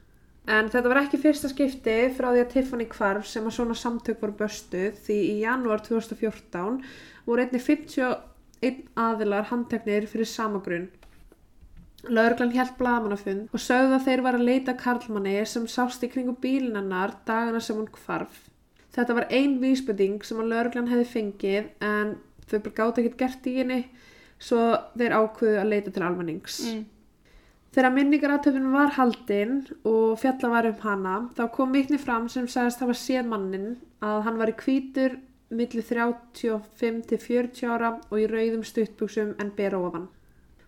En 0.45 0.69
þetta 0.69 0.91
var 0.91 1.01
ekki 1.01 1.21
fyrsta 1.23 1.49
skipti 1.49 1.95
frá 2.13 2.29
því 2.29 2.43
að 2.43 2.51
Tiffany 2.53 2.87
hvarf 2.93 3.25
sem 3.29 3.47
að 3.49 3.57
svona 3.57 3.77
samtök 3.81 4.21
voru 4.21 4.37
börstuð 4.43 4.99
því 5.07 5.17
í 5.31 5.37
janúar 5.41 5.81
2014 5.87 6.83
voru 7.25 7.45
einni 7.47 7.61
51 7.65 8.83
aðilar 9.01 9.49
handteknir 9.49 10.09
fyrir 10.11 10.29
samagrunn. 10.29 10.91
Lögreglan 12.05 12.53
hjælt 12.53 12.77
blaðamannafund 12.77 13.55
og 13.57 13.63
sögðu 13.65 13.97
að 13.97 14.09
þeir 14.11 14.25
var 14.27 14.37
að 14.37 14.49
leita 14.51 14.77
karlmanni 14.77 15.39
sem 15.49 15.65
sást 15.71 16.05
í 16.05 16.11
kringu 16.13 16.37
bílinn 16.43 16.77
hennar 16.77 17.17
dagana 17.25 17.63
sem 17.65 17.81
hún 17.81 17.89
hvarf. 18.05 18.43
Þetta 18.93 19.17
var 19.17 19.33
ein 19.33 19.57
vísbending 19.63 20.21
sem 20.29 20.43
að 20.43 20.53
lögreglan 20.53 20.93
hefði 20.93 21.07
fengið 21.15 21.71
en 21.89 22.19
þau 22.51 22.59
gátt 22.69 23.01
ekkert 23.01 23.17
gert 23.23 23.49
í 23.49 23.57
henni 23.63 23.81
svo 24.37 24.61
þeir 24.93 25.17
ákveðu 25.17 25.63
að 25.63 25.71
leita 25.73 25.95
til 25.95 26.05
almennings. 26.05 26.61
Mm. 26.69 26.85
Þegar 27.75 27.91
minningaratöfun 27.91 28.67
var 28.71 28.93
haldinn 28.95 29.65
og 29.83 30.13
fjalla 30.23 30.51
var 30.53 30.67
um 30.69 30.77
hana 30.85 31.15
þá 31.35 31.49
kom 31.57 31.73
vikni 31.75 31.99
fram 31.99 32.29
sem 32.31 32.45
sagðist 32.47 32.85
hafa 32.85 32.95
séð 32.95 33.27
mannin 33.33 33.73
að 33.99 34.21
hann 34.29 34.37
var 34.39 34.53
í 34.53 34.55
hvítur 34.61 35.17
milli 35.51 35.83
35 35.83 37.01
til 37.11 37.19
40 37.25 37.73
ára 37.75 37.91
og 37.99 38.21
í 38.23 38.29
rauðum 38.31 38.63
stuttbuxum 38.69 39.33
en 39.43 39.51
ber 39.57 39.75
ofan. 39.75 40.07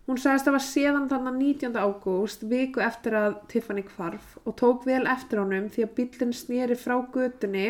Hún 0.07 0.19
sagðist 0.19 0.49
hafa 0.51 0.59
séðan 0.65 1.07
þannig 1.13 1.39
19. 1.61 1.79
ágúst 1.79 2.43
viku 2.51 2.83
eftir 2.83 3.15
að 3.21 3.39
Tiffany 3.53 3.85
hvarf 3.93 4.35
og 4.43 4.59
tók 4.59 4.83
vel 4.87 5.05
eftir 5.07 5.39
honum 5.39 5.71
því 5.71 5.87
að 5.87 5.95
bíllinn 6.01 6.35
snýri 6.35 6.75
frá 6.75 6.97
götunni 7.15 7.69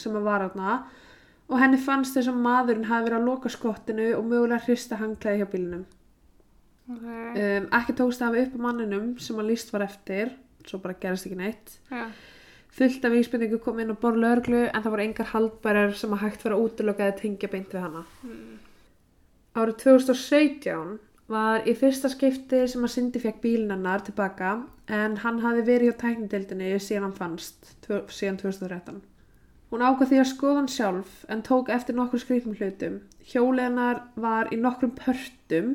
sem 0.00 0.16
að 0.16 0.30
var 0.30 0.46
hana 0.48 0.80
og 1.48 1.60
henni 1.60 1.84
fannst 1.84 2.16
þess 2.16 2.32
að 2.32 2.40
maðurinn 2.48 2.88
hafi 2.88 3.10
verið 3.10 3.20
að 3.20 3.30
loka 3.34 3.52
skottinu 3.52 4.10
og 4.16 4.26
mögulega 4.32 4.64
hrista 4.64 4.96
hangklæði 4.96 5.44
hjá 5.44 5.52
bílnum. 5.52 5.86
Ok. 6.88 7.04
Um, 7.04 7.68
ekki 7.78 7.94
tókst 7.98 8.24
hafa 8.24 8.42
upp 8.42 8.56
á 8.56 8.60
manninum 8.68 9.12
sem 9.20 9.38
að 9.38 9.50
líst 9.52 9.72
var 9.74 9.84
eftir, 9.84 10.32
svo 10.64 10.80
bara 10.82 10.96
gerist 11.00 11.28
ekki 11.28 11.38
neitt. 11.38 11.78
Já. 11.92 12.06
Fullt 12.78 13.04
af 13.04 13.12
vísbendingu 13.12 13.58
kom 13.64 13.80
inn 13.82 13.92
á 13.92 13.96
borð 13.98 14.22
lögreglu 14.22 14.62
en 14.68 14.82
það 14.84 14.92
voru 14.94 15.04
engar 15.04 15.30
haldbærar 15.32 15.94
sem 15.98 16.12
að 16.14 16.24
hægt 16.24 16.44
vera 16.46 16.58
útilokaði 16.62 17.12
að 17.12 17.20
tengja 17.22 17.52
beint 17.52 17.74
við 17.74 17.84
hana. 17.84 18.02
Árið 19.58 19.78
2017 19.82 20.98
var 21.32 21.66
í 21.68 21.74
fyrsta 21.76 22.08
skipti 22.12 22.62
sem 22.70 22.84
að 22.84 22.94
Cindy 22.94 23.20
fekk 23.20 23.40
bílinn 23.42 23.72
hennar 23.74 24.04
tilbaka 24.04 24.52
en 24.88 25.18
hann 25.24 25.40
hafði 25.42 25.64
verið 25.66 25.96
á 25.96 26.00
tæknidildinni 26.04 26.70
síðan 26.80 27.08
hann 27.08 27.16
fannst, 27.18 27.72
síðan 27.88 28.38
2013. 28.44 29.00
Hún 29.68 29.84
ákvað 29.84 30.12
því 30.12 30.20
að 30.22 30.30
skoða 30.30 30.60
hann 30.62 30.72
sjálf 30.72 31.24
en 31.28 31.44
tók 31.44 31.68
eftir 31.72 31.96
nokkur 31.98 32.22
skrýtum 32.22 32.54
hlutum. 32.56 33.02
Hjólið 33.28 33.66
hennar 33.66 34.00
var 34.16 34.48
í 34.54 34.60
nokkrum 34.60 34.94
pörtum, 34.96 35.74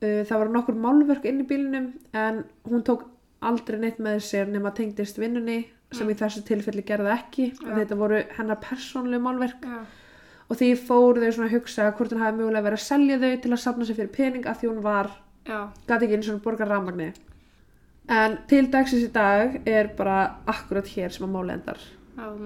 það 0.00 0.38
var 0.42 0.52
nokkur 0.54 0.78
málverk 0.80 1.26
inn 1.28 1.42
í 1.42 1.48
bílinum 1.48 1.90
en 2.16 2.44
hún 2.68 2.84
tók 2.86 3.04
aldrei 3.44 3.78
neitt 3.80 4.00
með 4.02 4.20
sér 4.24 4.48
nema 4.48 4.72
tengdist 4.76 5.18
vinnunni 5.20 5.62
sem 5.94 6.10
í 6.10 6.16
þessu 6.16 6.42
tilfelli 6.46 6.84
gerði 6.86 7.10
ekki. 7.14 7.48
Já. 7.56 7.72
Þetta 7.80 7.98
voru 7.98 8.20
hennar 8.36 8.60
persónlegu 8.62 9.24
málverk 9.24 9.64
Já. 9.66 9.80
og 10.46 10.60
því 10.60 10.68
fóru 10.78 11.24
þau 11.24 11.32
svona 11.36 11.48
að 11.48 11.56
hugsa 11.56 11.88
hvort 11.96 12.14
hún 12.14 12.22
hafi 12.22 12.38
mögulega 12.38 12.66
verið 12.68 12.80
að 12.80 12.86
selja 12.86 13.18
þau 13.22 13.32
til 13.42 13.52
að 13.52 13.62
safna 13.64 13.88
sér 13.88 13.98
fyrir 13.98 14.12
pening 14.14 14.46
af 14.46 14.60
því 14.60 14.70
hún 14.70 14.84
var, 14.84 15.10
Já. 15.48 15.58
gæti 15.88 16.06
ekki 16.06 16.18
eins 16.18 16.30
og 16.30 16.44
borga 16.44 16.68
rafmagni. 16.68 17.10
En 18.10 18.38
til 18.50 18.66
dagsins 18.70 19.06
í 19.06 19.10
dag 19.14 19.60
er 19.68 19.90
bara 19.98 20.20
akkurat 20.50 20.86
hér 20.94 21.12
sem 21.14 21.26
að 21.26 21.34
máli 21.34 21.56
endar. 21.58 21.82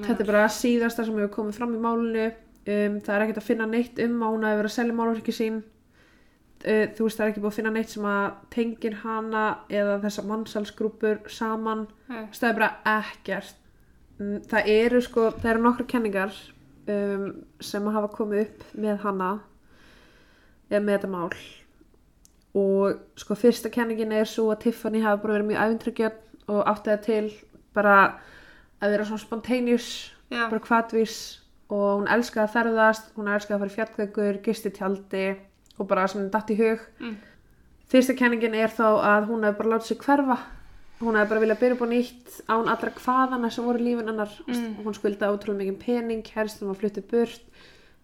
Þetta 0.05 0.21
er 0.21 0.29
bara 0.29 0.49
síðasta 0.53 1.05
sem 1.05 1.17
hefur 1.19 1.33
komið 1.39 1.59
fram 1.59 1.73
í 1.75 1.81
málinu. 1.83 2.27
Um, 2.65 2.99
það 3.05 3.15
er 3.15 3.23
ekkert 3.25 3.41
að 3.43 3.49
finna 3.49 3.67
neitt 3.69 3.99
um 4.01 4.21
að 4.25 4.35
hún 4.35 4.45
hafi 4.47 4.59
verið 4.61 4.71
að 4.71 4.77
selja 4.79 4.97
málverki 4.97 5.35
sín. 5.37 5.63
Uh, 6.65 6.87
þú 6.97 7.07
veist 7.07 7.19
það 7.21 7.27
er 7.27 7.33
ekki 7.33 7.43
búið 7.45 7.51
að 7.53 7.57
finna 7.59 7.75
neitt 7.75 7.91
sem 7.93 8.07
að 8.09 8.27
tengir 8.55 8.95
hana 9.03 9.45
eða 9.69 9.99
þessa 10.07 10.23
mannsalsgrúpur 10.31 11.19
saman. 11.29 11.87
Nei. 12.09 12.23
Það 12.33 12.49
er 12.49 12.59
bara 12.61 12.71
ekkert. 13.01 13.59
Mm, 14.19 14.39
Það 14.49 14.71
eru 14.77 15.03
sko, 15.05 15.27
það 15.43 15.51
eru 15.51 15.65
nokkra 15.65 15.87
kenningar 15.91 16.39
um, 16.89 17.27
sem 17.61 17.93
hafa 17.97 18.11
komið 18.15 18.47
upp 18.47 18.65
með 18.79 19.03
hana 19.05 19.31
eða 20.71 20.81
með 20.87 20.97
þetta 20.97 21.13
mál 21.13 21.29
og 22.55 23.01
sko 23.19 23.35
fyrsta 23.35 23.71
kenningin 23.75 24.13
er 24.15 24.29
svo 24.31 24.47
að 24.53 24.69
Tiffany 24.69 25.01
hafi 25.03 25.23
bara 25.25 25.35
verið 25.37 25.49
mjög 25.49 25.63
æfintryggjörn 25.65 26.53
og 26.55 26.61
átti 26.71 26.93
það 26.93 27.01
til 27.07 27.25
bara 27.75 27.95
að 28.79 28.95
vera 28.95 29.07
svona 29.09 29.25
spontaneous 29.25 29.89
Já. 30.31 30.45
bara 30.53 30.63
hvatvís 30.69 31.17
og 31.73 31.89
hún 31.99 32.11
elskaði 32.15 32.45
að 32.45 32.55
ferðast 32.55 33.11
hún 33.17 33.33
elskaði 33.33 33.57
að 33.57 33.65
fara 33.65 33.73
í 33.73 33.77
fjallgöngur, 33.79 34.39
gisti 34.45 34.71
tjaldi 34.77 35.25
og 35.79 35.89
bara 35.89 36.07
sem 36.09 36.29
datt 36.31 36.51
í 36.51 36.57
hug 36.59 36.81
Mm. 37.01 37.17
fyrsta 37.91 38.15
kenningin 38.17 38.55
er 38.55 38.69
þá 38.69 38.87
að 39.03 39.29
hún 39.31 39.45
hefði 39.45 39.59
bara 39.59 39.73
látið 39.75 39.87
sig 39.93 39.99
hverfa 39.99 40.39
hún 41.01 41.17
hefði 41.19 41.29
bara 41.29 41.41
viljað 41.45 41.61
byrja 41.61 41.79
á 41.85 41.87
nýtt 41.91 42.41
án 42.49 42.69
allra 42.73 42.91
hvaðana 42.99 43.51
sem 43.53 43.65
voru 43.65 43.79
lífin 43.79 44.09
hennar 44.09 44.31
Mm. 44.49 44.77
hún 44.85 44.95
skuldaði 44.95 45.33
ótrúlega 45.39 45.63
mikið 45.63 45.79
pening 45.85 46.23
hérstum 46.35 46.69
var 46.69 46.77
fluttið 46.77 47.09
burt 47.11 47.41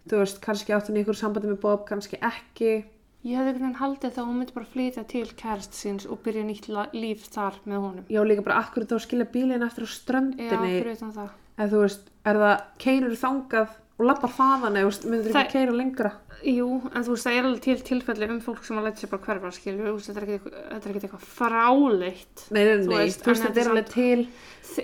þú 0.09 0.17
veist, 0.19 0.41
kannski 0.41 0.73
átti 0.73 0.91
hún 0.93 0.97
í 0.99 1.05
ykkur 1.05 1.15
sambandi 1.17 1.49
með 1.49 1.61
Bob, 1.61 1.87
kannski 1.87 2.19
ekki 2.21 2.85
Ég 3.23 3.37
hefði 3.37 3.49
einhvern 3.53 3.61
veginn 3.61 3.81
haldið 3.83 4.13
þá 4.17 4.21
að 4.23 4.29
hún 4.31 4.39
myndi 4.41 4.55
bara 4.55 4.67
flytja 4.73 5.03
til 5.07 5.27
kærst 5.37 5.75
síns 5.77 6.07
og 6.09 6.23
byrja 6.25 6.41
nýtt 6.43 6.69
líf 6.97 7.27
þar 7.29 7.53
með 7.69 7.81
honum. 7.85 8.05
já 8.09 8.23
líka 8.25 8.43
bara 8.43 8.63
akkur 8.65 8.87
þá 8.89 8.95
að 8.97 9.05
skilja 9.05 9.27
bílinn 9.33 9.63
eftir 9.63 9.85
á 9.85 9.89
Já, 9.89 9.93
ströndinni 10.01 10.71
fyrir 10.81 10.97
utan 10.97 11.13
það. 11.13 11.29
eða 11.59 11.69
þú 11.71 11.81
veist, 11.85 12.01
er 12.25 12.35
það 12.41 12.63
keirur 12.79 13.17
þangað 13.21 13.69
og 14.01 14.07
lappar 14.09 14.33
þaðan 14.33 14.79
eða 14.81 14.89
veist, 14.89 15.05
Það- 15.05 15.41
ekki 15.45 15.53
keira 15.59 15.77
lengra 15.77 16.13
Jú, 16.41 16.67
en 16.97 17.05
þú 17.05 17.13
veist, 17.13 17.27
það 17.27 17.35
er 17.37 17.45
alveg 17.45 17.61
til 17.67 17.81
tilfelli 17.85 18.29
um 18.33 18.39
fólk 18.41 18.63
sem 18.65 18.79
að 18.81 18.87
læta 18.89 19.03
sér 19.03 19.11
bara 19.13 19.25
hverfa, 19.27 19.51
skilju, 19.53 19.83
þú 19.85 19.93
veist, 19.99 20.09
þetta 20.09 20.21
er 20.21 20.25
ekki, 20.25 20.39
eitthvað- 20.41 21.21
er 21.21 21.27
fráleitt. 21.37 22.47
nei, 22.51 22.65
nei, 22.65 22.77
nei, 22.77 22.87
Þú 22.87 22.89
veist, 22.89 23.01
veist, 23.05 23.21
þú 23.21 23.31
veist 23.35 23.43
þetta 23.45 23.61
er 23.61 23.67
er 23.67 23.71
alveg 23.75 23.91
til 23.93 24.29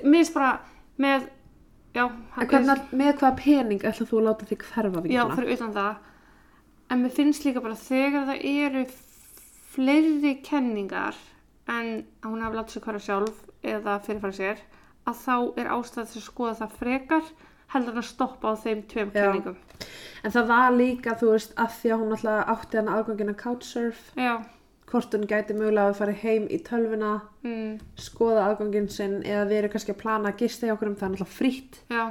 Mér 0.04 0.18
finnst 0.20 0.34
bara 0.34 0.50
með, 0.98 1.28
já, 1.94 2.04
en 2.40 2.46
hvernig, 2.50 2.82
með 2.92 3.12
hvaða 3.18 3.36
pening 3.40 3.80
ætlað 3.80 4.10
þú 4.10 4.18
að 4.20 4.26
láta 4.28 4.46
þig 4.50 4.58
hverfa 4.68 5.00
Já, 5.08 5.24
vinkona? 5.24 5.36
fyrir 5.36 5.52
utan 5.56 5.72
það. 5.72 5.96
En 6.90 7.02
mér 7.02 7.10
finnst 7.16 7.44
líka 7.44 7.62
bara 7.62 7.74
þegar 7.74 8.26
það 8.28 8.44
eru 8.44 8.86
fleiri 9.74 10.34
kenningar 10.42 11.14
en 11.68 12.04
að 12.22 12.30
hún 12.30 12.42
hafi 12.44 12.56
látið 12.60 12.76
sér 12.76 12.84
hverja 12.86 13.04
sjálf 13.06 13.40
eða 13.64 13.96
fyrirfæra 14.06 14.36
sér, 14.36 14.58
að 15.06 15.16
þá 15.24 15.36
er 15.60 15.66
ástæð 15.74 16.10
til 16.12 16.20
að 16.20 16.28
skoða 16.28 16.58
það 16.60 16.76
frekar 16.80 17.22
heldur 17.76 18.00
að 18.00 18.08
stoppa 18.10 18.52
á 18.52 18.54
þeim 18.64 18.82
tveim 18.90 19.12
Já. 19.12 19.22
kenningum. 19.22 19.56
en 20.24 20.34
það 20.34 20.50
var 20.50 20.76
líka, 20.76 21.16
þú 21.20 21.32
veist, 21.32 21.56
að 21.60 21.72
því 21.78 21.94
að 21.94 22.02
hún 22.02 22.16
alltaf 22.16 22.52
átti 22.54 22.80
hann 22.80 22.92
aðgangin 22.92 23.32
að 23.32 23.40
couchsurf. 23.42 24.04
Já, 24.18 24.34
hvort 24.86 25.16
hún 25.16 25.26
gæti 25.26 25.56
mögulega 25.56 25.90
að 25.90 25.98
fara 25.98 26.14
heim 26.20 26.46
í 26.52 26.60
tölvuna 26.66 27.16
mm, 27.42 27.72
skoða 27.98 28.46
aðgangin 28.50 28.86
sinn 28.92 29.18
eða 29.26 29.48
verið 29.50 29.72
kannski 29.74 29.94
að 29.96 30.00
plana 30.04 30.30
að 30.30 30.44
gista 30.44 30.68
hjá 30.68 30.76
okkur 30.76 30.92
um 30.92 30.96
það 31.00 31.08
er 31.08 31.16
alltaf 31.16 31.36
frítt. 31.40 31.80
Já, 31.90 32.04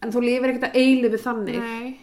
en 0.00 0.14
þú 0.14 0.24
lifir 0.24 0.52
ekkert 0.52 0.68
að 0.70 0.80
eilifu 0.80 1.22
þannig. 1.26 2.02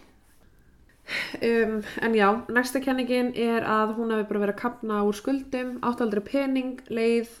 Um, 1.42 1.80
en 2.00 2.14
já, 2.14 2.28
næsta 2.54 2.80
kenningin 2.80 3.32
er 3.34 3.66
að 3.66 3.96
hún 3.98 4.12
hefur 4.14 4.28
bara 4.30 4.44
verið 4.44 4.54
að 4.54 4.60
kapna 4.62 5.00
úr 5.04 5.16
skuldum, 5.18 5.74
átt 5.84 6.00
aldrei 6.04 6.22
pening, 6.24 6.78
leið, 6.88 7.32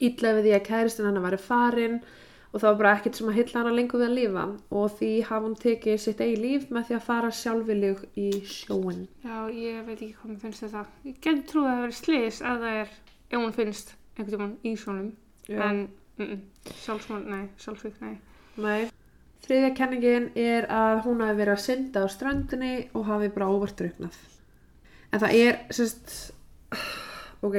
við 0.00 0.20
því 0.46 0.54
að 0.56 0.66
kæristinn 0.68 1.08
hennar 1.10 1.26
væri 1.26 1.40
farin 1.42 1.98
og 2.50 2.58
það 2.58 2.66
var 2.66 2.78
bara 2.80 2.92
ekkert 2.98 3.18
sem 3.18 3.30
að 3.30 3.38
hylla 3.38 3.60
hana 3.60 3.72
lengur 3.76 4.00
við 4.00 4.08
að 4.08 4.16
lifa 4.18 4.44
og 4.80 4.94
því 4.98 5.10
hafa 5.28 5.46
hún 5.46 5.56
tekið 5.62 6.00
sitt 6.02 6.22
eigi 6.24 6.38
líf 6.40 6.66
með 6.74 6.88
því 6.88 6.96
að 6.96 7.06
fara 7.06 7.30
sjálfviljug 7.40 8.00
í 8.18 8.28
sjóin. 8.50 9.04
Já, 9.22 9.36
ég 9.54 9.84
veit 9.86 9.96
ekki 9.96 10.14
hvað 10.18 10.32
mér 10.32 10.40
finnst 10.44 10.64
þetta. 10.66 10.84
Ég 11.06 11.20
getur 11.22 11.44
trúið 11.52 11.68
að 11.70 11.76
það 11.76 11.84
verið 11.84 11.98
slis 12.00 12.40
að 12.42 12.64
það 12.64 12.78
er, 12.80 12.96
ef 13.30 13.36
hún 13.38 13.54
finnst 13.58 13.94
einhvern 14.16 14.34
tímann 14.34 14.56
í 14.66 14.72
sjónum. 14.80 15.12
Já. 15.46 15.60
En, 15.68 15.84
mm 16.18 16.26
-mm, 16.26 16.40
sjálfsmál, 16.84 17.22
nei, 17.30 17.44
sjálfsvík, 17.58 18.00
nei. 18.00 18.18
Nei. 18.56 18.90
Þriðja 19.46 19.70
kenningin 19.76 20.28
er 20.36 20.66
að 20.68 21.04
hún 21.06 21.22
hafi 21.24 21.38
verið 21.38 21.54
að 21.54 21.64
synda 21.64 22.02
á 22.04 22.06
ströndinni 22.12 22.74
og 22.94 23.06
hafi 23.06 23.30
bara 23.32 23.48
óvart 23.48 23.78
druknað. 23.78 24.18
En 25.12 25.20
það 25.20 25.34
er, 25.34 25.58
sérst, 25.70 26.34
ok, 27.46 27.56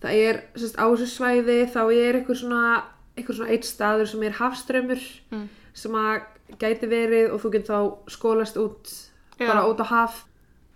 það 0.00 0.12
er, 0.12 0.42
sérst, 0.54 0.78
á 0.78 0.86
þessu 0.86 1.08
svæði 1.10 1.58
þá 1.74 1.82
er 1.90 2.20
eitthvað 2.20 2.40
svona, 2.40 2.84
eitthvað 3.16 3.36
svona 3.40 3.50
eitt 3.50 3.64
staður 3.64 4.06
sem 4.12 4.22
er 4.22 4.30
hafströmmur 4.40 5.02
Mm. 5.32 5.48
sem 5.74 5.92
að 5.92 6.22
gæti 6.58 6.88
verið 6.88 7.32
og 7.32 7.40
þú 7.42 7.50
getur 7.52 7.74
þá 7.74 8.10
skólast 8.10 8.56
út, 8.56 8.92
Já. 9.38 9.46
bara 9.48 9.66
út 9.68 9.80
á 9.80 9.86
haf. 9.86 10.24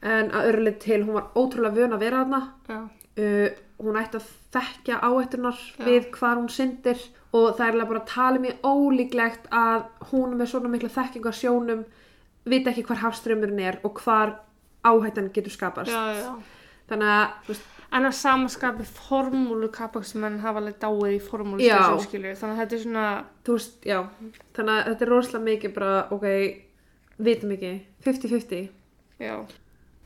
En 0.02 0.30
að 0.30 0.46
öruleið 0.52 0.78
til, 0.80 1.04
hún 1.04 1.12
var 1.14 1.26
ótrúlega 1.36 1.76
vön 1.76 1.92
að 1.92 2.00
vera. 2.00 2.48
Já, 2.68 2.88
Uh, 3.18 3.50
hún 3.82 3.96
ætti 3.98 4.16
að 4.16 4.26
þekkja 4.54 5.00
áættunar 5.02 5.56
við 5.84 6.10
hvar 6.14 6.36
hún 6.38 6.48
syndir 6.48 6.96
og 7.34 7.56
það 7.58 7.74
er 7.80 7.84
bara 7.86 8.00
að 8.00 8.06
tala 8.06 8.38
mjög 8.38 8.62
ólíklegt 8.62 9.48
að 9.50 9.82
hún 10.12 10.36
með 10.38 10.46
svona 10.52 10.70
mikla 10.70 10.88
þekkingu 10.88 11.28
á 11.28 11.34
sjónum 11.34 11.84
vita 12.46 12.70
ekki 12.70 12.84
hvar 12.86 13.02
hafströmmurinn 13.02 13.60
er 13.60 13.78
og 13.84 13.98
hvar 14.00 14.36
áhættan 14.84 15.32
getur 15.34 15.50
skapast 15.52 15.90
já, 15.90 16.22
já. 16.22 16.32
þannig 16.88 17.12
að 17.12 17.50
veist, 17.50 17.62
En 17.90 18.06
að 18.06 18.14
samaskapi 18.20 18.84
formúlu 18.86 19.66
kappaksmenn 19.74 20.38
hafa 20.44 20.60
alveg 20.62 20.76
dáið 20.78 21.14
í 21.16 21.22
formúlu 21.24 21.64
Já. 21.64 21.74
stöðsum, 21.74 22.04
skilju. 22.06 22.34
Þannig 22.38 22.54
að 22.54 22.60
þetta 22.60 22.76
er 22.76 22.82
svona, 22.84 23.06
veist, 23.48 23.88
þannig 24.54 24.74
að 24.76 24.84
þetta 24.90 25.06
er 25.06 25.10
rosalega 25.10 25.46
mikið 25.48 25.74
bara 25.74 25.96
ok, 26.14 26.26
vitum 27.20 27.56
ekki 27.56 27.72
50-50 28.06 28.68
já, 29.20 29.34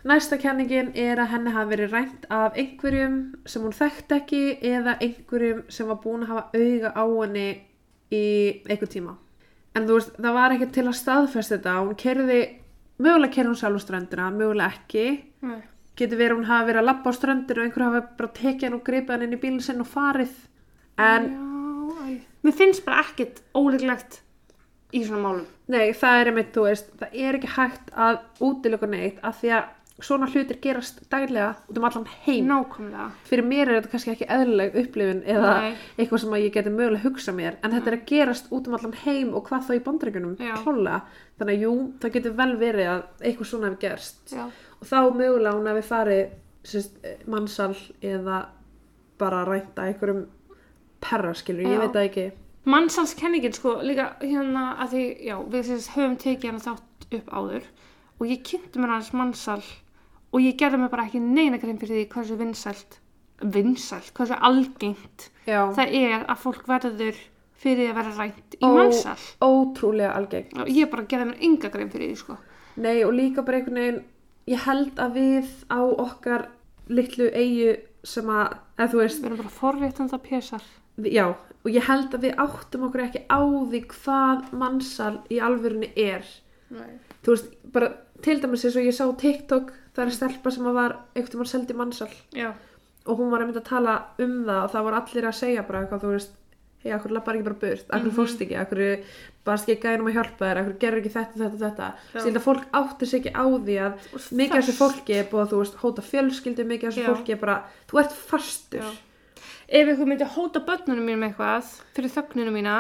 Næsta 0.05 0.37
kenningin 0.37 0.91
er 1.01 1.17
að 1.17 1.31
henni 1.33 1.53
hafi 1.55 1.71
verið 1.71 1.95
rænt 1.95 2.25
af 2.29 2.59
einhverjum 2.61 3.15
sem 3.49 3.63
hún 3.65 3.73
þekkt 3.73 4.13
ekki 4.13 4.41
eða 4.61 4.99
einhverjum 5.01 5.63
sem 5.73 5.89
var 5.89 6.01
búin 6.03 6.27
að 6.27 6.33
hafa 6.35 6.43
auga 6.61 6.91
á 6.93 7.05
henni 7.09 7.47
í 8.13 8.25
einhver 8.69 8.91
tíma. 8.93 9.15
En 9.75 9.89
þú 9.89 9.97
veist, 9.97 10.19
það 10.19 10.37
var 10.37 10.55
ekki 10.55 10.69
til 10.77 10.85
að 10.85 10.99
staðfesta 10.99 11.57
þetta. 11.57 11.79
Hún 11.81 11.97
kerði, 12.03 12.41
mögulega 13.01 13.33
kerði 13.39 13.53
hún 13.55 13.61
sjálf 13.63 13.81
á 13.81 13.85
ströndina, 13.87 14.29
mögulega 14.35 14.77
ekki. 14.77 15.07
nei. 15.41 15.63
Getur 15.97 16.19
verið 16.19 16.37
hún 16.41 16.49
hafi 16.49 16.67
verið 16.73 16.81
að 16.83 16.89
labba 16.91 17.11
á 17.11 17.17
ströndinu 17.19 17.61
og 17.63 17.67
einhver 17.69 17.85
hafi 17.87 18.01
bara 18.19 18.33
tekið 18.41 18.67
hann 18.69 18.79
og 18.81 18.85
gripið 18.89 19.15
hann 19.15 19.27
inn 19.29 19.37
í 19.37 19.41
bílinn 19.45 19.63
sinn 19.63 19.81
og 19.85 19.91
farið. 19.93 20.35
En 20.99 21.31
Já. 21.31 22.19
Mér 22.45 22.53
finnst 22.59 22.85
bara 22.85 23.01
ekkert 23.07 23.39
ólíklegt 23.57 24.19
í 24.93 25.01
svona 25.07 25.23
málum. 25.23 25.47
nei, 25.67 25.93
það 25.97 26.19
er 26.21 26.29
einmitt, 26.31 26.51
þú 26.53 26.67
veist, 26.67 26.91
það 27.01 27.15
er 27.25 27.39
ekki 27.39 27.49
hægt 27.55 27.89
að 27.97 28.19
útiloka 28.45 28.87
neitt 28.91 29.23
af 29.25 29.39
því 29.41 29.55
að 29.57 29.71
svona 30.05 30.27
hlutir 30.27 30.59
gerast 30.61 30.99
daglega 31.09 31.55
út 31.71 31.79
um 31.79 31.85
allan 31.89 32.07
heim. 32.27 32.49
Nákvæmlega. 32.51 33.07
fyrir 33.25 33.45
mér 33.47 33.69
er 33.71 33.77
þetta 33.79 33.91
kannski 33.93 34.11
ekki 34.13 34.27
eðlileg 34.37 34.75
upplifun 34.83 35.23
eða 35.25 35.53
Nei. 35.63 35.75
eitthvað 35.97 36.21
sem 36.25 36.35
að 36.35 36.43
ég 36.45 36.53
geti 36.59 36.71
mögulega 36.75 37.05
hugsa 37.07 37.33
mér 37.33 37.57
en 37.63 37.71
þetta 37.71 37.91
er 37.93 37.97
að 38.01 38.07
gerast 38.11 38.51
út 38.53 38.69
um 38.69 38.75
allan 38.75 38.97
heim 39.05 39.33
og 39.35 39.47
hvað 39.49 39.69
þá 39.69 39.73
í 39.79 39.83
bandreikunum 39.87 40.37
Já. 40.43 40.55
klálega 40.65 41.01
þannig 41.39 41.55
að 41.55 41.63
jú, 41.65 41.75
það 42.03 42.15
getur 42.19 42.37
vel 42.43 42.57
verið 42.59 42.91
að 42.91 43.03
eitthvað 43.23 43.51
svona 43.53 43.71
hefur 43.71 43.81
gerst 43.87 44.35
Já. 44.35 44.45
Þá 44.89 44.99
mögulega 45.17 45.57
hún 45.57 45.69
hefur 45.71 45.89
farið 45.91 46.25
sérst, 46.65 46.97
mannsal 47.31 47.75
eða 48.03 48.47
bara 49.21 49.45
rænta 49.47 49.85
einhverjum 49.89 50.25
perraskilur, 51.05 51.67
ég 51.67 51.77
Já. 51.77 51.81
veit 51.85 51.95
það 51.95 52.09
ekki 52.09 52.27
Mannsalskenningin 52.65 53.53
sko 53.53 53.75
líka 53.85 54.15
hérna 54.23 54.71
að 54.81 54.95
því, 54.95 55.03
já, 55.29 55.35
við 55.53 55.67
sérst 55.69 55.91
höfum 55.93 56.15
tekið 56.23 56.49
hana 56.49 56.63
þátt 56.65 57.09
upp 57.19 57.27
áður 57.37 57.67
og 58.21 58.31
ég 58.31 58.41
kynnti 58.49 58.81
mér 58.81 58.95
hans 58.95 59.11
mannsal 59.13 59.61
og 60.33 60.41
ég 60.41 60.57
gerði 60.59 60.81
mér 60.81 60.93
bara 60.95 61.05
ekki 61.05 61.21
neina 61.21 61.61
grein 61.61 61.77
fyrir 61.83 62.01
því 62.01 62.07
hversu 62.15 62.39
vinsælt, 62.41 62.97
vinsælt, 63.43 64.09
hversu 64.17 64.39
algengt 64.41 65.29
Já, 65.45 65.61
það 65.77 65.93
er 66.01 66.25
að 66.25 66.41
fólk 66.41 66.65
verður 66.71 67.21
fyrir 67.65 67.93
að 67.93 67.99
vera 68.01 68.17
rænt 68.17 68.57
í 68.57 68.65
Ó. 68.65 68.73
mannsal. 68.79 69.21
ótrúlega 69.45 70.17
algeng 70.17 70.57
Og 70.65 70.73
ég 70.73 70.89
bara 70.91 71.05
gerði 71.09 71.29
mér 71.35 71.45
enga 71.51 71.71
grein 71.73 71.93
fyrir 71.93 72.11
því 72.15 72.17
sko. 72.25 72.37
Nei 72.81 73.05
og 73.05 73.13
líka 73.15 73.45
bara 73.45 73.61
einhvern 73.61 73.79
veginn 73.81 74.03
ég 74.51 74.61
held 74.67 74.99
að 75.01 75.15
við 75.19 75.51
á 75.73 75.81
okkar 75.81 76.49
litlu 76.89 77.31
eigu 77.33 77.77
sem 78.05 78.27
að, 78.29 78.57
eða 78.79 78.91
þú 78.93 78.99
veist 79.01 79.21
Við 79.23 79.27
erum 79.31 79.39
bara 79.41 79.55
forréttanda 79.59 80.19
pésar. 80.21 80.63
já, 81.01 81.27
og 81.65 81.71
ég 81.73 81.87
held 81.89 82.13
að 82.15 82.27
við 82.29 82.35
áttum 82.45 82.83
okkur 82.89 83.05
ekki 83.07 83.23
á 83.33 83.41
því 83.41 83.81
hvað 83.95 84.53
mannsal 84.53 85.15
í 85.33 85.39
alvörunni 85.41 85.89
er 85.97 86.27
Nei. 86.71 86.99
þú 87.25 87.33
veist, 87.35 87.49
bara 87.73 87.89
til 88.23 88.37
dæmis 88.41 88.65
eins 88.65 88.77
og 88.77 88.85
ég 88.87 88.95
sá 88.95 89.05
TikTok, 89.17 89.73
það 89.97 90.05
er 90.07 90.15
stelpa 90.19 90.51
sem 90.53 90.67
að 90.69 90.77
var 90.79 90.95
einhvern 91.17 91.41
veginn 91.41 91.51
seldi 91.55 91.75
mannsal 91.75 92.11
Já. 92.37 92.53
og 93.07 93.19
hún 93.19 93.31
var 93.33 93.41
einmitt 93.45 93.59
að 93.63 93.69
tala 93.73 93.97
um 94.19 94.45
það 94.45 94.63
og 94.65 94.71
það 94.75 94.85
voru 94.87 95.01
allir 95.01 95.29
að 95.29 95.39
segja 95.41 95.63
bara 95.67 95.81
eitthvað, 95.83 96.05
þú 96.05 96.13
veist 96.15 96.37
hei, 96.85 96.93
akkur 96.93 97.15
lappar 97.17 97.39
ekki 97.39 97.47
bara 97.49 97.61
burt, 97.63 97.87
akkur 97.89 98.11
mm 98.11 98.17
fórst 98.19 98.43
ekki? 98.45 98.57
Akkur 98.61 98.83
baðst 99.45 99.71
ekki 99.73 99.87
gæðinum 99.87 100.11
að 100.11 100.19
hjálpa 100.19 100.49
þér? 100.51 100.61
Akkur 100.61 100.77
gerur 100.83 101.01
ekki 101.01 101.13
þetta, 101.15 101.39
þetta, 101.41 101.61
þetta? 101.65 101.89
Að 102.21 102.41
fólk 102.45 102.67
áttir 102.81 103.11
sig 103.11 103.23
ekki 103.23 103.33
á 103.33 103.45
því 103.49 103.79
að 103.87 104.05
mikið 104.41 104.57
af 104.59 104.61
þessu 104.61 104.77
fólki 104.79 105.17
er 105.17 105.31
búið 105.31 105.43
að 105.45 105.55
þú 105.55 105.63
veist 105.63 105.81
hóta 105.81 106.05
fjölskyldu, 106.11 106.67
mikið 106.69 106.91
af 106.91 106.95
þessu 106.95 107.09
fólki 107.09 107.35
er 107.35 107.41
bara 107.41 107.57
þú 107.91 108.01
ert 108.03 108.19
fastur. 108.33 108.85
Já. 108.85 109.43
Ef 109.65 109.91
ykkur 109.95 110.11
myndi 110.11 110.29
hóta 110.37 110.63
börnunum 110.69 111.09
mínum 111.09 111.27
eitthvað 111.29 111.73
fyrir 111.97 112.13
þögninu 112.13 112.53
mína, 112.53 112.77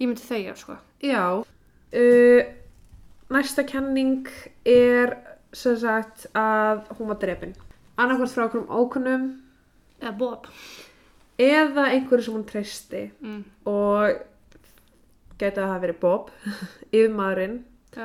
ég 0.00 0.10
myndi 0.10 0.26
þegja 0.26 0.56
sko. 0.60 0.76
Já, 1.00 1.24
uh, 1.40 2.40
næsta 3.32 3.64
kenning 3.64 4.28
er 4.68 5.16
sem 5.56 5.80
sagt 5.80 6.28
að 6.36 6.84
hún 6.98 7.10
var 7.10 7.18
drepin. 7.22 7.56
Annarkvært 7.96 8.36
frá 8.36 8.44
okkur 8.46 8.62
um 8.62 8.70
ókunnum. 8.70 9.26
Eða 10.00 10.14
Bob. 10.20 10.46
Eða 11.40 11.86
einhverju 11.94 12.26
sem 12.26 12.34
hún 12.36 12.46
treysti 12.48 13.04
Mm. 13.22 13.42
og 13.66 14.26
geta 15.40 15.62
að 15.64 15.70
hafa 15.72 15.82
verið 15.86 16.00
Bob, 16.02 16.30
yfirmaðurinn 16.92 17.58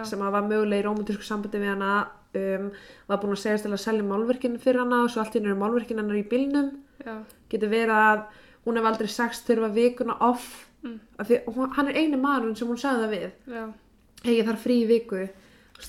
sem 0.07 0.19
var 0.19 0.41
mögulega 0.47 0.81
í 0.81 0.85
rómantísku 0.87 1.25
sambandi 1.27 1.59
við 1.61 1.73
hana 1.75 1.89
um, 2.35 2.69
var 3.07 3.19
búin 3.21 3.35
að 3.35 3.41
segjast 3.43 3.67
til 3.67 3.73
að 3.75 3.83
selja 3.83 4.03
málverkinu 4.07 4.57
fyrir 4.61 4.81
hana 4.81 5.03
og 5.05 5.11
svo 5.13 5.21
allt 5.21 5.35
í 5.35 5.39
henni 5.41 5.51
er 5.53 5.59
málverkinu 5.59 6.01
hennar 6.01 6.17
í 6.17 6.23
bílnum 6.31 6.71
Já. 7.05 7.19
getur 7.51 7.69
verið 7.69 7.93
að 7.99 8.23
hún 8.65 8.79
hef 8.79 8.87
aldrei 8.89 9.07
sagst 9.13 9.47
þurfa 9.49 9.73
vikuna 9.75 10.17
off 10.21 10.47
Mm. 10.85 10.99
því 11.17 11.37
hann 11.73 11.87
er 11.89 11.95
eini 11.97 12.17
maðurinn 12.21 12.55
sem 12.59 12.67
hún 12.69 12.77
sagði 12.77 13.05
það 13.07 13.13
við 13.15 14.35
ég 14.37 14.45
þarf 14.45 14.59
frí 14.67 14.75
í 14.83 14.87
viku 14.89 15.21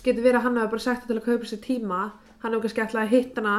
getur 0.07 0.22
verið 0.24 0.38
að 0.38 0.44
hann 0.47 0.57
hefur 0.57 0.70
bara 0.72 0.84
sagt 0.86 1.03
það 1.03 1.11
til 1.11 1.16
að 1.20 1.26
kaupa 1.26 1.49
sér 1.51 1.61
tíma 1.66 1.99
hann 2.40 2.53
hefur 2.55 2.62
kannski 2.64 2.80
ætlaði 2.86 3.05
að 3.05 3.12
hitta 3.12 3.42
hana 3.42 3.57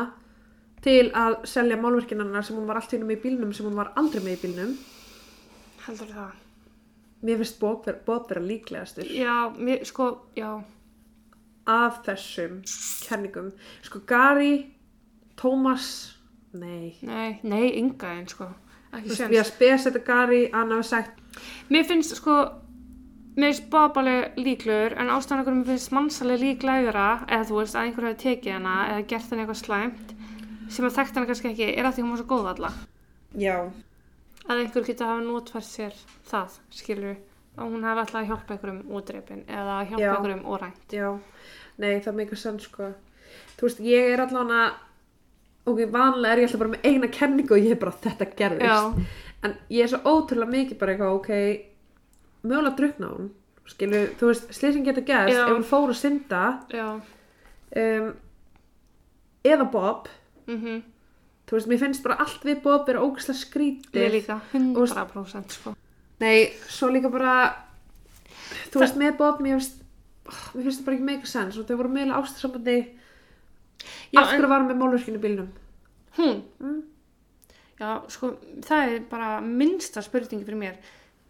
til 0.86 1.10
að 1.18 1.40
selja 1.50 1.78
málverkin 1.82 2.22
hennar 2.22 2.46
sem 2.46 2.56
hún 2.58 2.68
var 2.70 2.80
allt 2.82 2.94
með 3.02 3.18
í 3.18 3.22
bílnum 3.24 3.54
sem 3.54 3.66
hún 3.66 3.78
var 3.80 3.94
aldrei 3.98 4.22
með 4.24 4.38
í 4.38 4.42
bílnum 4.46 4.76
Heldur 5.88 6.12
það. 6.12 6.34
mér 7.24 7.38
finnst 7.42 7.60
Bob 7.60 7.88
Bob 8.06 8.28
vera 8.30 8.42
líklegastur 8.44 9.08
Já, 9.10 9.50
mér, 9.58 9.84
sko, 9.88 10.10
já. 10.38 10.52
af 11.68 12.02
þessum 12.06 12.62
kenningum 13.08 13.52
sko 13.84 14.00
Gary, 14.08 14.68
Thomas 15.38 16.14
nei 16.54 16.96
Nei, 17.02 17.40
nei, 17.44 17.66
enga 17.78 18.14
einn 18.18 18.28
sko. 18.32 18.48
Við 18.94 19.36
að 19.42 19.50
spesetta 19.50 20.00
Gary 20.08 20.46
hann 20.54 20.72
hafi 20.72 20.88
sagt 20.88 21.20
Mér 21.70 21.84
finnst 21.90 22.16
sko, 22.18 22.38
mér 23.38 23.52
finnst 23.52 23.68
Bob 23.74 23.98
alveg 24.00 24.38
líklegur 24.40 24.96
en 24.98 25.12
ástæðan 25.14 25.44
okkur 25.44 25.58
mér 25.60 25.68
finnst 25.74 25.92
mannsalega 25.94 26.44
líklegra 26.46 27.08
eða 27.28 27.44
þú 27.50 27.60
veist 27.60 27.76
að 27.78 27.84
einhver 27.90 28.08
hefur 28.10 28.22
tekið 28.24 28.56
hana 28.60 28.78
eða 28.94 29.08
gert 29.12 29.30
henni 29.34 29.44
eitthvað 29.46 29.62
slæmt 29.66 30.14
sem 30.70 30.86
að 30.88 30.96
þekkt 30.98 31.16
hana 31.20 31.30
kannski 31.30 31.52
ekki 31.52 31.68
er 31.78 31.86
að 31.90 31.96
því 31.98 32.04
hún 32.06 32.12
var 32.16 32.22
svo 32.24 32.30
góð 32.32 32.50
alla. 32.54 32.72
já, 33.38 33.58
Að 34.48 34.62
einhver 34.64 34.86
geta 34.88 35.06
hafa 35.10 35.24
notfært 35.26 35.66
sér 35.68 35.96
það, 36.30 36.54
skilur 36.72 37.16
og 37.58 37.72
hún 37.74 37.84
hefði 37.84 38.00
alltaf 38.04 38.20
að 38.22 38.28
hjálpa 38.30 38.54
einhverjum 38.54 38.94
útreipin 38.96 39.42
eða 39.50 39.74
hjálpa 39.90 40.02
Já. 40.04 40.12
einhverjum 40.14 40.46
órænt. 40.46 40.94
já 40.94 41.08
nei 41.78 42.00
það 42.06 42.16
meikar 42.20 42.38
sann 42.40 42.60
sko 42.64 42.92
þú 43.58 43.66
veist 43.68 43.80
ég 43.84 44.12
er 44.14 44.22
allavega 44.24 44.62
ok, 45.68 45.82
vanlega 45.92 46.32
er 46.34 46.40
ég 46.40 46.48
alltaf 46.48 46.62
bara 46.64 46.74
með 46.78 46.86
eina 46.88 47.08
kenningu 47.12 47.54
og 47.58 47.66
ég 47.66 47.72
er 47.76 47.82
bara 47.82 47.92
þetta 48.06 48.30
gerðist 48.40 48.70
Já, 48.72 49.08
en 49.44 49.58
ég 49.70 49.84
er 49.84 49.92
svo 49.92 50.00
ótrúlega 50.16 50.54
mikið 50.54 50.80
bara 50.80 50.96
eitthvað 50.96 51.18
ok, 51.18 51.30
mögulega 52.48 52.76
drukna 52.80 53.10
hún 53.18 53.28
skilu, 53.68 54.04
þú 54.22 54.30
veist, 54.32 54.48
slýsing 54.56 54.86
getur 54.88 55.04
gerst 55.10 55.36
Já. 55.36 55.44
ef 55.44 55.52
hún 55.58 55.68
fór 55.68 55.92
að 55.92 56.00
synda 56.00 56.44
um, 57.76 58.14
eða 59.44 59.68
Bob 59.72 60.08
mhm, 60.48 60.84
þú 61.48 61.58
veist, 61.58 61.70
mér 61.72 61.82
finnst 61.84 62.04
bara 62.04 62.20
allt 62.24 62.48
við 62.48 62.62
Bob 62.66 62.88
vera 62.88 63.04
ógæslega 63.04 63.38
ég 63.38 63.44
skrítið 63.44 64.12
líka, 64.18 64.40
100% 64.54 65.58
sko. 65.60 65.76
nei, 66.24 66.52
svo 66.68 66.92
líka 66.92 67.12
bara 67.14 67.36
þú 68.72 68.84
veist, 68.84 69.00
með 69.00 69.18
Bob 69.22 69.44
mér 69.44 69.60
finnst 69.60 69.84
mér 70.28 70.68
finnst 70.68 70.82
það 70.82 70.86
bara 70.90 70.98
ekki 70.98 71.10
make 71.12 71.30
sense 71.30 71.60
og 71.60 71.70
þau 71.70 71.80
voru 71.84 71.94
meðlega 71.94 72.20
ástarsambandi 72.24 72.78
Já, 74.12 74.20
af 74.24 74.32
hverju 74.32 74.48
var 74.50 74.64
hann 74.64 74.70
með 74.72 74.80
málverkinu 74.82 75.20
bílnum 75.22 75.50
Hún? 76.18 76.40
Mm. 76.60 76.82
Já, 77.78 77.90
sko, 78.10 78.32
það 78.66 78.94
er 78.94 79.04
bara 79.10 79.38
minnsta 79.46 80.02
spurningi 80.02 80.46
fyrir 80.48 80.58
mér. 80.58 80.78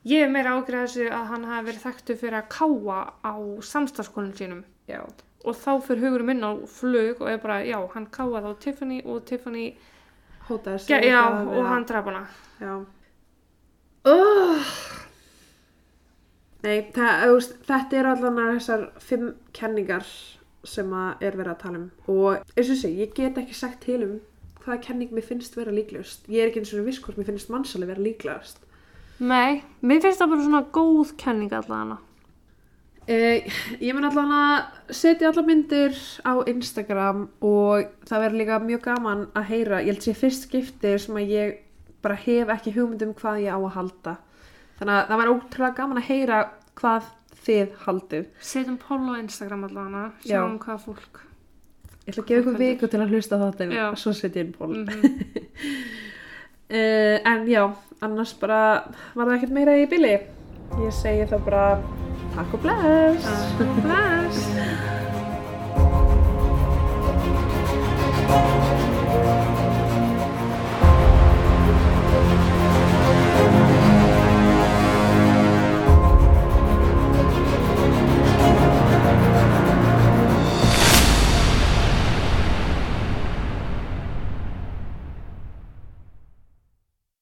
Ég 0.07 0.23
er 0.23 0.31
meira 0.31 0.53
ágrið 0.55 0.85
þessu 0.85 1.07
að 1.11 1.25
hann 1.33 1.47
hafi 1.49 1.67
verið 1.67 1.83
þekktu 1.83 2.15
fyrir 2.21 2.37
að 2.39 2.51
káa 2.53 2.99
á 3.19 3.35
samstagskonum 3.67 4.31
sínum. 4.37 4.63
já, 4.87 5.03
Og 5.47 5.55
þá 5.55 5.69
fyrir 5.85 6.03
hugurum 6.03 6.27
minn 6.27 6.43
á 6.43 6.51
flug 6.67 7.21
og 7.23 7.29
er 7.31 7.37
bara, 7.39 7.61
já, 7.63 7.77
hann 7.93 8.07
káaði 8.11 8.51
á 8.51 8.53
Tiffany 8.59 8.97
og 9.05 9.21
Tiffany, 9.29 9.67
hótaði 10.49 10.79
sig 10.83 11.05
já 11.07 11.21
og 11.23 11.53
að- 11.55 11.67
hann 11.71 11.85
draf 11.87 12.05
hana. 12.09 12.23
Já. 12.59 12.73
Oh. 14.07 14.63
Nei, 16.63 16.81
það, 16.91 17.53
þetta 17.67 17.99
er 17.99 18.09
allan 18.11 18.39
þessar 18.57 18.87
fimm 19.03 19.27
kenningar 19.53 20.05
sem 20.67 20.89
að 20.91 21.21
er 21.23 21.37
verið 21.37 21.53
að 21.53 21.59
tala 21.61 21.77
um 21.79 21.91
og 22.11 22.55
eins 22.57 22.71
og 22.73 22.79
sé, 22.81 22.89
ég 22.97 23.13
get 23.15 23.37
ekki 23.39 23.55
sagt 23.55 23.85
til 23.85 24.01
um 24.03 24.15
hvaða 24.65 24.81
kenning 24.83 25.11
mér 25.15 25.23
finnst 25.23 25.55
vera 25.55 25.71
líklegust. 25.71 26.25
Ég 26.27 26.41
er 26.43 26.49
ekki 26.49 26.59
eins 26.63 26.73
og 26.75 26.83
viss 26.89 26.99
hvort 26.99 27.15
mér 27.19 27.29
finnst 27.29 27.51
mannsali 27.53 27.87
vera 27.87 28.03
líklegast. 28.03 28.57
Nei, 29.23 29.61
mér 29.81 30.01
finnst 30.03 30.19
það 30.19 30.33
bara 30.33 30.43
svona 30.47 30.63
góð 30.75 31.13
kenning 31.21 31.53
allan 31.55 31.79
hana. 31.85 31.97
Eh, 33.07 33.45
ég 33.79 33.95
mun 33.95 34.03
allan 34.03 34.33
að 34.35 34.91
setja 34.91 35.29
allar 35.29 35.45
myndir 35.47 35.93
á 36.27 36.43
Instagram 36.51 37.21
og 37.39 37.85
það 38.07 38.23
verður 38.25 38.39
líka 38.41 38.57
mjög 38.59 38.81
gaman 38.83 39.21
að 39.31 39.45
heyra, 39.53 39.79
ég 39.79 39.93
held 39.93 40.03
sé 40.03 40.15
fyrst 40.17 40.47
skipti 40.49 40.91
sem 40.99 41.15
að 41.15 41.31
ég 41.31 41.53
bara 42.03 42.17
hef 42.19 42.51
ekki 42.51 42.73
hugmynd 42.75 43.05
um 43.05 43.13
hvað 43.15 43.45
ég 43.45 43.55
á 43.55 43.59
að 43.59 43.75
halda. 43.77 44.17
Þannig 44.79 44.97
að 44.97 45.07
það 45.07 45.21
var 45.21 45.31
ótrúlega 45.31 45.77
gaman 45.79 46.01
að 46.01 46.09
heyra 46.09 46.41
hvað 46.81 47.07
þið 47.47 47.77
haldið. 47.85 48.27
Setjum 48.43 48.81
poll 48.81 49.05
á 49.07 49.13
Instagram 49.21 49.63
Já. 49.71 50.03
sjáum 50.27 50.59
hvað 50.59 50.83
fólk. 50.89 51.23
Ég 52.03 52.11
ætla 52.11 52.23
að 52.23 52.27
gefa 52.27 52.41
ykkur 52.43 52.59
viku 52.59 52.87
til 52.91 52.99
að 52.99 53.15
hlusta 53.15 53.39
Já. 53.71 53.87
og 53.91 53.97
svo 53.97 54.13
inn 54.35 54.53
ból. 54.57 54.73
Mm 54.75 55.47
Uh, 56.67 57.15
en 57.23 57.45
já, 57.47 57.61
annars 58.03 58.33
bara 58.41 58.83
var 59.15 59.29
það 59.29 59.35
ekkert 59.37 59.53
meira 59.55 59.77
í 59.79 59.85
bili. 59.87 60.17
Ég 60.83 60.91
segi 60.91 61.23
þá 61.31 61.37
bara 61.45 62.06
takk 62.37 62.53
og 62.53 62.59
bless. 62.59 63.25
Bless! 63.57 64.37
Bless. 68.27 68.73